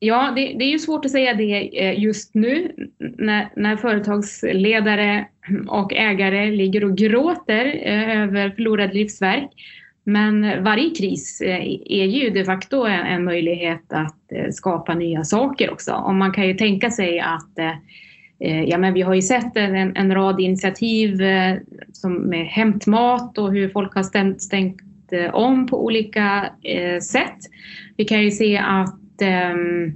Ja, 0.00 0.32
det, 0.36 0.54
det, 0.58 0.64
är 0.64 0.70
ju 0.70 0.78
svårt 0.78 1.04
att 1.04 1.10
säga 1.10 1.34
det 1.34 1.80
eh, 1.80 2.00
just 2.00 2.34
nu 2.34 2.72
när, 2.98 3.48
när, 3.56 3.76
företagsledare 3.76 5.26
och 5.68 5.92
ägare 5.92 6.50
ligger 6.50 6.84
och 6.84 6.96
gråter 6.96 7.80
eh, 7.82 8.22
över 8.22 8.50
förlorad 8.50 8.94
livsverk. 8.94 9.50
Men 10.04 10.64
varje 10.64 10.90
kris 10.90 11.40
eh, 11.40 11.62
är 11.84 12.04
ju 12.04 12.30
de 12.30 12.44
facto 12.44 12.84
en 12.86 13.24
möjlighet 13.24 13.92
att 13.92 14.54
skapa 14.54 14.94
nya 14.94 15.24
saker 15.24 15.70
också. 15.70 15.92
Och 15.92 16.14
man 16.14 16.32
kan 16.32 16.46
ju 16.46 16.54
tänka 16.54 16.90
sig 16.90 17.20
att 17.20 17.52
ja, 18.66 18.78
men 18.78 18.94
vi 18.94 19.02
har 19.02 19.14
ju 19.14 19.22
sett 19.22 19.56
en, 19.56 19.96
en 19.96 20.14
rad 20.14 20.40
initiativ 20.40 21.18
som 21.92 22.14
med 22.14 22.46
hämtmat 22.46 23.38
och 23.38 23.52
hur 23.52 23.68
folk 23.68 23.94
har 23.94 24.02
stängt, 24.02 24.42
stängt 24.42 24.82
om 25.32 25.66
på 25.66 25.84
olika 25.84 26.50
sätt. 27.02 27.38
Vi 27.96 28.04
kan 28.04 28.22
ju 28.22 28.30
se 28.30 28.58
att 28.58 28.98
ehm, 29.22 29.92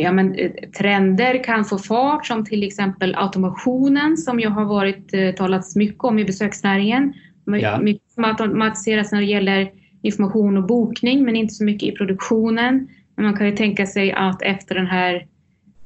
ja, 0.00 0.12
men, 0.12 0.36
trender 0.78 1.44
kan 1.44 1.64
få 1.64 1.78
fart 1.78 2.26
som 2.26 2.44
till 2.44 2.62
exempel 2.62 3.14
automationen 3.14 4.16
som 4.16 4.40
ju 4.40 4.48
har 4.48 4.64
varit 4.64 5.36
talats 5.36 5.76
mycket 5.76 6.04
om 6.04 6.18
i 6.18 6.24
besöksnäringen. 6.24 7.14
Ja. 7.44 7.80
Mycket 7.80 8.10
som 8.10 8.24
automatiseras 8.24 9.12
när 9.12 9.20
det 9.20 9.26
gäller 9.26 9.70
information 10.02 10.56
och 10.56 10.66
bokning 10.66 11.24
men 11.24 11.36
inte 11.36 11.54
så 11.54 11.64
mycket 11.64 11.88
i 11.88 11.92
produktionen. 11.92 12.88
Men 13.16 13.24
man 13.24 13.36
kan 13.36 13.46
ju 13.46 13.56
tänka 13.56 13.86
sig 13.86 14.12
att 14.12 14.42
efter 14.42 14.74
den 14.74 14.86
här 14.86 15.26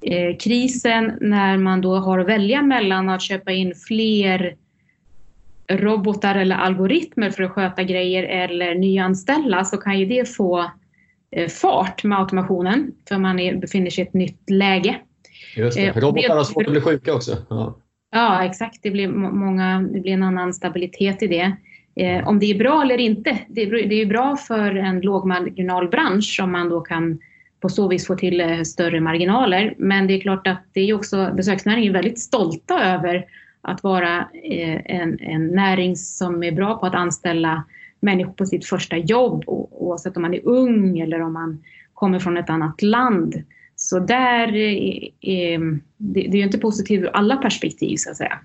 eh, 0.02 0.36
krisen 0.36 1.12
när 1.20 1.58
man 1.58 1.80
då 1.80 1.96
har 1.96 2.18
att 2.18 2.28
välja 2.28 2.62
mellan 2.62 3.08
att 3.08 3.22
köpa 3.22 3.52
in 3.52 3.74
fler 3.86 4.56
robotar 5.70 6.34
eller 6.34 6.56
algoritmer 6.56 7.30
för 7.30 7.42
att 7.42 7.50
sköta 7.50 7.82
grejer 7.82 8.22
eller 8.22 8.74
nyanställa 8.74 9.64
så 9.64 9.76
kan 9.76 9.98
ju 9.98 10.06
det 10.06 10.28
få 10.28 10.58
eh, 10.58 10.68
fart 11.48 12.04
med 12.04 12.18
automationen 12.18 12.92
för 13.08 13.18
man 13.18 13.38
är, 13.38 13.56
befinner 13.56 13.90
sig 13.90 14.04
i 14.04 14.06
ett 14.06 14.14
nytt 14.14 14.50
läge. 14.50 14.96
Just 15.56 15.76
det. 15.76 15.86
Eh, 15.86 15.96
robotar 15.96 16.36
har 16.36 16.44
svårt 16.44 16.66
att 16.66 16.72
bli 16.72 16.80
sjuka 16.80 17.14
också. 17.14 17.36
Ja. 17.50 17.76
ja, 18.12 18.44
exakt. 18.44 18.78
Det 18.82 18.90
blir, 18.90 19.08
många, 19.08 19.88
det 19.92 20.00
blir 20.00 20.12
en 20.12 20.22
annan 20.22 20.54
stabilitet 20.54 21.22
i 21.22 21.26
det. 21.26 21.56
Eh, 21.94 22.28
om 22.28 22.38
det 22.38 22.46
är 22.46 22.58
bra 22.58 22.82
eller 22.82 22.98
inte, 22.98 23.38
det, 23.48 23.66
det 23.66 24.02
är 24.02 24.06
bra 24.06 24.36
för 24.36 24.76
en 24.76 25.00
lågmarginalbransch 25.00 26.40
om 26.42 26.52
man 26.52 26.68
då 26.68 26.80
kan 26.80 27.18
på 27.60 27.68
så 27.68 27.88
vis 27.88 28.06
få 28.06 28.14
till 28.14 28.40
eh, 28.40 28.62
större 28.62 29.00
marginaler. 29.00 29.74
Men 29.78 30.06
det 30.06 30.14
är 30.14 30.20
klart 30.20 30.46
att 30.46 30.64
det 30.72 30.80
är 30.80 30.94
också, 30.94 31.32
besöksnäringen 31.36 31.90
är 31.90 31.92
väldigt 31.94 32.20
stolta 32.20 32.84
över 32.84 33.24
att 33.60 33.82
vara 33.82 34.18
eh, 34.44 34.80
en, 34.84 35.20
en 35.20 35.46
näring 35.46 35.96
som 35.96 36.42
är 36.42 36.52
bra 36.52 36.78
på 36.78 36.86
att 36.86 36.94
anställa 36.94 37.64
människor 38.02 38.32
på 38.32 38.46
sitt 38.46 38.66
första 38.66 38.96
jobb 38.96 39.44
oavsett 39.46 40.16
om 40.16 40.22
man 40.22 40.34
är 40.34 40.46
ung 40.48 40.98
eller 40.98 41.22
om 41.22 41.32
man 41.32 41.62
kommer 41.94 42.18
från 42.18 42.36
ett 42.36 42.50
annat 42.50 42.82
land. 42.82 43.42
Så 43.76 43.98
där 43.98 44.56
är, 44.56 45.08
är 45.20 45.58
det, 45.96 46.28
det 46.30 46.38
är 46.38 46.42
inte 46.42 46.58
positivt 46.58 47.02
ur 47.02 47.10
alla 47.16 47.36
perspektiv 47.36 47.96
så 47.96 48.10
att 48.10 48.16
säga. 48.16 48.38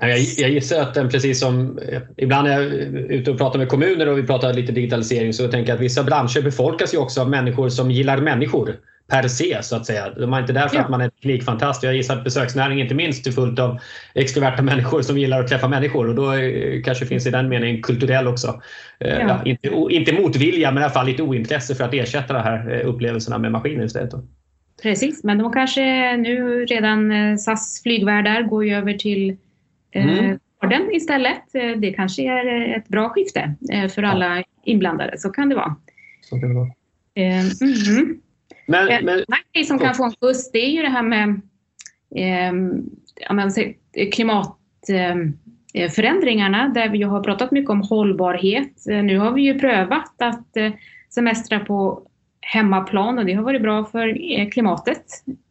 Jag, 0.00 0.18
jag 0.18 0.50
gissar 0.50 0.82
att 0.82 0.94
den 0.94 1.08
precis 1.08 1.40
som 1.40 1.78
ibland 2.16 2.48
när 2.48 2.60
jag 2.60 2.64
är 2.64 3.12
ute 3.12 3.30
och 3.30 3.38
pratar 3.38 3.58
med 3.58 3.68
kommuner 3.68 4.08
och 4.08 4.18
vi 4.18 4.22
pratar 4.22 4.54
lite 4.54 4.72
digitalisering 4.72 5.32
så 5.32 5.48
tänker 5.48 5.72
jag 5.72 5.76
att 5.76 5.84
vissa 5.84 6.04
branscher 6.04 6.42
befolkas 6.42 6.94
ju 6.94 6.98
också 6.98 7.20
av 7.20 7.30
människor 7.30 7.68
som 7.68 7.90
gillar 7.90 8.20
människor 8.20 8.76
per 9.08 9.28
se 9.28 9.62
så 9.62 9.76
att 9.76 9.86
säga. 9.86 10.10
De 10.10 10.32
är 10.32 10.40
inte 10.40 10.52
där 10.52 10.68
för 10.68 10.76
ja. 10.76 10.82
att 10.82 10.90
man 10.90 11.00
är 11.00 11.08
teknikfantast. 11.08 11.82
Jag 11.82 11.94
gissar 11.94 12.16
att 12.16 12.24
besöksnäringen 12.24 12.82
inte 12.82 12.94
minst 12.94 13.26
är 13.26 13.32
fullt 13.32 13.58
av 13.58 13.78
extroverta 14.14 14.62
människor 14.72 15.02
som 15.02 15.18
gillar 15.18 15.40
att 15.40 15.48
träffa 15.48 15.68
människor 15.68 16.08
och 16.08 16.14
då 16.14 16.32
kanske 16.84 17.06
finns 17.06 17.26
i 17.26 17.30
den 17.30 17.48
meningen 17.48 17.82
kulturell 17.82 18.28
också. 18.28 18.62
Eh, 19.00 19.18
ja. 19.18 19.20
Ja, 19.28 19.42
inte, 19.44 19.68
inte 19.90 20.12
motvilja 20.12 20.70
men 20.70 20.82
i 20.82 20.84
alla 20.84 20.92
fall 20.92 21.06
lite 21.06 21.22
ointresse 21.22 21.74
för 21.74 21.84
att 21.84 21.94
ersätta 21.94 22.34
de 22.34 22.42
här 22.42 22.74
eh, 22.74 22.88
upplevelserna 22.88 23.38
med 23.38 23.52
maskiner 23.52 23.84
istället. 23.84 24.14
Precis, 24.82 25.24
men 25.24 25.38
de 25.38 25.52
kanske 25.52 26.16
nu 26.16 26.64
redan 26.64 27.12
eh, 27.12 27.36
SAS 27.36 27.82
flygvärdar 27.82 28.42
går 28.42 28.64
ju 28.64 28.74
över 28.74 28.92
till 28.92 29.36
mm. 29.92 30.38
orden 30.62 30.90
istället. 30.92 31.54
Eh, 31.54 31.70
det 31.76 31.92
kanske 31.92 32.22
är 32.22 32.76
ett 32.76 32.88
bra 32.88 33.08
skifte 33.08 33.54
eh, 33.72 33.88
för 33.88 34.02
alla 34.02 34.44
inblandade. 34.64 35.18
Så 35.18 35.30
kan 35.30 35.48
det 35.48 35.54
vara. 35.54 35.76
Så 36.20 36.40
kan 36.40 36.48
det 36.48 36.54
vara. 36.54 36.70
Mm. 37.14 38.20
Men, 38.66 39.04
men, 39.04 39.18
en 39.18 39.24
grej 39.52 39.64
som 39.64 39.78
kan 39.78 39.94
få 39.94 40.04
en 40.04 40.14
skjuts 40.20 40.50
det 40.52 40.58
är 40.58 40.70
ju 40.70 40.82
det 40.82 40.88
här 40.88 41.02
med 41.02 41.40
eh, 42.16 42.52
klimatförändringarna 44.12 46.68
där 46.68 46.88
vi 46.88 47.02
har 47.02 47.22
pratat 47.22 47.50
mycket 47.50 47.70
om 47.70 47.82
hållbarhet. 47.82 48.72
Nu 48.86 49.18
har 49.18 49.32
vi 49.32 49.42
ju 49.42 49.58
prövat 49.58 50.22
att 50.22 50.56
semestra 51.10 51.60
på 51.60 52.02
hemmaplan 52.40 53.18
och 53.18 53.26
det 53.26 53.32
har 53.32 53.42
varit 53.42 53.62
bra 53.62 53.84
för 53.84 54.50
klimatet. 54.50 55.04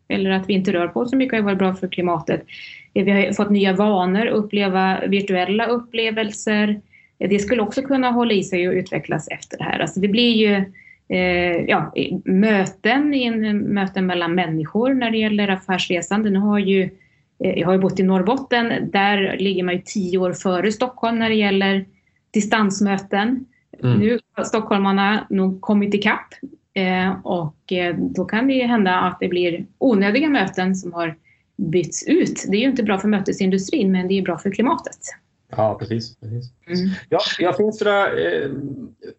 Eller 0.08 0.30
att 0.30 0.50
vi 0.50 0.54
inte 0.54 0.74
rör 0.74 0.88
på 0.88 1.00
oss 1.00 1.10
så 1.10 1.18
mycket 1.18 1.40
har 1.40 1.42
varit 1.42 1.58
bra 1.58 1.76
för 1.76 1.88
klimatet. 1.88 2.46
Vi 2.94 3.12
har 3.12 3.34
fått 3.34 3.50
nya 3.50 3.74
vanor, 3.74 4.26
uppleva 4.26 5.00
virtuella 5.08 5.66
upplevelser. 5.66 6.82
Det 7.18 7.40
skulle 7.40 7.62
också 7.62 7.82
kunna 7.82 8.12
hålla 8.12 8.34
i 8.34 8.44
sig 8.44 8.68
och 8.68 8.74
utvecklas 8.74 9.28
efter 9.28 9.58
det 9.58 9.64
här. 9.64 9.80
Alltså 9.80 10.00
det 10.00 10.08
blir 10.08 10.34
ju 10.34 10.66
eh, 11.10 11.66
ja, 11.68 11.94
möten, 12.26 13.10
möten 13.58 14.06
mellan 14.06 14.36
människor 14.36 14.94
när 14.94 15.12
det 15.12 15.18
gäller 15.18 15.48
affärsresande. 15.48 16.30
Nu 16.30 16.40
har 16.40 16.60
ju, 16.60 16.84
eh, 17.40 17.60
jag 17.60 17.68
har 17.68 17.74
ju 17.74 17.80
bott 17.80 18.00
i 18.00 18.04
Norrbotten, 18.04 18.92
där 18.92 19.38
ligger 19.38 19.64
man 19.64 19.74
ju 19.74 19.82
tio 19.86 20.18
år 20.18 20.34
före 20.34 20.72
Stockholm 20.72 21.20
när 21.20 21.30
det 21.30 21.36
gäller 21.36 21.86
distansmöten. 22.32 23.46
Mm. 23.84 24.00
Nu 24.00 24.20
har 24.34 24.44
stockholmarna 24.44 25.28
nog 25.30 25.62
kommit 25.62 25.94
ikapp 25.94 26.34
eh, 26.74 27.20
och 27.24 27.74
eh, 27.74 27.96
då 27.98 28.26
kan 28.26 28.48
det 28.48 28.54
ju 28.54 28.64
hända 28.64 29.00
att 29.00 29.18
det 29.20 29.28
blir 29.28 29.66
onödiga 29.78 30.30
möten 30.30 30.76
som 30.76 30.94
har 30.94 31.16
byts 31.58 32.08
ut. 32.08 32.46
Det 32.50 32.58
är 32.58 32.62
ju 32.62 32.70
inte 32.70 32.84
bra 32.84 32.98
för 32.98 33.08
mötesindustrin 33.08 33.92
men 33.92 34.08
det 34.08 34.18
är 34.18 34.22
bra 34.22 34.38
för 34.38 34.52
klimatet. 34.52 35.00
Ja, 35.50 35.78
precis. 35.80 36.18
precis. 36.20 36.52
Mm. 36.68 36.96
Ja, 37.10 37.20
ja, 37.40 37.54
finns 37.54 37.80
det 37.80 38.44
eh, 38.44 38.52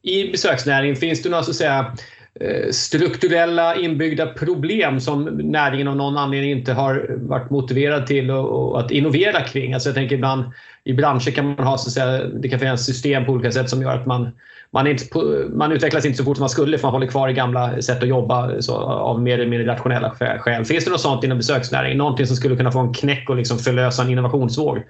i 0.07 0.31
besöksnäringen, 0.31 0.97
finns 0.97 1.23
det 1.23 1.29
några 1.29 1.43
så 1.43 1.51
att 1.51 1.57
säga, 1.57 1.93
eh, 2.41 2.71
strukturella 2.71 3.77
inbyggda 3.77 4.27
problem 4.27 5.01
som 5.01 5.25
näringen 5.25 5.89
av 5.89 5.97
någon 5.97 6.19
anledning 6.19 6.51
inte 6.51 6.73
har 6.73 7.17
varit 7.17 7.51
motiverad 7.51 8.07
till 8.07 8.31
och, 8.31 8.73
och 8.73 8.81
att 8.81 8.91
innovera 8.91 9.41
kring? 9.41 9.75
Alltså 9.75 9.89
jag 9.89 9.97
tänker 9.97 10.15
ibland 10.17 10.45
i 10.85 10.93
branscher 10.93 11.31
kan 11.31 11.47
man 11.47 11.67
ha 11.67 11.79
så 11.79 11.89
att 11.89 11.93
säga, 11.93 12.25
det 12.25 12.49
kan 12.49 12.61
finnas 12.61 12.87
system 12.87 13.25
på 13.25 13.33
olika 13.33 13.53
sätt 13.53 13.71
som 13.71 13.83
gör 13.83 13.95
att 13.95 14.07
man 14.07 14.33
man, 14.71 14.87
inte, 14.87 15.19
man 15.51 15.73
utvecklas 15.73 16.05
inte 16.05 16.19
så 16.19 16.25
fort 16.25 16.37
som 16.37 16.43
man 16.43 16.49
skulle 16.51 16.79
för 16.79 16.87
man 16.87 16.93
håller 16.95 17.07
kvar 17.07 17.29
i 17.29 17.33
gamla 17.33 17.83
sätt 17.83 18.03
att 18.03 18.09
jobba 18.09 18.63
så, 18.63 18.75
av 18.77 19.23
mer 19.23 19.35
eller 19.35 19.47
mindre 19.47 19.73
rationella 19.73 20.11
skäl. 20.11 20.65
Finns 20.65 20.85
det 20.85 20.91
något 20.91 21.01
sånt 21.01 21.25
inom 21.25 21.39
besöksnäringen? 21.39 21.99
Någonting 21.99 22.27
som 22.27 22.37
skulle 22.37 22.57
kunna 22.57 22.73
få 22.73 22.79
en 22.79 22.95
knäck 22.95 23.31
och 23.31 23.37
liksom 23.37 23.59
förlösa 23.59 24.03
en 24.03 24.11
innovationsvåg? 24.11 24.83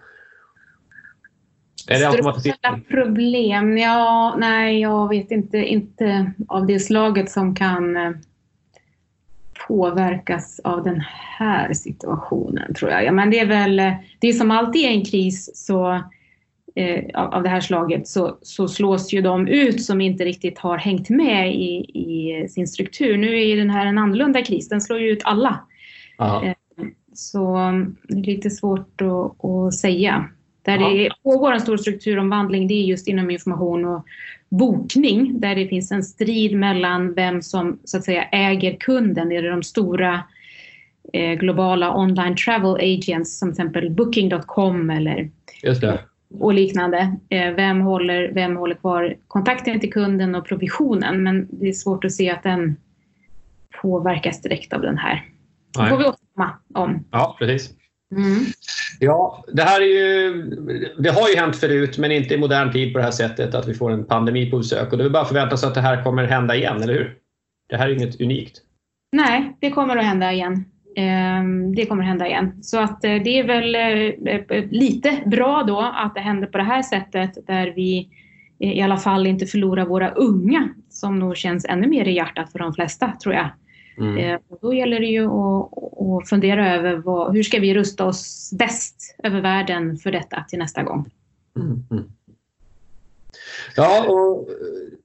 Är 1.89 2.01
det 2.01 2.13
Strukturella 2.13 2.81
problem? 2.89 3.79
Ja, 3.79 4.35
nej, 4.39 4.81
jag 4.81 5.09
vet 5.09 5.31
inte. 5.31 5.59
Inte 5.59 6.33
av 6.49 6.67
det 6.67 6.81
slaget 6.81 7.31
som 7.31 7.55
kan 7.55 7.97
eh, 7.97 8.11
påverkas 9.69 10.61
av 10.65 10.83
den 10.83 11.03
här 11.39 11.73
situationen, 11.73 12.75
tror 12.75 12.91
jag. 12.91 13.05
Ja, 13.05 13.13
men 13.13 13.31
det 13.31 13.39
är 13.39 13.47
väl, 13.47 13.79
eh, 13.79 13.93
det 14.19 14.29
är 14.29 14.33
som 14.33 14.51
alltid 14.51 14.83
i 14.83 14.87
en 14.87 15.05
kris 15.05 15.51
så 15.67 16.03
eh, 16.75 17.05
av 17.15 17.43
det 17.43 17.49
här 17.49 17.61
slaget 17.61 18.09
så, 18.09 18.39
så 18.43 18.69
slås 18.69 19.13
ju 19.13 19.21
de 19.21 19.49
ut 19.49 19.85
som 19.85 20.01
inte 20.01 20.25
riktigt 20.25 20.59
har 20.59 20.79
hängt 20.79 21.11
med 21.11 21.55
i, 21.55 21.75
i 21.95 22.49
sin 22.49 22.67
struktur. 22.67 23.17
Nu 23.17 23.43
är 23.43 23.57
den 23.57 23.71
här 23.71 23.87
en 23.87 23.99
annorlunda 23.99 24.43
kris, 24.43 24.69
den 24.69 24.81
slår 24.81 24.99
ju 24.99 25.09
ut 25.09 25.23
alla. 25.25 25.61
Eh, 26.19 26.53
så 27.15 27.57
det 28.09 28.19
är 28.19 28.25
lite 28.25 28.51
svårt 28.51 29.03
att, 29.03 29.45
att 29.45 29.75
säga. 29.75 30.29
Där 30.67 30.79
det 30.79 31.11
pågår 31.23 31.53
en 31.53 31.61
stor 31.61 31.77
strukturomvandling 31.77 32.69
det 32.69 32.75
är 32.75 32.85
just 32.85 33.09
inom 33.09 33.31
information 33.31 33.85
och 33.85 34.05
bokning 34.49 35.41
där 35.41 35.55
det 35.55 35.69
finns 35.69 35.93
en 35.93 36.03
strid 36.03 36.57
mellan 36.57 37.15
vem 37.15 37.43
som 37.43 37.79
så 37.85 37.97
att 37.97 38.05
säga 38.05 38.23
äger 38.23 38.77
kunden. 38.77 39.33
Är 39.33 39.43
det 39.43 39.51
de 39.51 39.63
stora 39.63 40.23
eh, 41.13 41.33
globala 41.33 41.97
online 41.97 42.37
travel 42.37 42.75
agents 42.75 43.39
som 43.39 43.49
till 43.49 43.63
exempel 43.63 43.91
Booking.com 43.91 44.91
eller 44.91 45.31
och 46.41 46.55
liknande. 46.55 47.17
Eh, 47.29 47.55
vem 47.55 47.81
håller, 47.81 48.33
vem 48.33 48.57
håller 48.57 48.75
kvar 48.75 49.17
kontakten 49.29 49.81
till 49.81 49.93
kunden 49.93 50.35
och 50.35 50.47
provisionen? 50.47 51.23
Men 51.23 51.49
det 51.51 51.69
är 51.69 51.73
svårt 51.73 52.05
att 52.05 52.13
se 52.13 52.31
att 52.31 52.43
den 52.43 52.77
påverkas 53.83 54.43
direkt 54.43 54.73
av 54.73 54.81
den 54.83 54.99
här. 54.99 55.25
Det 55.79 55.89
får 55.89 55.99
vi 55.99 56.05
återkomma 56.05 56.51
om. 56.75 57.05
Ja, 57.11 57.37
precis. 57.39 57.75
Mm. 58.13 58.45
Ja, 59.01 59.45
det 59.53 59.63
här 59.63 59.81
är 59.81 59.85
ju, 59.85 60.43
det 60.99 61.11
har 61.11 61.29
ju 61.29 61.37
hänt 61.37 61.57
förut 61.57 61.99
men 61.99 62.13
inte 62.13 62.35
i 62.35 62.39
modern 62.39 62.73
tid 62.73 62.93
på 62.93 62.99
det 62.99 63.05
här 63.05 63.11
sättet 63.11 63.55
att 63.55 63.69
vi 63.69 63.75
får 63.75 63.91
en 63.91 64.05
pandemi 64.05 64.51
på 64.51 64.59
besök 64.59 64.93
och 64.93 64.99
det 64.99 65.05
är 65.05 65.09
bara 65.09 65.23
att 65.23 65.29
förvänta 65.29 65.57
sig 65.57 65.69
att 65.69 65.75
det 65.75 65.81
här 65.81 66.03
kommer 66.05 66.25
hända 66.25 66.57
igen, 66.57 66.83
eller 66.83 66.95
hur? 66.95 67.15
Det 67.69 67.77
här 67.77 67.89
är 67.89 67.95
inget 67.95 68.21
unikt. 68.21 68.59
Nej, 69.13 69.57
det 69.61 69.71
kommer 69.71 69.97
att 69.97 70.05
hända 70.05 70.33
igen. 70.33 70.65
Ehm, 70.97 71.75
det 71.75 71.87
kommer 71.87 72.03
hända 72.03 72.27
igen. 72.27 72.63
Så 72.63 72.79
att 72.79 73.05
eh, 73.05 73.15
det 73.25 73.39
är 73.39 73.45
väl 73.47 73.75
eh, 73.75 74.35
eh, 74.35 74.65
lite 74.71 75.23
bra 75.27 75.63
då 75.63 75.81
att 75.81 76.15
det 76.15 76.21
händer 76.21 76.47
på 76.47 76.59
det 76.59 76.65
här 76.65 76.83
sättet 76.83 77.47
där 77.47 77.73
vi 77.77 78.09
i 78.59 78.81
alla 78.83 78.97
fall 78.97 79.27
inte 79.27 79.47
förlorar 79.47 79.87
våra 79.87 80.11
unga 80.11 80.69
som 80.89 81.19
nog 81.19 81.37
känns 81.37 81.65
ännu 81.65 81.87
mer 81.87 82.09
i 82.09 82.13
hjärtat 82.13 82.53
för 82.53 82.59
de 82.59 82.75
flesta 82.75 83.13
tror 83.23 83.35
jag. 83.35 83.51
Mm. 83.99 84.39
Och 84.49 84.59
då 84.63 84.75
gäller 84.75 85.01
det 85.01 85.07
ju 85.07 85.27
att, 85.27 85.71
att 85.73 86.29
fundera 86.29 86.75
över 86.75 86.97
vad, 86.97 87.33
hur 87.35 87.43
ska 87.43 87.59
vi 87.59 87.75
rusta 87.75 88.05
oss 88.05 88.51
bäst 88.59 89.17
över 89.23 89.41
världen 89.41 89.97
för 89.97 90.13
detta 90.13 90.45
till 90.49 90.59
nästa 90.59 90.83
gång. 90.83 91.11
Mm. 91.57 91.85
mm. 91.91 92.05
Ja, 93.77 94.07
och, 94.09 94.49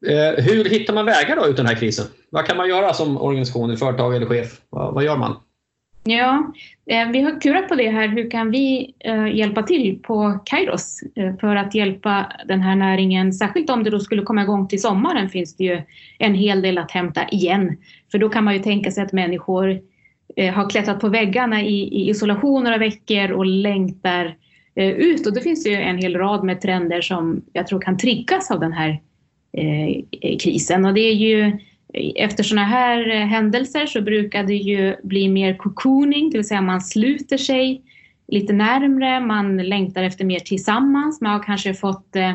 eh, 0.09 0.43
hur 0.43 0.69
hittar 0.69 0.93
man 0.93 1.05
vägar 1.05 1.35
då 1.35 1.47
ut 1.47 1.57
den 1.57 1.65
här 1.65 1.75
krisen? 1.75 2.05
Vad 2.29 2.45
kan 2.45 2.57
man 2.57 2.69
göra 2.69 2.93
som 2.93 3.21
organisation, 3.21 3.77
företag 3.77 4.15
eller 4.15 4.25
chef? 4.25 4.61
Vad, 4.69 4.93
vad 4.93 5.03
gör 5.03 5.17
man? 5.17 5.35
Ja, 6.03 6.53
eh, 6.85 7.09
vi 7.11 7.21
har 7.21 7.41
klurat 7.41 7.67
på 7.67 7.75
det 7.75 7.89
här. 7.89 8.07
Hur 8.07 8.29
kan 8.29 8.51
vi 8.51 8.93
eh, 8.99 9.35
hjälpa 9.35 9.63
till 9.63 9.99
på 10.03 10.39
Kairos 10.45 11.03
eh, 11.15 11.35
för 11.35 11.55
att 11.55 11.75
hjälpa 11.75 12.31
den 12.47 12.61
här 12.61 12.75
näringen? 12.75 13.33
Särskilt 13.33 13.69
om 13.69 13.83
det 13.83 13.89
då 13.89 13.99
skulle 13.99 14.21
komma 14.21 14.43
igång 14.43 14.67
till 14.67 14.81
sommaren 14.81 15.29
finns 15.29 15.55
det 15.55 15.63
ju 15.63 15.81
en 16.19 16.35
hel 16.35 16.61
del 16.61 16.77
att 16.77 16.91
hämta 16.91 17.29
igen. 17.29 17.77
För 18.11 18.17
då 18.17 18.29
kan 18.29 18.43
man 18.43 18.53
ju 18.53 18.59
tänka 18.59 18.91
sig 18.91 19.03
att 19.03 19.13
människor 19.13 19.79
har 20.53 20.69
klättrat 20.69 20.99
på 20.99 21.09
väggarna 21.09 21.61
i, 21.61 22.09
isolation 22.09 22.63
några 22.63 22.77
veckor 22.77 23.31
och 23.31 23.45
längtar 23.45 24.35
ut. 24.75 25.27
Och 25.27 25.33
då 25.33 25.41
finns 25.41 25.63
det 25.63 25.69
ju 25.69 25.75
en 25.75 25.97
hel 25.97 26.15
rad 26.15 26.43
med 26.43 26.61
trender 26.61 27.01
som 27.01 27.41
jag 27.53 27.67
tror 27.67 27.81
kan 27.81 27.97
triggas 27.97 28.51
av 28.51 28.59
den 28.59 28.73
här 28.73 28.99
krisen. 30.39 30.85
Och 30.85 30.93
det 30.93 31.01
är 31.01 31.13
ju 31.13 31.57
efter 32.15 32.43
sådana 32.43 32.67
här 32.67 33.09
eh, 33.09 33.27
händelser 33.27 33.85
så 33.85 34.01
brukar 34.01 34.43
det 34.43 34.55
ju 34.55 34.95
bli 35.03 35.29
mer 35.29 35.57
cocooning, 35.57 36.29
det 36.29 36.37
vill 36.37 36.47
säga 36.47 36.61
man 36.61 36.81
sluter 36.81 37.37
sig 37.37 37.81
lite 38.27 38.53
närmre, 38.53 39.19
man 39.19 39.57
längtar 39.57 40.03
efter 40.03 40.25
mer 40.25 40.39
tillsammans. 40.39 41.21
Man 41.21 41.31
har 41.31 41.43
kanske 41.43 41.73
fått 41.73 42.15
eh, 42.15 42.29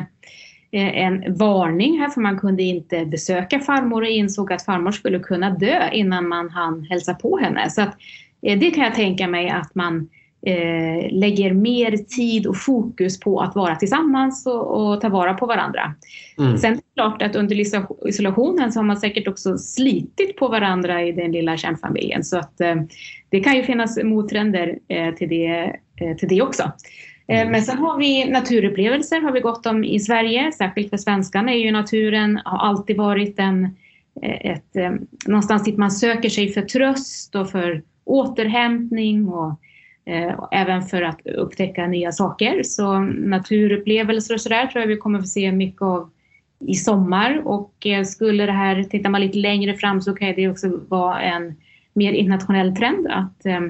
eh, 0.70 0.98
en 0.98 1.34
varning 1.34 2.00
här 2.00 2.08
för 2.08 2.20
man 2.20 2.38
kunde 2.38 2.62
inte 2.62 3.06
besöka 3.06 3.60
farmor 3.60 4.02
och 4.02 4.08
insåg 4.08 4.52
att 4.52 4.64
farmor 4.64 4.92
skulle 4.92 5.18
kunna 5.18 5.50
dö 5.50 5.90
innan 5.92 6.28
man 6.28 6.50
hann 6.50 6.82
hälsa 6.82 7.14
på 7.14 7.38
henne. 7.38 7.70
Så 7.70 7.82
att, 7.82 7.96
det 8.40 8.70
kan 8.70 8.84
jag 8.84 8.94
tänka 8.94 9.28
mig 9.28 9.50
att 9.50 9.74
man 9.74 10.08
eh, 10.46 11.10
lägger 11.10 11.52
mer 11.52 11.96
tid 11.96 12.46
och 12.46 12.56
fokus 12.56 13.20
på 13.20 13.40
att 13.40 13.56
vara 13.56 13.76
tillsammans 13.76 14.46
och, 14.46 14.92
och 14.92 15.00
ta 15.00 15.08
vara 15.08 15.34
på 15.34 15.46
varandra. 15.46 15.94
Mm. 16.38 16.58
Sen 16.58 16.72
är 16.72 16.76
det 16.76 16.82
klart 16.94 17.22
att 17.22 17.36
under 17.36 17.60
isolationen 18.08 18.72
så 18.72 18.78
har 18.78 18.84
man 18.84 18.96
säkert 18.96 19.28
också 19.28 19.58
slitit 19.58 20.36
på 20.36 20.48
varandra 20.48 21.02
i 21.02 21.12
den 21.12 21.32
lilla 21.32 21.56
kärnfamiljen 21.56 22.24
så 22.24 22.38
att 22.38 22.60
eh, 22.60 22.74
det 23.28 23.40
kan 23.40 23.56
ju 23.56 23.62
finnas 23.62 23.98
mottrender 24.02 24.78
eh, 24.88 25.14
till, 25.14 25.28
det, 25.28 25.76
eh, 26.00 26.16
till 26.16 26.28
det 26.28 26.42
också. 26.42 26.62
Eh, 27.28 27.40
mm. 27.40 27.52
Men 27.52 27.62
sen 27.62 27.78
har 27.78 27.98
vi 27.98 28.30
naturupplevelser 28.30 29.20
har 29.20 29.32
vi 29.32 29.40
gott 29.40 29.66
om 29.66 29.84
i 29.84 30.00
Sverige, 30.00 30.52
särskilt 30.52 30.90
för 30.90 30.96
svenskarna 30.96 31.52
är 31.52 31.58
ju 31.58 31.72
naturen 31.72 32.40
har 32.44 32.58
alltid 32.58 32.96
varit 32.96 33.38
en, 33.38 33.64
eh, 34.22 34.50
ett, 34.50 35.00
någonstans 35.26 35.64
dit 35.64 35.78
man 35.78 35.90
söker 35.90 36.28
sig 36.28 36.48
för 36.48 36.62
tröst 36.62 37.34
och 37.34 37.50
för 37.50 37.82
återhämtning 38.04 39.28
och 39.28 39.60
även 40.50 40.82
för 40.82 41.02
att 41.02 41.26
upptäcka 41.26 41.86
nya 41.86 42.12
saker. 42.12 42.62
Så 42.62 42.98
naturupplevelser 43.00 44.34
och 44.34 44.40
sådär 44.40 44.66
tror 44.66 44.80
jag 44.80 44.88
vi 44.88 44.96
kommer 44.96 45.20
få 45.20 45.26
se 45.26 45.52
mycket 45.52 45.82
av 45.82 46.10
i 46.60 46.74
sommar 46.74 47.42
och 47.44 47.86
eh, 47.86 48.04
skulle 48.04 48.46
det 48.46 48.52
här, 48.52 48.82
tittar 48.82 49.10
man 49.10 49.20
lite 49.20 49.38
längre 49.38 49.74
fram 49.74 50.00
så 50.00 50.14
kan 50.14 50.34
det 50.34 50.48
också 50.48 50.80
vara 50.88 51.20
en 51.20 51.54
mer 51.92 52.12
internationell 52.12 52.76
trend 52.76 53.06
att 53.10 53.46
eh, 53.46 53.60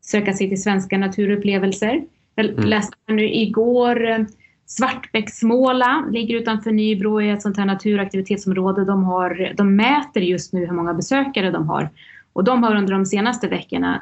söka 0.00 0.32
sig 0.32 0.48
till 0.48 0.62
svenska 0.62 0.98
naturupplevelser. 0.98 2.02
Jag 2.34 2.46
mm. 2.46 2.64
läste 2.64 2.96
nu 3.06 3.34
igår 3.34 4.26
Svartbäcksmåla 4.70 6.08
ligger 6.10 6.36
utanför 6.36 6.72
Nybro 6.72 7.20
i 7.20 7.30
ett 7.30 7.42
sånt 7.42 7.56
här 7.56 7.64
naturaktivitetsområde. 7.64 8.84
De, 8.84 9.04
har, 9.04 9.52
de 9.56 9.76
mäter 9.76 10.22
just 10.22 10.52
nu 10.52 10.66
hur 10.66 10.72
många 10.72 10.94
besökare 10.94 11.50
de 11.50 11.68
har 11.68 11.90
och 12.32 12.44
de 12.44 12.62
har 12.62 12.76
under 12.76 12.92
de 12.92 13.06
senaste 13.06 13.48
veckorna 13.48 13.94
eh, 13.94 14.00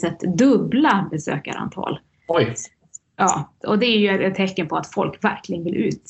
sett 0.00 0.20
dubbla 0.20 1.08
besökarantal. 1.10 1.98
Oj! 2.28 2.54
Ja, 3.16 3.52
och 3.66 3.78
det 3.78 3.86
är 3.86 3.98
ju 3.98 4.24
ett 4.24 4.34
tecken 4.34 4.68
på 4.68 4.76
att 4.76 4.94
folk 4.94 5.24
verkligen 5.24 5.64
vill 5.64 5.76
ut. 5.76 6.04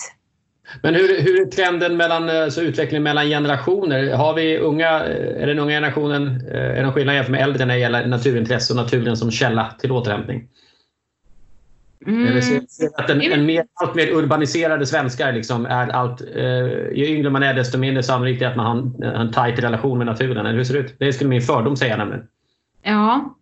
Men 0.83 0.94
hur, 0.94 1.22
hur 1.22 1.40
är 1.40 1.51
trenden 1.51 1.96
mellan, 1.96 2.29
eh, 2.29 2.48
så 2.48 2.61
utvecklingen 2.61 3.03
mellan 3.03 3.27
generationer? 3.27 4.14
Har 4.14 4.35
vi 4.35 4.59
unga, 4.59 5.05
eh, 5.05 5.42
är 5.42 5.46
den 5.46 5.59
unga 5.59 5.70
generationen, 5.70 6.27
eh, 6.51 6.61
är 6.61 6.75
det 6.75 6.83
någon 6.83 6.92
skillnad 6.92 7.14
jämfört 7.14 7.31
med 7.31 7.42
äldre 7.42 7.64
när 7.64 7.75
det 7.75 7.81
gäller 7.81 8.07
naturintresse 8.07 8.72
och 8.72 8.77
naturen 8.77 9.16
som 9.16 9.31
källa 9.31 9.75
till 9.79 9.92
återhämtning? 9.92 10.48
Mm. 12.07 12.42
Ser 12.42 12.61
att 12.94 13.11
en, 13.11 13.22
en 13.22 13.46
mer, 13.46 13.64
allt 13.75 13.94
mer 13.94 14.07
urbaniserade 14.07 14.87
svenskar 14.87 15.33
liksom 15.33 15.66
är 15.66 15.88
allt... 15.88 16.20
Eh, 16.35 16.66
ju 16.92 17.07
yngre 17.07 17.31
man 17.31 17.42
är 17.42 17.55
desto 17.55 17.79
mindre 17.79 18.03
sannolikt 18.03 18.42
är 18.42 18.46
att 18.46 18.57
man 18.57 18.66
har 18.66 19.07
en, 19.07 19.16
en 19.20 19.33
tajt 19.33 19.59
relation 19.59 19.98
med 19.98 20.07
naturen. 20.07 20.46
Eller 20.46 20.57
hur 20.57 20.64
ser 20.64 20.75
det 20.75 20.81
ut? 20.81 20.94
Det 20.98 21.12
skulle 21.12 21.31
min 21.31 21.42
fördom 21.42 21.77
säga 21.77 21.96
nämligen. 21.96 22.25
Ja, 22.83 23.37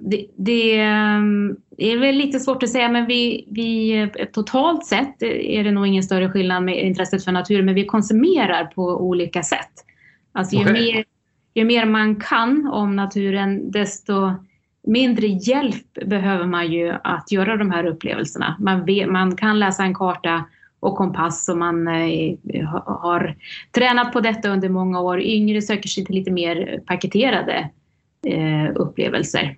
det, 0.00 0.26
det, 0.36 0.80
ehm, 0.80 1.56
är 1.78 1.98
väl 1.98 2.14
lite 2.14 2.40
svårt 2.40 2.62
att 2.62 2.70
säga 2.70 2.88
men 2.88 3.06
vi, 3.06 3.48
vi, 3.50 4.08
totalt 4.32 4.86
sett 4.86 5.22
är 5.22 5.64
det 5.64 5.70
nog 5.70 5.86
ingen 5.86 6.02
större 6.02 6.30
skillnad 6.30 6.62
med 6.62 6.86
intresset 6.86 7.24
för 7.24 7.32
naturen 7.32 7.64
men 7.64 7.74
vi 7.74 7.84
konsumerar 7.84 8.64
på 8.64 8.82
olika 8.82 9.42
sätt. 9.42 9.72
Alltså 10.32 10.56
ju, 10.56 10.62
okay. 10.62 10.72
mer, 10.72 11.04
ju 11.54 11.64
mer 11.64 11.84
man 11.84 12.16
kan 12.16 12.68
om 12.72 12.96
naturen 12.96 13.70
desto 13.70 14.32
mindre 14.86 15.26
hjälp 15.26 15.92
behöver 16.06 16.46
man 16.46 16.72
ju 16.72 16.94
att 17.04 17.32
göra 17.32 17.56
de 17.56 17.70
här 17.70 17.86
upplevelserna. 17.86 18.56
Man, 18.60 18.84
vet, 18.84 19.08
man 19.08 19.36
kan 19.36 19.58
läsa 19.58 19.82
en 19.82 19.94
karta 19.94 20.44
och 20.80 20.96
kompass 20.96 21.48
och 21.48 21.58
man 21.58 21.88
eh, 21.88 22.36
har 22.84 23.36
tränat 23.72 24.12
på 24.12 24.20
detta 24.20 24.48
under 24.48 24.68
många 24.68 25.00
år. 25.00 25.20
Yngre 25.20 25.62
söker 25.62 25.88
sig 25.88 26.04
till 26.04 26.14
lite 26.14 26.30
mer 26.30 26.80
paketerade 26.86 27.70
eh, 28.26 28.70
upplevelser. 28.74 29.56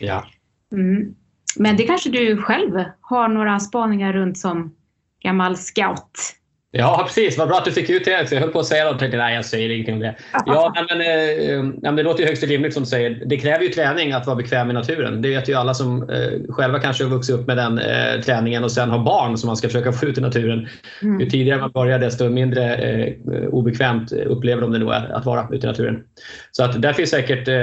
Ja. 0.00 0.24
Mm. 0.72 1.14
Men 1.56 1.76
det 1.76 1.82
kanske 1.82 2.10
du 2.10 2.36
själv 2.36 2.84
har 3.00 3.28
några 3.28 3.60
spaningar 3.60 4.12
runt 4.12 4.38
som 4.38 4.74
gammal 5.22 5.56
scout? 5.56 6.36
Ja, 6.72 7.02
precis. 7.06 7.38
Vad 7.38 7.48
bra 7.48 7.58
att 7.58 7.64
du 7.64 7.72
fick 7.72 7.90
ut 7.90 8.04
det. 8.04 8.32
Jag 8.32 8.40
höll 8.40 8.50
på 8.50 8.58
att 8.58 8.66
säga 8.66 8.92
något. 8.92 9.00
Nej, 9.00 9.34
jag 9.34 9.44
säger 9.44 9.70
ingenting 9.70 9.94
om 9.94 10.00
det. 10.00 10.14
Ja, 10.46 10.74
men, 10.88 11.00
eh, 11.00 11.62
men 11.82 11.96
det 11.96 12.02
låter 12.02 12.20
ju 12.20 12.26
högst 12.26 12.42
rimligt 12.42 12.74
som 12.74 12.82
du 12.82 12.88
säger. 12.88 13.22
Det 13.26 13.36
kräver 13.36 13.64
ju 13.64 13.68
träning 13.68 14.12
att 14.12 14.26
vara 14.26 14.36
bekväm 14.36 14.70
i 14.70 14.72
naturen. 14.72 15.22
Det 15.22 15.28
vet 15.28 15.48
ju 15.48 15.54
alla 15.54 15.74
som 15.74 16.10
eh, 16.10 16.52
själva 16.54 16.78
kanske 16.78 17.04
har 17.04 17.10
vuxit 17.10 17.34
upp 17.34 17.46
med 17.46 17.56
den 17.56 17.78
eh, 17.78 18.20
träningen 18.20 18.64
och 18.64 18.72
sen 18.72 18.90
har 18.90 18.98
barn 18.98 19.38
som 19.38 19.46
man 19.46 19.56
ska 19.56 19.68
försöka 19.68 19.92
få 19.92 20.06
ut 20.06 20.18
i 20.18 20.20
naturen. 20.20 20.68
Mm. 21.02 21.20
Ju 21.20 21.30
tidigare 21.30 21.60
man 21.60 21.70
börjar 21.70 21.98
desto 21.98 22.28
mindre 22.28 22.74
eh, 22.74 23.14
obekvämt 23.48 24.12
upplever 24.12 24.62
de 24.62 24.72
det 24.72 24.78
nog 24.78 24.92
att 24.92 25.26
vara 25.26 25.48
ute 25.52 25.66
i 25.66 25.70
naturen. 25.70 26.02
Så 26.50 26.64
att 26.64 26.82
där, 26.82 26.92
finns 26.92 27.10
säkert, 27.10 27.48
eh, 27.48 27.54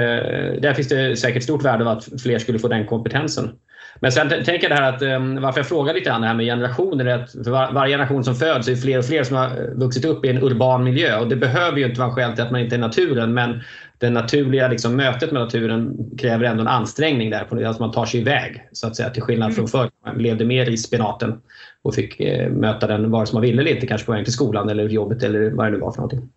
där 0.60 0.74
finns 0.74 0.88
det 0.88 1.16
säkert 1.16 1.42
stort 1.42 1.64
värde 1.64 1.84
av 1.84 1.88
att 1.98 2.08
fler 2.22 2.38
skulle 2.38 2.58
få 2.58 2.68
den 2.68 2.86
kompetensen. 2.86 3.50
Men 4.00 4.12
sen 4.12 4.28
tänker 4.28 4.70
jag 4.70 4.70
det 4.70 4.74
här 4.74 4.92
att 4.92 5.02
um, 5.02 5.42
varför 5.42 5.60
jag 5.60 5.68
frågar 5.68 5.94
lite 5.94 6.10
grann 6.10 6.20
det 6.20 6.26
här 6.26 6.34
med 6.34 6.46
generationer 6.46 7.04
är 7.04 7.18
att 7.18 7.32
för 7.32 7.50
var, 7.50 7.72
varje 7.72 7.92
generation 7.92 8.24
som 8.24 8.34
föds 8.34 8.68
är 8.68 8.76
fler 8.76 8.98
och 8.98 9.04
fler 9.04 9.24
som 9.24 9.36
har 9.36 9.74
vuxit 9.74 10.04
upp 10.04 10.24
i 10.24 10.28
en 10.28 10.42
urban 10.42 10.84
miljö 10.84 11.18
och 11.18 11.28
det 11.28 11.36
behöver 11.36 11.78
ju 11.78 11.86
inte 11.86 12.00
vara 12.00 12.10
skäl 12.10 12.32
till 12.32 12.44
att 12.44 12.50
man 12.50 12.60
inte 12.60 12.74
är 12.74 12.78
i 12.78 12.80
naturen 12.80 13.34
men 13.34 13.60
det 13.98 14.10
naturliga 14.10 14.68
liksom, 14.68 14.96
mötet 14.96 15.32
med 15.32 15.42
naturen 15.42 15.96
kräver 16.18 16.44
ändå 16.44 16.60
en 16.60 16.68
ansträngning 16.68 17.30
där, 17.30 17.44
på 17.44 17.66
alltså 17.66 17.82
man 17.82 17.92
tar 17.92 18.06
sig 18.06 18.20
iväg 18.20 18.68
så 18.72 18.86
att 18.86 18.96
säga 18.96 19.10
till 19.10 19.22
skillnad 19.22 19.54
från 19.54 19.62
mm. 19.62 19.68
förr. 19.68 19.90
Man 20.06 20.22
levde 20.22 20.44
mer 20.44 20.70
i 20.70 20.76
spenaten 20.76 21.40
och 21.82 21.94
fick 21.94 22.20
eh, 22.20 22.50
möta 22.50 22.86
den 22.86 23.10
vare 23.10 23.26
sig 23.26 23.34
man 23.34 23.42
ville 23.42 23.62
eller 23.62 23.74
inte, 23.74 23.86
kanske 23.86 24.06
på 24.06 24.12
väg 24.12 24.24
till 24.24 24.34
skolan 24.34 24.68
eller 24.68 24.88
jobbet 24.88 25.22
eller 25.22 25.50
vad 25.50 25.66
det 25.66 25.70
nu 25.70 25.78
var 25.78 25.92
för 25.92 25.98
någonting. 25.98 26.28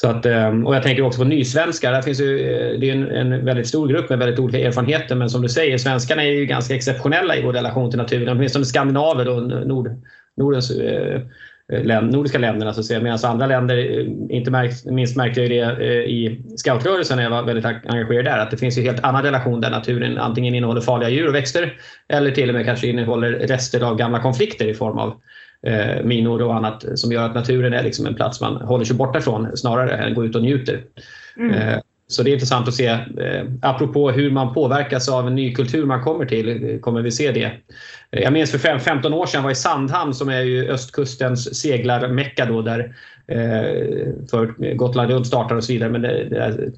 Så 0.00 0.08
att, 0.08 0.26
eh, 0.26 0.62
och 0.64 0.74
jag 0.74 0.82
tänker 0.82 1.02
också 1.02 1.20
på 1.20 1.24
nysvenskar. 1.24 1.92
Där 1.92 2.02
finns 2.02 2.20
ju, 2.20 2.40
eh, 2.40 2.80
det 2.80 2.90
är 2.90 2.92
en, 2.92 3.32
en, 3.32 3.44
väldigt 3.44 3.68
stor 3.68 3.88
grupp 3.88 4.10
med 4.10 4.18
väldigt 4.18 4.38
olika 4.38 4.58
erfarenheter. 4.58 5.14
Men 5.14 5.30
som 5.30 5.42
du 5.42 5.48
säger, 5.48 5.78
svenskarna 5.78 6.24
är 6.24 6.30
ju 6.30 6.46
ganska 6.46 6.74
exceptionella 6.74 7.36
i 7.36 7.42
vår 7.42 7.52
relation 7.52 7.90
till 7.90 7.98
naturen. 7.98 8.28
Åtminstone 8.28 8.64
skandinaver 8.64 9.28
och 9.28 9.66
Nord, 9.66 9.90
Nordens, 10.36 10.70
eh, 10.70 11.20
eh 11.72 12.02
nordiska 12.02 12.38
länderna. 12.38 12.72
Så 12.72 12.80
att 12.80 12.86
säga. 12.86 13.00
Medan 13.00 13.18
andra 13.22 13.46
länder, 13.46 14.06
inte 14.32 14.50
märkt, 14.50 14.84
minst 14.84 15.16
märkte 15.16 15.40
jag 15.42 15.50
det 15.50 16.04
i 16.04 16.40
scoutrörelsen 16.56 17.16
när 17.16 17.22
jag 17.22 17.30
var 17.30 17.42
väldigt 17.42 17.64
engagerad 17.64 18.24
där, 18.24 18.38
att 18.38 18.50
det 18.50 18.56
finns 18.56 18.78
en 18.78 18.84
helt 18.84 19.04
annan 19.04 19.22
relation 19.22 19.60
där 19.60 19.70
naturen 19.70 20.18
antingen 20.18 20.54
innehåller 20.54 20.80
farliga 20.80 21.08
djur 21.08 21.28
och 21.28 21.34
växter 21.34 21.72
eller 22.08 22.30
till 22.30 22.48
och 22.48 22.54
med 22.54 22.64
kanske 22.64 22.86
innehåller 22.86 23.32
rester 23.32 23.84
av 23.84 23.96
gamla 23.96 24.22
konflikter 24.22 24.68
i 24.68 24.74
form 24.74 24.98
av 24.98 25.20
eh, 25.66 26.04
minor 26.04 26.42
och 26.42 26.54
annat 26.54 26.84
som 26.94 27.12
gör 27.12 27.24
att 27.24 27.34
naturen 27.34 27.72
är 27.72 27.82
liksom 27.82 28.06
en 28.06 28.14
plats 28.14 28.40
man 28.40 28.56
håller 28.56 28.84
sig 28.84 28.96
borta 28.96 29.18
ifrån 29.18 29.56
snarare 29.56 29.96
än 29.96 30.14
går 30.14 30.26
ut 30.26 30.36
och 30.36 30.42
njuter. 30.42 30.84
Mm. 31.36 31.54
Eh, 31.54 31.78
så 32.10 32.22
det 32.22 32.30
är 32.30 32.32
intressant 32.32 32.68
att 32.68 32.74
se. 32.74 32.86
Eh, 32.86 33.44
apropå 33.62 34.10
hur 34.10 34.30
man 34.30 34.54
påverkas 34.54 35.08
av 35.08 35.26
en 35.26 35.34
ny 35.34 35.54
kultur 35.54 35.86
man 35.86 36.02
kommer 36.02 36.26
till, 36.26 36.78
kommer 36.80 37.02
vi 37.02 37.10
se 37.10 37.32
det. 37.32 37.52
Eh, 38.12 38.22
jag 38.22 38.32
minns 38.32 38.50
för 38.50 38.78
15 38.78 39.14
år 39.14 39.26
sedan 39.26 39.42
var 39.42 39.50
i 39.50 39.54
Sandhamn 39.54 40.14
som 40.14 40.28
är 40.28 40.40
ju 40.40 40.68
östkustens 40.68 41.60
seglarmecka 41.60 42.44
då 42.44 42.62
där 42.62 42.94
Eh, 43.30 44.08
för 44.30 44.74
Gotland 44.74 45.10
runt 45.10 45.26
startar 45.26 45.56
och 45.56 45.64
så 45.64 45.72
vidare. 45.72 45.90
Men 45.90 46.02
det, 46.02 46.24
det 46.24 46.70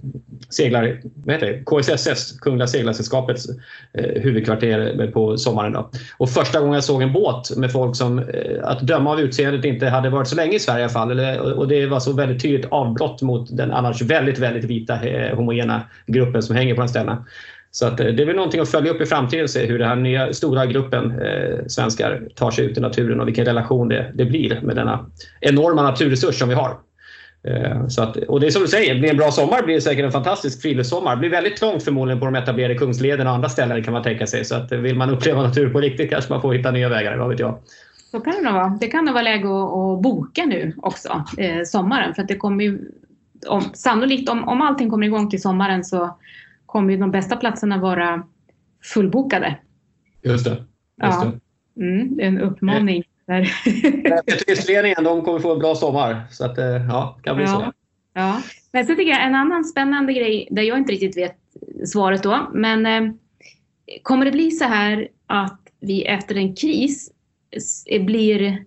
seglar, 0.49 1.01
vad 1.25 1.35
heter 1.35 1.47
det? 1.47 1.65
KSSS, 1.65 2.39
Kungliga 2.39 2.67
Seglarsällskapets 2.67 3.47
eh, 3.93 4.23
huvudkvarter 4.23 5.01
eh, 5.01 5.11
på 5.11 5.37
sommaren. 5.37 5.73
Då. 5.73 5.91
Och 6.19 6.31
första 6.31 6.61
gången 6.61 6.75
jag 6.75 6.85
såg 6.85 7.03
en 7.03 7.13
båt 7.13 7.57
med 7.57 7.73
folk 7.73 7.97
som, 7.97 8.19
eh, 8.19 8.25
att 8.63 8.81
döma 8.81 9.11
av 9.11 9.21
utseendet, 9.21 9.65
inte 9.65 9.87
hade 9.87 10.11
varit 10.11 10.29
så 10.29 10.37
länge 10.37 10.57
i 10.57 10.59
Sverige 10.59 10.81
i 10.81 10.83
alla 10.83 10.93
fall. 10.93 11.21
och 11.53 11.69
det 11.69 11.87
var 11.87 12.01
så 12.01 12.13
väldigt 12.13 12.43
tydligt 12.43 12.67
avbrott 12.71 13.23
mot 13.23 13.57
den 13.57 13.73
annars 13.73 14.03
väldigt, 14.03 14.39
väldigt 14.39 14.65
vita 14.65 15.09
eh, 15.09 15.37
homogena 15.37 15.83
gruppen 16.07 16.43
som 16.43 16.57
hänger 16.57 16.75
på 16.75 16.81
de 16.81 16.89
ställena. 16.89 17.25
Så 17.71 17.87
att, 17.87 18.01
eh, 18.01 18.07
det 18.07 18.23
är 18.23 18.27
väl 18.27 18.37
någonting 18.37 18.61
att 18.61 18.71
följa 18.71 18.93
upp 18.93 19.01
i 19.01 19.07
framtiden 19.07 19.45
och 19.45 19.51
se 19.51 19.67
hur 19.67 19.79
den 19.79 19.89
här 19.89 19.97
nya 19.97 20.33
stora 20.33 20.67
gruppen 20.67 21.21
eh, 21.21 21.67
svenskar 21.67 22.29
tar 22.35 22.51
sig 22.51 22.65
ut 22.65 22.79
i 22.79 22.81
naturen 22.81 23.21
och 23.21 23.29
vilken 23.29 23.45
relation 23.45 23.89
det, 23.89 24.13
det 24.15 24.25
blir 24.25 24.61
med 24.63 24.77
denna 24.77 25.07
enorma 25.41 25.83
naturresurs 25.83 26.39
som 26.39 26.49
vi 26.49 26.55
har. 26.55 26.77
Eh, 27.43 27.87
så 27.89 28.03
att, 28.03 28.17
och 28.17 28.41
det 28.41 28.47
är 28.47 28.51
som 28.51 28.63
du 28.63 28.69
säger, 28.69 29.01
blir 29.01 29.11
en 29.11 29.17
bra 29.17 29.31
sommar 29.31 29.63
blir 29.63 29.75
det 29.75 29.81
säkert 29.81 30.05
en 30.05 30.13
fantastisk 30.13 30.63
friluftssommar. 30.63 31.17
Det 31.17 31.21
blir 31.21 31.31
väldigt 31.31 31.57
trångt 31.57 31.83
förmodligen 31.83 32.21
på 32.21 32.25
de 32.27 32.35
etablerade 32.35 32.75
Kungslederna 32.75 33.31
och 33.31 33.35
andra 33.35 33.49
ställen 33.49 33.85
kan 33.85 33.93
man 33.93 34.03
tänka 34.03 34.27
sig. 34.27 34.45
Så 34.45 34.55
att 34.55 34.73
eh, 34.73 34.79
vill 34.79 34.97
man 34.97 35.11
uppleva 35.11 35.43
natur 35.43 35.71
på 35.71 35.81
riktigt 35.81 36.11
kanske 36.11 36.33
man 36.33 36.43
får 36.43 36.53
hitta 36.53 36.71
nya 36.71 36.89
vägar, 36.89 37.17
vad 37.17 37.29
vet 37.29 37.39
jag. 37.39 37.59
Så 38.11 38.21
kan 38.21 38.35
det 38.35 38.43
nog 38.43 38.55
vara. 38.55 38.79
Det 38.81 38.87
kan 38.87 39.05
nog 39.05 39.15
vara 39.15 39.23
läge 39.23 39.49
att, 39.49 39.73
att 39.77 40.03
boka 40.03 40.45
nu 40.45 40.75
också, 40.77 41.25
eh, 41.39 41.63
sommaren. 41.65 42.15
För 42.15 42.23
att 42.23 42.29
det 42.29 42.37
kommer 42.37 42.65
ju, 42.65 42.79
om, 43.47 43.63
sannolikt 43.75 44.29
om, 44.29 44.49
om 44.49 44.63
allting 44.63 44.91
kommer 44.91 45.07
igång 45.07 45.31
till 45.31 45.43
sommaren 45.43 45.85
så 45.85 46.17
kommer 46.71 46.93
ju 46.93 46.99
de 46.99 47.11
bästa 47.11 47.37
platserna 47.37 47.79
vara 47.79 48.23
fullbokade. 48.95 49.59
Just 50.23 50.45
det. 50.45 50.51
Just 50.51 50.65
ja. 50.97 51.33
det. 51.75 51.85
Mm, 51.85 52.21
en 52.21 52.41
uppmaning. 52.41 53.03
Turistföreningen 54.47 55.05
de 55.05 55.23
kommer 55.23 55.39
få 55.39 55.53
en 55.53 55.59
bra 55.59 55.75
sommar. 55.75 56.23
Så 56.31 56.45
att, 56.45 56.59
eh, 56.59 56.87
ja, 56.89 57.19
kan 57.23 57.37
bli 57.37 57.45
ja. 57.45 57.51
så. 57.51 57.73
Ja. 58.15 58.43
Men 58.73 58.87
så 58.87 58.95
tycker 58.95 59.11
jag 59.11 59.27
en 59.27 59.35
annan 59.35 59.65
spännande 59.65 60.13
grej 60.13 60.49
där 60.51 60.63
jag 60.63 60.79
inte 60.79 60.93
riktigt 60.93 61.17
vet 61.17 61.37
svaret 61.87 62.23
då. 62.23 62.51
Men 62.55 62.87
eh, 62.87 63.13
kommer 64.03 64.25
det 64.25 64.33
bli 64.33 64.51
så 64.51 64.65
här 64.65 65.09
att 65.27 65.61
vi 65.81 66.05
efter 66.05 66.35
en 66.35 66.55
kris 66.55 67.11
blir 68.01 68.65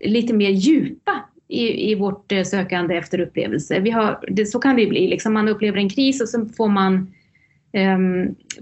lite 0.00 0.34
mer 0.34 0.50
djupa 0.50 1.12
i, 1.48 1.90
i 1.90 1.94
vårt 1.94 2.32
eh, 2.32 2.42
sökande 2.42 2.94
efter 2.94 3.20
upplevelser. 3.20 3.80
Vi 3.80 3.90
har, 3.90 4.24
det, 4.28 4.46
så 4.46 4.58
kan 4.58 4.76
det 4.76 4.82
ju 4.82 4.88
bli. 4.88 5.08
Liksom 5.08 5.32
man 5.32 5.48
upplever 5.48 5.78
en 5.78 5.88
kris 5.88 6.20
och 6.20 6.28
så 6.28 6.46
får 6.56 6.68
man 6.68 7.14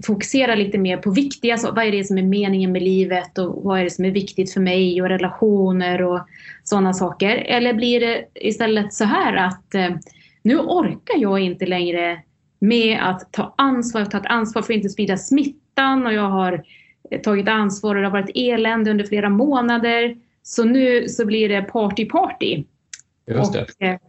fokusera 0.05 0.55
lite 0.55 0.77
mer 0.77 0.97
på 0.97 1.11
viktiga 1.11 1.57
saker. 1.57 1.75
Vad 1.75 1.85
är 1.85 1.91
det 1.91 2.03
som 2.03 2.17
är 2.17 2.23
meningen 2.23 2.71
med 2.71 2.83
livet 2.83 3.37
och 3.37 3.63
vad 3.63 3.79
är 3.79 3.83
det 3.83 3.89
som 3.89 4.05
är 4.05 4.11
viktigt 4.11 4.53
för 4.53 4.61
mig 4.61 5.01
och 5.01 5.09
relationer 5.09 6.01
och 6.01 6.19
sådana 6.63 6.93
saker. 6.93 7.35
Eller 7.35 7.73
blir 7.73 7.99
det 7.99 8.25
istället 8.35 8.93
så 8.93 9.03
här 9.03 9.35
att 9.35 9.75
uh, 9.75 9.97
nu 10.43 10.57
orkar 10.57 11.17
jag 11.17 11.39
inte 11.39 11.65
längre 11.65 12.21
med 12.59 12.99
att 13.01 13.33
ta 13.33 13.53
ansvar, 13.57 14.05
ta 14.05 14.17
ett 14.17 14.25
ansvar 14.25 14.61
för 14.61 14.73
att 14.73 14.77
inte 14.77 14.89
sprida 14.89 15.17
smittan 15.17 16.05
och 16.05 16.13
jag 16.13 16.29
har 16.29 16.63
tagit 17.23 17.47
ansvar 17.47 17.95
och 17.95 18.01
det 18.01 18.07
har 18.07 18.21
varit 18.21 18.31
elände 18.35 18.91
under 18.91 19.05
flera 19.05 19.29
månader. 19.29 20.17
Så 20.43 20.63
nu 20.63 21.07
så 21.07 21.25
blir 21.25 21.49
det 21.49 21.61
party 21.61 22.05
party. 22.05 22.63
Just 23.27 23.53
det. 23.53 23.61
Och, 23.61 23.81
eh, 23.81 23.99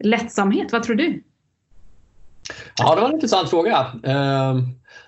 lättsamhet, 0.00 0.72
vad 0.72 0.82
tror 0.82 0.96
du? 0.96 1.22
Ja, 2.78 2.94
det 2.94 3.00
var 3.00 3.08
en 3.08 3.14
intressant 3.14 3.50
fråga. 3.50 3.86
Ehm, 4.04 4.62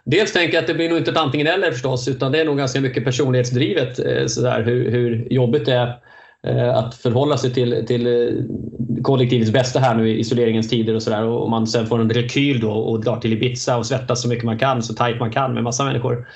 dels 0.04 0.32
tänker 0.32 0.54
jag 0.54 0.60
att 0.62 0.66
det 0.66 0.74
blir 0.74 0.88
nog 0.88 0.98
inte 0.98 1.10
ett 1.10 1.16
antingen 1.16 1.46
eller 1.46 1.72
förstås 1.72 2.08
utan 2.08 2.32
det 2.32 2.40
är 2.40 2.44
nog 2.44 2.58
ganska 2.58 2.80
mycket 2.80 3.04
personlighetsdrivet 3.04 3.98
eh, 3.98 4.26
sådär, 4.26 4.62
hur, 4.62 4.90
hur 4.90 5.28
jobbigt 5.30 5.66
det 5.66 5.74
är 5.74 6.00
eh, 6.46 6.76
att 6.76 6.94
förhålla 6.94 7.36
sig 7.36 7.54
till, 7.54 7.84
till 7.86 8.06
eh, 8.06 9.02
kollektivets 9.02 9.50
bästa 9.50 9.80
här 9.80 9.94
nu 9.94 10.08
i 10.08 10.18
isoleringens 10.18 10.68
tider 10.68 10.94
och 10.94 11.02
sådär. 11.02 11.24
Och 11.24 11.50
man 11.50 11.66
sen 11.66 11.86
får 11.86 12.00
en 12.00 12.10
rekyl 12.10 12.60
då 12.60 12.72
och 12.72 13.00
drar 13.04 13.16
till 13.16 13.32
Ibiza 13.32 13.76
och 13.76 13.86
svettas 13.86 14.22
så 14.22 14.28
mycket 14.28 14.44
man 14.44 14.58
kan, 14.58 14.82
så 14.82 14.94
tajt 14.94 15.20
man 15.20 15.30
kan 15.30 15.54
med 15.54 15.62
massa 15.62 15.84
människor. 15.84 16.28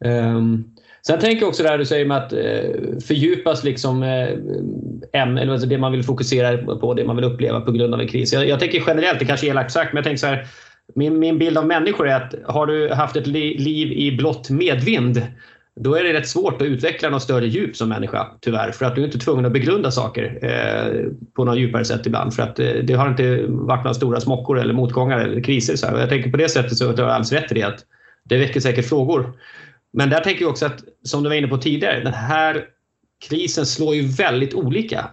Um, 0.00 0.64
sen 1.06 1.18
tänker 1.18 1.42
jag 1.42 1.48
också 1.48 1.62
det 1.62 1.68
här 1.68 1.78
du 1.78 1.84
säger 1.84 2.06
med 2.06 2.16
att 2.16 2.32
eh, 2.32 2.98
fördjupas 3.06 3.64
liksom 3.64 4.02
eh, 4.02 4.28
eller 5.12 5.52
alltså 5.52 5.66
det 5.66 5.78
man 5.78 5.92
vill 5.92 6.04
fokusera 6.04 6.76
på, 6.76 6.94
det 6.94 7.04
man 7.04 7.16
vill 7.16 7.24
uppleva 7.24 7.60
på 7.60 7.72
grund 7.72 7.94
av 7.94 8.00
en 8.00 8.08
kris. 8.08 8.32
Jag, 8.32 8.48
jag 8.48 8.60
tänker 8.60 8.82
generellt, 8.86 9.18
det 9.18 9.24
kanske 9.24 9.46
är 9.46 9.50
elakt 9.50 9.72
sagt, 9.72 9.92
men 9.92 9.96
jag 9.96 10.04
tänker 10.04 10.18
så 10.18 10.26
här. 10.26 10.46
Min, 10.94 11.18
min 11.18 11.38
bild 11.38 11.58
av 11.58 11.66
människor 11.66 12.08
är 12.08 12.16
att 12.16 12.34
har 12.44 12.66
du 12.66 12.90
haft 12.90 13.16
ett 13.16 13.26
liv 13.26 13.92
i 13.92 14.16
blott 14.16 14.50
medvind 14.50 15.22
då 15.80 15.94
är 15.94 16.04
det 16.04 16.12
rätt 16.12 16.28
svårt 16.28 16.62
att 16.62 16.68
utveckla 16.68 17.10
något 17.10 17.22
större 17.22 17.46
djup 17.46 17.76
som 17.76 17.88
människa, 17.88 18.26
tyvärr. 18.40 18.72
För 18.72 18.84
att 18.84 18.94
du 18.94 19.00
är 19.00 19.06
inte 19.06 19.18
tvungen 19.18 19.46
att 19.46 19.52
begrunda 19.52 19.90
saker 19.90 20.38
eh, 20.42 21.10
på 21.36 21.44
något 21.44 21.58
djupare 21.58 21.84
sätt 21.84 22.06
ibland. 22.06 22.34
För 22.34 22.42
att 22.42 22.58
eh, 22.58 22.66
det 22.66 22.94
har 22.94 23.08
inte 23.08 23.44
varit 23.48 23.84
några 23.84 23.94
stora 23.94 24.20
smockor 24.20 24.58
eller 24.58 24.74
motgångar 24.74 25.18
eller 25.18 25.42
kriser. 25.42 25.76
Så 25.76 25.86
här. 25.86 25.98
Jag 25.98 26.08
tänker 26.08 26.30
på 26.30 26.36
det 26.36 26.48
sättet 26.48 26.76
så 26.76 26.86
har 26.86 26.94
jag 26.98 27.00
alldeles 27.00 27.32
rätt 27.32 27.52
i 27.52 27.54
det. 27.54 27.62
Att 27.62 27.84
det 28.24 28.38
väcker 28.38 28.60
säkert 28.60 28.88
frågor. 28.88 29.32
Men 29.92 30.10
där 30.10 30.20
tänker 30.20 30.42
jag 30.42 30.50
också 30.50 30.66
att, 30.66 30.84
som 31.02 31.22
du 31.22 31.28
var 31.28 31.36
inne 31.36 31.48
på 31.48 31.58
tidigare, 31.58 32.00
den 32.00 32.14
här 32.14 32.64
krisen 33.28 33.66
slår 33.66 33.94
ju 33.94 34.02
väldigt 34.02 34.54
olika. 34.54 35.10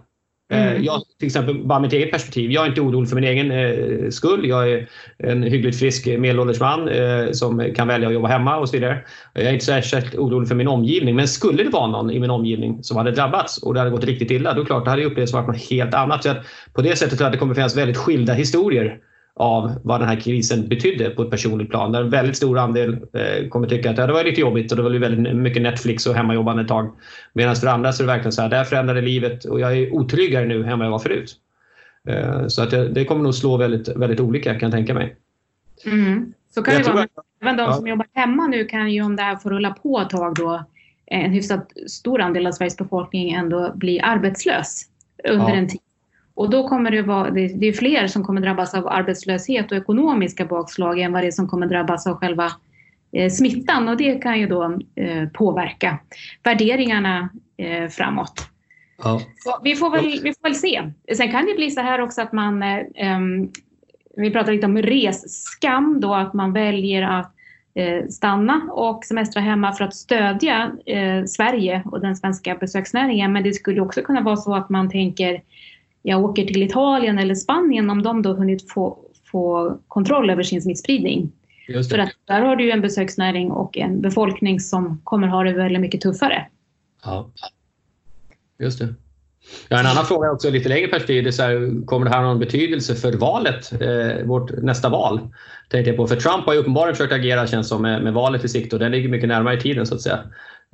Eh, 0.51 0.67
mm. 0.67 0.83
Jag, 0.83 1.01
till 1.19 1.25
exempel, 1.25 1.63
bara 1.63 1.79
mitt 1.79 1.93
eget 1.93 2.11
perspektiv. 2.11 2.51
Jag 2.51 2.63
är 2.63 2.69
inte 2.69 2.81
orolig 2.81 3.09
för 3.09 3.15
min 3.15 3.23
egen 3.23 3.51
eh, 3.51 4.09
skull. 4.09 4.45
Jag 4.45 4.71
är 4.71 4.89
en 5.17 5.43
hyggligt 5.43 5.79
frisk 5.79 6.05
medelålders 6.05 6.59
man 6.59 6.89
eh, 6.89 7.31
som 7.31 7.73
kan 7.75 7.87
välja 7.87 8.07
att 8.07 8.13
jobba 8.13 8.27
hemma 8.27 8.57
och 8.57 8.69
så 8.69 8.75
vidare. 8.75 8.99
Jag 9.33 9.43
är 9.43 9.53
inte 9.53 9.65
särskilt 9.65 10.15
orolig 10.15 10.47
för 10.47 10.55
min 10.55 10.67
omgivning. 10.67 11.15
Men 11.15 11.27
skulle 11.27 11.63
det 11.63 11.69
vara 11.69 11.87
någon 11.87 12.11
i 12.11 12.19
min 12.19 12.29
omgivning 12.29 12.83
som 12.83 12.97
hade 12.97 13.11
drabbats 13.11 13.57
och 13.57 13.73
det 13.73 13.79
hade 13.79 13.91
gått 13.91 14.03
riktigt 14.03 14.31
illa, 14.31 14.53
då 14.53 14.65
klart, 14.65 14.85
det 14.85 14.89
hade 14.89 15.05
upplevts 15.05 15.31
som 15.31 15.45
något 15.45 15.69
helt 15.69 15.93
annat. 15.93 16.23
Så 16.23 16.33
på 16.73 16.81
det 16.81 16.95
sättet 16.95 17.17
tror 17.17 17.25
jag 17.25 17.27
att 17.27 17.33
det 17.33 17.39
kommer 17.39 17.55
finnas 17.55 17.77
väldigt 17.77 17.97
skilda 17.97 18.33
historier 18.33 18.99
av 19.35 19.71
vad 19.83 20.01
den 20.01 20.09
här 20.09 20.19
krisen 20.19 20.67
betydde 20.67 21.09
på 21.09 21.21
ett 21.21 21.29
personligt 21.29 21.69
plan. 21.69 21.91
Där 21.91 22.01
en 22.01 22.09
väldigt 22.09 22.37
stor 22.37 22.57
andel 22.57 22.93
eh, 22.93 23.47
kommer 23.49 23.67
tycka 23.67 23.89
att 23.89 23.97
ja, 23.97 24.07
det 24.07 24.13
var 24.13 24.23
lite 24.23 24.41
jobbigt 24.41 24.71
och 24.71 24.77
det 24.77 24.83
var 24.83 24.89
väldigt 24.89 25.35
mycket 25.35 25.61
Netflix 25.61 26.07
och 26.07 26.15
hemmajobbande 26.15 26.61
ett 26.61 26.67
tag. 26.67 26.95
Medan 27.33 27.55
för 27.55 27.67
andra 27.67 27.93
så 27.93 28.03
är 28.03 28.07
det 28.07 28.13
verkligen 28.13 28.31
så 28.31 28.41
här, 28.41 28.49
det 28.49 28.55
här 28.55 28.63
förändrade 28.63 29.01
livet 29.01 29.45
och 29.45 29.59
jag 29.59 29.77
är 29.77 29.93
otryggare 29.93 30.45
nu 30.45 30.63
än 30.63 30.79
vad 30.79 30.85
jag 30.85 30.91
var 30.91 30.99
förut. 30.99 31.35
Eh, 32.07 32.47
så 32.47 32.63
att 32.63 32.71
det, 32.71 33.05
kommer 33.05 33.23
nog 33.23 33.35
slå 33.35 33.57
väldigt, 33.57 33.87
väldigt 33.87 34.19
olika 34.19 34.51
kan 34.51 34.69
jag 34.69 34.71
tänka 34.71 34.93
mig. 34.93 35.15
Mm. 35.85 36.33
Så 36.53 36.63
kan 36.63 36.81
det 36.83 36.91
vara. 36.91 37.03
Att, 37.03 37.09
Även 37.41 37.57
de 37.57 37.63
ja. 37.63 37.73
som 37.73 37.87
jobbar 37.87 38.07
hemma 38.13 38.47
nu 38.47 38.65
kan 38.65 38.91
ju 38.91 39.01
om 39.01 39.15
det 39.15 39.23
här 39.23 39.35
får 39.35 39.49
rulla 39.49 39.71
på 39.71 39.99
ett 39.99 40.09
tag 40.09 40.35
då 40.35 40.65
en 41.05 41.31
hyfsat 41.31 41.71
stor 41.87 42.21
andel 42.21 42.47
av 42.47 42.51
Sveriges 42.51 42.77
befolkning 42.77 43.31
ändå 43.31 43.71
bli 43.75 43.99
arbetslös 43.99 44.85
under 45.23 45.49
ja. 45.49 45.55
en 45.55 45.67
tid. 45.67 45.79
Och 46.35 46.49
då 46.49 46.67
kommer 46.67 46.91
det 46.91 47.01
vara, 47.01 47.29
det 47.29 47.67
är 47.67 47.73
fler 47.73 48.07
som 48.07 48.23
kommer 48.23 48.41
drabbas 48.41 48.73
av 48.73 48.87
arbetslöshet 48.87 49.71
och 49.71 49.77
ekonomiska 49.77 50.45
bakslag 50.45 50.99
än 50.99 51.13
vad 51.13 51.23
det 51.23 51.27
är 51.27 51.31
som 51.31 51.47
kommer 51.47 51.67
drabbas 51.67 52.07
av 52.07 52.15
själva 52.15 52.51
eh, 53.11 53.29
smittan 53.29 53.87
och 53.87 53.97
det 53.97 54.21
kan 54.21 54.39
ju 54.39 54.47
då 54.47 54.79
eh, 54.95 55.29
påverka 55.33 55.99
värderingarna 56.43 57.29
eh, 57.57 57.89
framåt. 57.89 58.49
Ja. 59.03 59.21
Vi, 59.63 59.75
får 59.75 59.89
väl, 59.89 60.19
vi 60.23 60.33
får 60.33 60.43
väl 60.43 60.55
se. 60.55 60.91
Sen 61.17 61.31
kan 61.31 61.45
det 61.45 61.55
bli 61.55 61.71
så 61.71 61.81
här 61.81 62.01
också 62.01 62.21
att 62.21 62.31
man, 62.31 62.63
vi 64.17 64.31
pratar 64.31 64.53
lite 64.53 64.65
om 64.65 64.77
resskam 64.77 66.01
då, 66.01 66.13
att 66.15 66.33
man 66.33 66.53
väljer 66.53 67.01
att 67.01 67.31
stanna 68.09 68.69
och 68.71 69.05
semestra 69.05 69.41
hemma 69.41 69.73
för 69.73 69.85
att 69.85 69.95
stödja 69.95 70.71
Sverige 71.27 71.83
och 71.85 72.01
den 72.01 72.15
svenska 72.15 72.55
besöksnäringen. 72.55 73.33
Men 73.33 73.43
det 73.43 73.53
skulle 73.53 73.81
också 73.81 74.01
kunna 74.01 74.21
vara 74.21 74.37
så 74.37 74.55
att 74.55 74.69
man 74.69 74.89
tänker 74.89 75.41
jag 76.07 76.25
åker 76.25 76.45
till 76.45 76.63
Italien 76.63 77.19
eller 77.19 77.35
Spanien 77.35 77.89
om 77.89 78.03
de 78.03 78.21
då 78.21 78.33
hunnit 78.33 78.71
få, 78.71 78.97
få 79.31 79.77
kontroll 79.87 80.29
över 80.29 80.43
sin 80.43 80.61
smittspridning. 80.61 81.31
För 81.89 81.99
att 81.99 82.09
där 82.25 82.41
har 82.41 82.55
du 82.55 82.63
ju 82.63 82.71
en 82.71 82.81
besöksnäring 82.81 83.51
och 83.51 83.77
en 83.77 84.01
befolkning 84.01 84.59
som 84.59 85.01
kommer 85.03 85.27
ha 85.27 85.43
det 85.43 85.53
väldigt 85.53 85.81
mycket 85.81 86.01
tuffare. 86.01 86.47
Ja, 87.03 87.31
just 88.59 88.79
det. 88.79 88.93
Ja, 89.69 89.79
en 89.79 89.85
annan 89.85 90.05
fråga 90.05 90.31
också 90.31 90.49
lite 90.49 90.69
längre 90.69 90.87
perspektiv. 90.87 91.27
Är 91.27 91.31
så 91.31 91.43
här, 91.43 91.85
kommer 91.85 92.05
det 92.05 92.11
här 92.11 92.21
ha 92.21 92.27
någon 92.27 92.39
betydelse 92.39 92.95
för 92.95 93.13
valet, 93.13 93.71
eh, 93.81 94.25
vårt 94.25 94.51
nästa 94.51 94.89
val? 94.89 95.19
Tänkte 95.69 95.89
jag 95.89 95.97
på. 95.97 96.07
För 96.07 96.15
Trump 96.15 96.45
har 96.45 96.53
ju 96.53 96.59
uppenbarligen 96.59 96.95
försökt 96.95 97.13
agera 97.13 97.47
känns 97.47 97.69
som, 97.69 97.81
med, 97.81 98.03
med 98.03 98.13
valet 98.13 98.43
i 98.43 98.49
sikte 98.49 98.75
och 98.75 98.79
den 98.79 98.91
ligger 98.91 99.09
mycket 99.09 99.29
närmare 99.29 99.57
i 99.57 99.61
tiden 99.61 99.85
så 99.85 99.95
att 99.95 100.01
säga. 100.01 100.19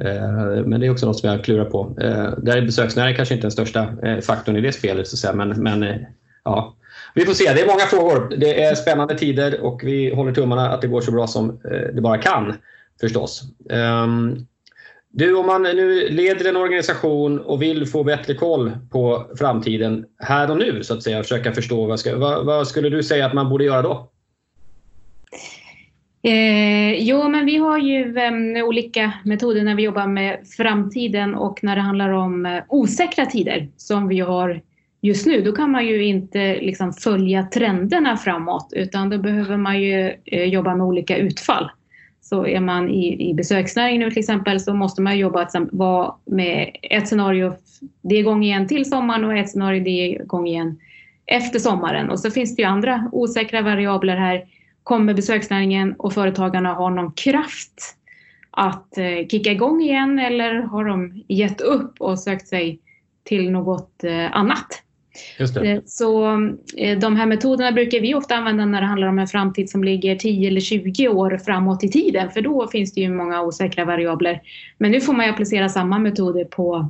Eh, 0.03 0.65
men 0.65 0.79
det 0.79 0.85
är 0.85 0.91
också 0.91 1.05
något 1.05 1.19
som 1.19 1.29
jag 1.29 1.43
klurar 1.43 1.65
på. 1.65 1.95
Eh, 2.01 2.29
där 2.37 2.57
är 2.57 2.61
besöksnäringen 2.61 3.15
kanske 3.15 3.35
inte 3.35 3.45
den 3.45 3.51
största 3.51 3.93
eh, 4.03 4.19
faktorn 4.19 4.55
i 4.55 4.61
det 4.61 4.71
spelet. 4.71 5.07
Så 5.07 5.15
att 5.15 5.19
säga. 5.19 5.33
Men, 5.33 5.49
men 5.49 6.05
ja, 6.43 6.75
vi 7.15 7.25
får 7.25 7.33
se. 7.33 7.53
Det 7.53 7.61
är 7.61 7.67
många 7.67 7.85
frågor. 7.85 8.35
Det 8.37 8.63
är 8.63 8.75
spännande 8.75 9.17
tider 9.17 9.61
och 9.61 9.81
vi 9.83 10.15
håller 10.15 10.33
tummarna 10.33 10.69
att 10.69 10.81
det 10.81 10.87
går 10.87 11.01
så 11.01 11.11
bra 11.11 11.27
som 11.27 11.59
det 11.93 12.01
bara 12.01 12.17
kan 12.17 12.53
förstås. 13.01 13.43
Ehm, 13.69 14.45
du, 15.13 15.35
om 15.35 15.45
man 15.45 15.63
nu 15.63 16.09
leder 16.09 16.49
en 16.49 16.57
organisation 16.57 17.39
och 17.39 17.61
vill 17.61 17.87
få 17.87 18.03
bättre 18.03 18.33
koll 18.33 18.71
på 18.91 19.25
framtiden 19.37 20.05
här 20.19 20.51
och 20.51 20.57
nu, 20.57 20.83
så 20.83 20.93
att 20.93 21.03
säga, 21.03 21.23
försöka 21.23 21.53
förstå 21.53 21.85
vad, 21.85 21.99
ska, 21.99 22.17
vad, 22.17 22.45
vad 22.45 22.67
skulle 22.67 22.89
du 22.89 23.03
säga 23.03 23.25
att 23.25 23.33
man 23.33 23.49
borde 23.49 23.63
göra 23.63 23.81
då? 23.81 24.11
Eh, 26.23 26.93
jo, 26.93 27.29
men 27.29 27.45
vi 27.45 27.57
har 27.57 27.77
ju 27.77 28.17
eh, 28.17 28.65
olika 28.65 29.13
metoder 29.25 29.63
när 29.63 29.75
vi 29.75 29.83
jobbar 29.83 30.07
med 30.07 30.39
framtiden 30.57 31.35
och 31.35 31.59
när 31.63 31.75
det 31.75 31.81
handlar 31.81 32.09
om 32.09 32.45
eh, 32.45 32.63
osäkra 32.67 33.25
tider 33.25 33.67
som 33.77 34.07
vi 34.07 34.19
har 34.19 34.61
just 35.01 35.25
nu. 35.25 35.41
Då 35.41 35.51
kan 35.51 35.71
man 35.71 35.85
ju 35.85 36.05
inte 36.05 36.55
liksom, 36.55 36.93
följa 36.93 37.43
trenderna 37.43 38.17
framåt 38.17 38.73
utan 38.75 39.09
då 39.09 39.17
behöver 39.17 39.57
man 39.57 39.81
ju 39.81 40.13
eh, 40.25 40.43
jobba 40.43 40.75
med 40.75 40.87
olika 40.87 41.17
utfall. 41.17 41.71
Så 42.21 42.47
är 42.47 42.59
man 42.59 42.89
i, 42.89 43.29
i 43.29 43.33
besöksnäringen 43.33 44.01
nu 44.01 44.09
till 44.09 44.19
exempel 44.19 44.59
så 44.59 44.73
måste 44.73 45.01
man 45.01 45.17
jobba 45.17 45.41
liksom, 45.41 45.69
med 46.25 46.75
ett 46.81 47.07
scenario, 47.07 47.53
det 48.01 48.15
är 48.15 48.19
igång 48.19 48.43
igen 48.43 48.67
till 48.67 48.89
sommaren 48.89 49.25
och 49.25 49.37
ett 49.37 49.49
scenario, 49.49 49.83
det 49.83 49.89
är 49.89 50.21
igång 50.21 50.47
igen 50.47 50.79
efter 51.25 51.59
sommaren. 51.59 52.09
Och 52.09 52.19
så 52.19 52.31
finns 52.31 52.55
det 52.55 52.61
ju 52.61 52.67
andra 52.67 53.09
osäkra 53.11 53.61
variabler 53.61 54.15
här 54.15 54.45
Kommer 54.83 55.13
besöksnäringen 55.13 55.93
och 55.93 56.13
företagarna 56.13 56.73
ha 56.73 56.89
någon 56.89 57.11
kraft 57.11 57.97
att 58.51 58.97
eh, 58.97 59.27
kicka 59.27 59.51
igång 59.51 59.81
igen 59.81 60.19
eller 60.19 60.53
har 60.53 60.85
de 60.85 61.23
gett 61.27 61.61
upp 61.61 61.93
och 61.99 62.19
sökt 62.19 62.47
sig 62.47 62.79
till 63.23 63.51
något 63.51 64.03
eh, 64.03 64.37
annat? 64.37 64.83
Så 65.85 66.21
de 67.01 67.15
här 67.15 67.25
metoderna 67.25 67.71
brukar 67.71 67.99
vi 67.99 68.15
ofta 68.15 68.35
använda 68.35 68.65
när 68.65 68.81
det 68.81 68.87
handlar 68.87 69.07
om 69.07 69.19
en 69.19 69.27
framtid 69.27 69.69
som 69.69 69.83
ligger 69.83 70.15
10 70.15 70.47
eller 70.47 70.61
20 70.61 71.07
år 71.07 71.37
framåt 71.45 71.83
i 71.83 71.89
tiden, 71.89 72.29
för 72.29 72.41
då 72.41 72.67
finns 72.67 72.93
det 72.93 73.01
ju 73.01 73.09
många 73.09 73.41
osäkra 73.41 73.85
variabler. 73.85 74.41
Men 74.77 74.91
nu 74.91 75.01
får 75.01 75.13
man 75.13 75.25
ju 75.25 75.31
applicera 75.31 75.69
samma 75.69 75.99
metoder 75.99 76.45
på 76.45 76.89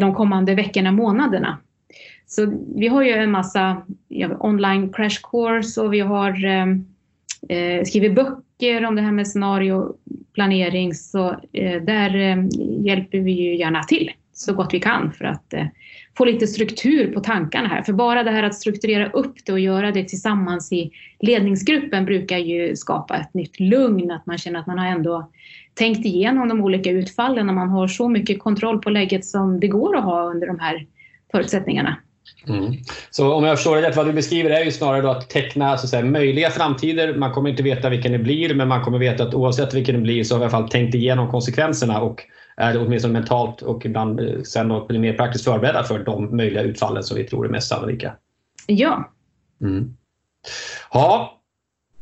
de 0.00 0.14
kommande 0.14 0.54
veckorna, 0.54 0.92
månaderna. 0.92 1.58
Så 2.26 2.52
vi 2.76 2.88
har 2.88 3.02
ju 3.02 3.12
en 3.12 3.30
massa 3.30 3.82
ja, 4.08 4.36
online 4.40 4.92
crash 4.92 5.20
course 5.22 5.80
och 5.80 5.92
vi 5.92 6.00
har 6.00 6.32
eh, 7.48 7.84
skriver 7.84 8.10
böcker 8.10 8.84
om 8.84 8.96
det 8.96 9.02
här 9.02 9.12
med 9.12 9.28
scenarioplanering. 9.28 10.94
Så 10.94 11.28
eh, 11.52 11.82
där 11.82 12.16
eh, 12.16 12.44
hjälper 12.86 13.18
vi 13.18 13.32
ju 13.32 13.56
gärna 13.56 13.82
till 13.82 14.10
så 14.32 14.54
gott 14.54 14.74
vi 14.74 14.80
kan 14.80 15.12
för 15.12 15.24
att 15.24 15.54
eh, 15.54 15.66
få 16.16 16.24
lite 16.24 16.46
struktur 16.46 17.12
på 17.12 17.20
tankarna 17.20 17.68
här. 17.68 17.82
För 17.82 17.92
bara 17.92 18.22
det 18.22 18.30
här 18.30 18.42
att 18.42 18.54
strukturera 18.54 19.10
upp 19.10 19.34
det 19.46 19.52
och 19.52 19.60
göra 19.60 19.92
det 19.92 20.04
tillsammans 20.04 20.72
i 20.72 20.90
ledningsgruppen 21.20 22.04
brukar 22.04 22.38
ju 22.38 22.76
skapa 22.76 23.16
ett 23.16 23.34
nytt 23.34 23.60
lugn, 23.60 24.10
att 24.10 24.26
man 24.26 24.38
känner 24.38 24.60
att 24.60 24.66
man 24.66 24.78
har 24.78 24.86
ändå 24.86 25.30
tänkt 25.74 26.06
igenom 26.06 26.48
de 26.48 26.60
olika 26.60 26.90
utfallen 26.90 27.48
och 27.48 27.54
man 27.54 27.68
har 27.68 27.88
så 27.88 28.08
mycket 28.08 28.38
kontroll 28.38 28.82
på 28.82 28.90
läget 28.90 29.24
som 29.24 29.60
det 29.60 29.68
går 29.68 29.96
att 29.96 30.04
ha 30.04 30.22
under 30.22 30.46
de 30.46 30.58
här 30.58 30.86
förutsättningarna. 31.32 31.96
Mm. 32.48 32.72
Så 33.10 33.32
om 33.32 33.44
jag 33.44 33.56
förstår 33.56 33.76
det 33.76 33.82
rätt, 33.82 33.96
vad 33.96 34.06
du 34.06 34.12
beskriver 34.12 34.50
är 34.50 34.64
ju 34.64 34.72
snarare 34.72 35.10
att 35.10 35.30
teckna 35.30 35.76
så 35.76 35.86
att 35.86 35.90
säga, 35.90 36.04
möjliga 36.04 36.50
framtider. 36.50 37.14
Man 37.14 37.32
kommer 37.32 37.50
inte 37.50 37.62
veta 37.62 37.88
vilken 37.88 38.12
det 38.12 38.18
blir, 38.18 38.54
men 38.54 38.68
man 38.68 38.84
kommer 38.84 38.98
veta 38.98 39.24
att 39.24 39.34
oavsett 39.34 39.74
vilken 39.74 39.94
det 39.94 40.00
blir 40.00 40.24
så 40.24 40.34
har 40.34 40.38
vi 40.38 40.42
i 40.42 40.44
alla 40.44 40.50
fall 40.50 40.68
tänkt 40.68 40.94
igenom 40.94 41.30
konsekvenserna 41.30 42.00
och 42.00 42.24
är 42.56 42.86
åtminstone 42.86 43.12
mentalt 43.12 43.62
och 43.62 43.86
ibland 43.86 44.20
eh, 44.20 44.42
sen 44.42 44.68
då 44.68 44.86
blir 44.86 44.98
mer 44.98 45.12
praktiskt 45.12 45.44
förberedda 45.44 45.84
för 45.84 45.98
de 45.98 46.36
möjliga 46.36 46.62
utfallen 46.62 47.02
som 47.02 47.16
vi 47.16 47.24
tror 47.24 47.46
är 47.46 47.50
mest 47.50 47.68
sannolika. 47.68 48.12
Ja. 48.66 49.10
Mm. 49.60 49.96
Ja, 50.92 51.32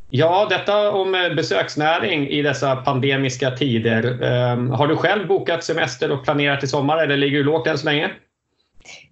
Ja, 0.09 0.47
detta 0.49 0.91
om 0.91 1.15
eh, 1.15 1.33
besöksnäring 1.35 2.27
i 2.27 2.41
dessa 2.41 2.75
pandemiska 2.75 3.51
tider. 3.51 4.23
Um, 4.53 4.71
har 4.71 4.87
du 4.87 4.95
själv 4.95 5.27
bokat 5.27 5.63
semester 5.63 6.11
och 6.11 6.23
planerat 6.23 6.63
i 6.63 6.67
sommar 6.67 6.97
eller 6.97 7.17
ligger 7.17 7.37
du 7.37 7.43
lågt 7.43 7.67
än 7.67 7.77
så 7.77 7.85
länge? 7.85 8.11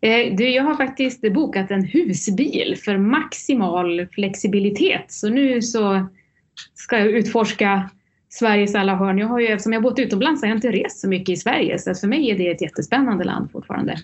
Eh, 0.01 0.35
du, 0.35 0.49
jag 0.49 0.63
har 0.63 0.75
faktiskt 0.75 1.33
bokat 1.33 1.71
en 1.71 1.83
husbil 1.83 2.77
för 2.85 2.97
maximal 2.97 4.07
flexibilitet. 4.11 5.05
Så 5.07 5.29
nu 5.29 5.61
så 5.61 6.07
ska 6.73 6.97
jag 6.97 7.07
utforska 7.07 7.89
Sveriges 8.29 8.75
alla 8.75 8.95
hörn. 8.95 9.17
Jag 9.17 9.27
har 9.27 9.39
ju, 9.39 9.47
eftersom 9.47 9.73
jag 9.73 9.79
har 9.79 9.89
bott 9.89 9.99
utomlands 9.99 10.41
har 10.41 10.49
jag 10.49 10.57
inte 10.57 10.71
rest 10.71 10.99
så 10.99 11.07
mycket 11.07 11.29
i 11.29 11.35
Sverige 11.35 11.79
så 11.79 11.95
för 11.95 12.07
mig 12.07 12.31
är 12.31 12.37
det 12.37 12.49
ett 12.49 12.61
jättespännande 12.61 13.23
land 13.23 13.51
fortfarande. 13.51 13.97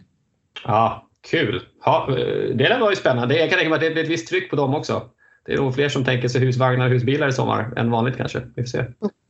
Ja, 0.63 1.09
Kul! 1.21 1.61
Ja, 1.85 2.07
eh, 2.09 2.55
det 2.55 2.69
där 2.69 2.79
var 2.79 2.89
ju 2.89 2.95
spännande. 2.95 3.39
Jag 3.39 3.49
kan 3.49 3.59
tänka 3.59 3.69
mig 3.69 3.75
att 3.75 3.81
det 3.81 3.91
blir 3.91 4.03
ett 4.03 4.09
visst 4.09 4.27
tryck 4.27 4.49
på 4.49 4.55
dem 4.55 4.75
också. 4.75 5.01
Det 5.45 5.53
är 5.53 5.57
nog 5.57 5.75
fler 5.75 5.89
som 5.89 6.05
tänker 6.05 6.27
sig 6.27 6.41
husvagnar 6.41 6.85
och 6.85 6.91
husbilar 6.91 7.27
i 7.27 7.31
sommar 7.31 7.73
än 7.77 7.91
vanligt 7.91 8.17
kanske. 8.17 8.41
Vi 8.55 8.63
får 8.63 8.67
se. 8.67 8.85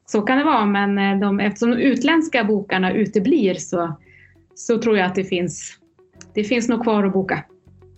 Så 0.06 0.22
kan 0.22 0.38
det 0.38 0.44
vara, 0.44 0.66
men 0.66 0.98
eh, 0.98 1.20
de, 1.20 1.40
eftersom 1.40 1.72
de 1.72 1.78
utländska 1.78 2.44
bokarna 2.44 2.94
uteblir 2.94 3.56
så, 3.56 3.98
så 4.56 4.78
tror 4.78 4.98
jag 4.98 5.06
att 5.06 5.16
det 5.16 5.24
finns, 5.24 5.79
det 6.34 6.44
finns 6.44 6.70
nog 6.70 6.84
kvar 6.84 7.04
att 7.04 7.14
boka. 7.14 7.44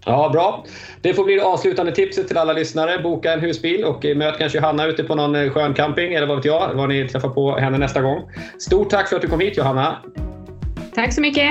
Ja, 0.05 0.29
bra. 0.33 0.65
Det 1.01 1.13
får 1.13 1.23
bli 1.23 1.35
det 1.35 1.43
avslutande 1.43 1.91
tipset 1.91 2.27
till 2.27 2.37
alla 2.37 2.53
lyssnare. 2.53 3.01
Boka 3.03 3.33
en 3.33 3.39
husbil 3.39 3.83
och 3.83 4.05
möt 4.15 4.37
kanske 4.37 4.57
Johanna 4.57 4.85
ute 4.85 5.03
på 5.03 5.15
någon 5.15 5.35
eh, 5.35 5.49
skön 5.49 5.73
camping 5.73 6.13
eller 6.13 6.27
vad 6.27 6.37
vet 6.37 6.45
jag, 6.45 6.73
var 6.73 6.87
ni 6.87 7.07
träffar 7.07 7.29
på 7.29 7.57
henne 7.57 7.77
nästa 7.77 8.01
gång. 8.01 8.21
Stort 8.59 8.89
tack 8.89 9.09
för 9.09 9.15
att 9.15 9.21
du 9.21 9.27
kom 9.27 9.39
hit 9.39 9.57
Johanna. 9.57 9.97
Tack 10.95 11.13
så 11.13 11.21
mycket. 11.21 11.49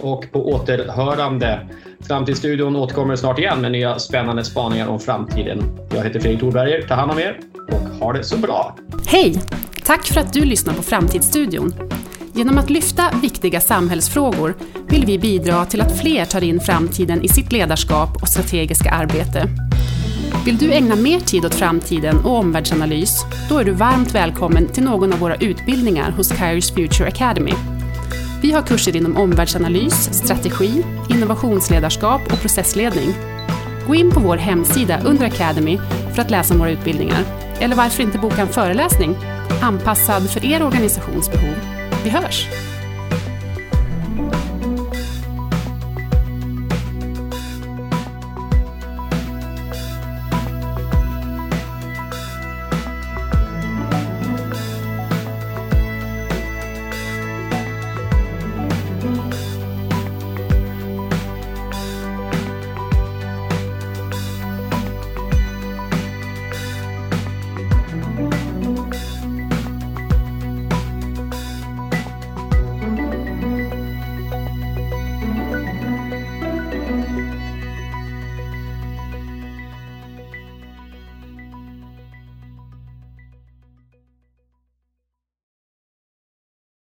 Och 0.00 0.26
på 0.32 0.48
återhörande. 0.48 1.68
Framtidsstudion 2.08 2.76
återkommer 2.76 3.16
snart 3.16 3.38
igen 3.38 3.60
med 3.60 3.72
nya 3.72 3.98
spännande 3.98 4.44
spaningar 4.44 4.88
om 4.88 5.00
framtiden. 5.00 5.62
Jag 5.94 6.04
heter 6.04 6.20
Fredrik 6.20 6.40
Thorberger. 6.40 6.82
Ta 6.82 6.94
hand 6.94 7.10
om 7.10 7.18
er 7.18 7.40
och 7.72 7.80
ha 7.80 8.12
det 8.12 8.24
så 8.24 8.38
bra. 8.38 8.76
Hej! 9.06 9.34
Tack 9.84 10.06
för 10.06 10.20
att 10.20 10.32
du 10.32 10.44
lyssnar 10.44 10.74
på 10.74 10.82
Framtidsstudion. 10.82 11.74
Genom 12.36 12.58
att 12.58 12.70
lyfta 12.70 13.10
viktiga 13.22 13.60
samhällsfrågor 13.60 14.54
vill 14.88 15.06
vi 15.06 15.18
bidra 15.18 15.64
till 15.64 15.80
att 15.80 16.00
fler 16.00 16.24
tar 16.24 16.44
in 16.44 16.60
framtiden 16.60 17.22
i 17.22 17.28
sitt 17.28 17.52
ledarskap 17.52 18.22
och 18.22 18.28
strategiska 18.28 18.90
arbete. 18.90 19.48
Vill 20.44 20.58
du 20.58 20.72
ägna 20.72 20.96
mer 20.96 21.20
tid 21.20 21.44
åt 21.44 21.54
framtiden 21.54 22.18
och 22.24 22.38
omvärldsanalys? 22.38 23.24
Då 23.48 23.58
är 23.58 23.64
du 23.64 23.72
varmt 23.72 24.14
välkommen 24.14 24.68
till 24.68 24.82
någon 24.84 25.12
av 25.12 25.18
våra 25.18 25.36
utbildningar 25.36 26.10
hos 26.10 26.32
Kairos 26.32 26.74
Future 26.74 27.08
Academy. 27.08 27.52
Vi 28.42 28.52
har 28.52 28.62
kurser 28.62 28.96
inom 28.96 29.16
omvärldsanalys, 29.16 30.12
strategi, 30.12 30.84
innovationsledarskap 31.10 32.32
och 32.32 32.40
processledning. 32.40 33.14
Gå 33.86 33.94
in 33.94 34.10
på 34.10 34.20
vår 34.20 34.36
hemsida 34.36 35.00
under 35.04 35.26
Academy 35.26 35.78
för 36.14 36.22
att 36.22 36.30
läsa 36.30 36.54
om 36.54 36.60
våra 36.60 36.70
utbildningar. 36.70 37.24
Eller 37.60 37.76
varför 37.76 38.02
inte 38.02 38.18
boka 38.18 38.42
en 38.42 38.48
föreläsning 38.48 39.16
anpassad 39.62 40.30
för 40.30 40.44
er 40.44 40.62
organisations 40.62 41.30
behov. 41.30 41.83
Vi 42.04 42.10
hörs! 42.10 42.48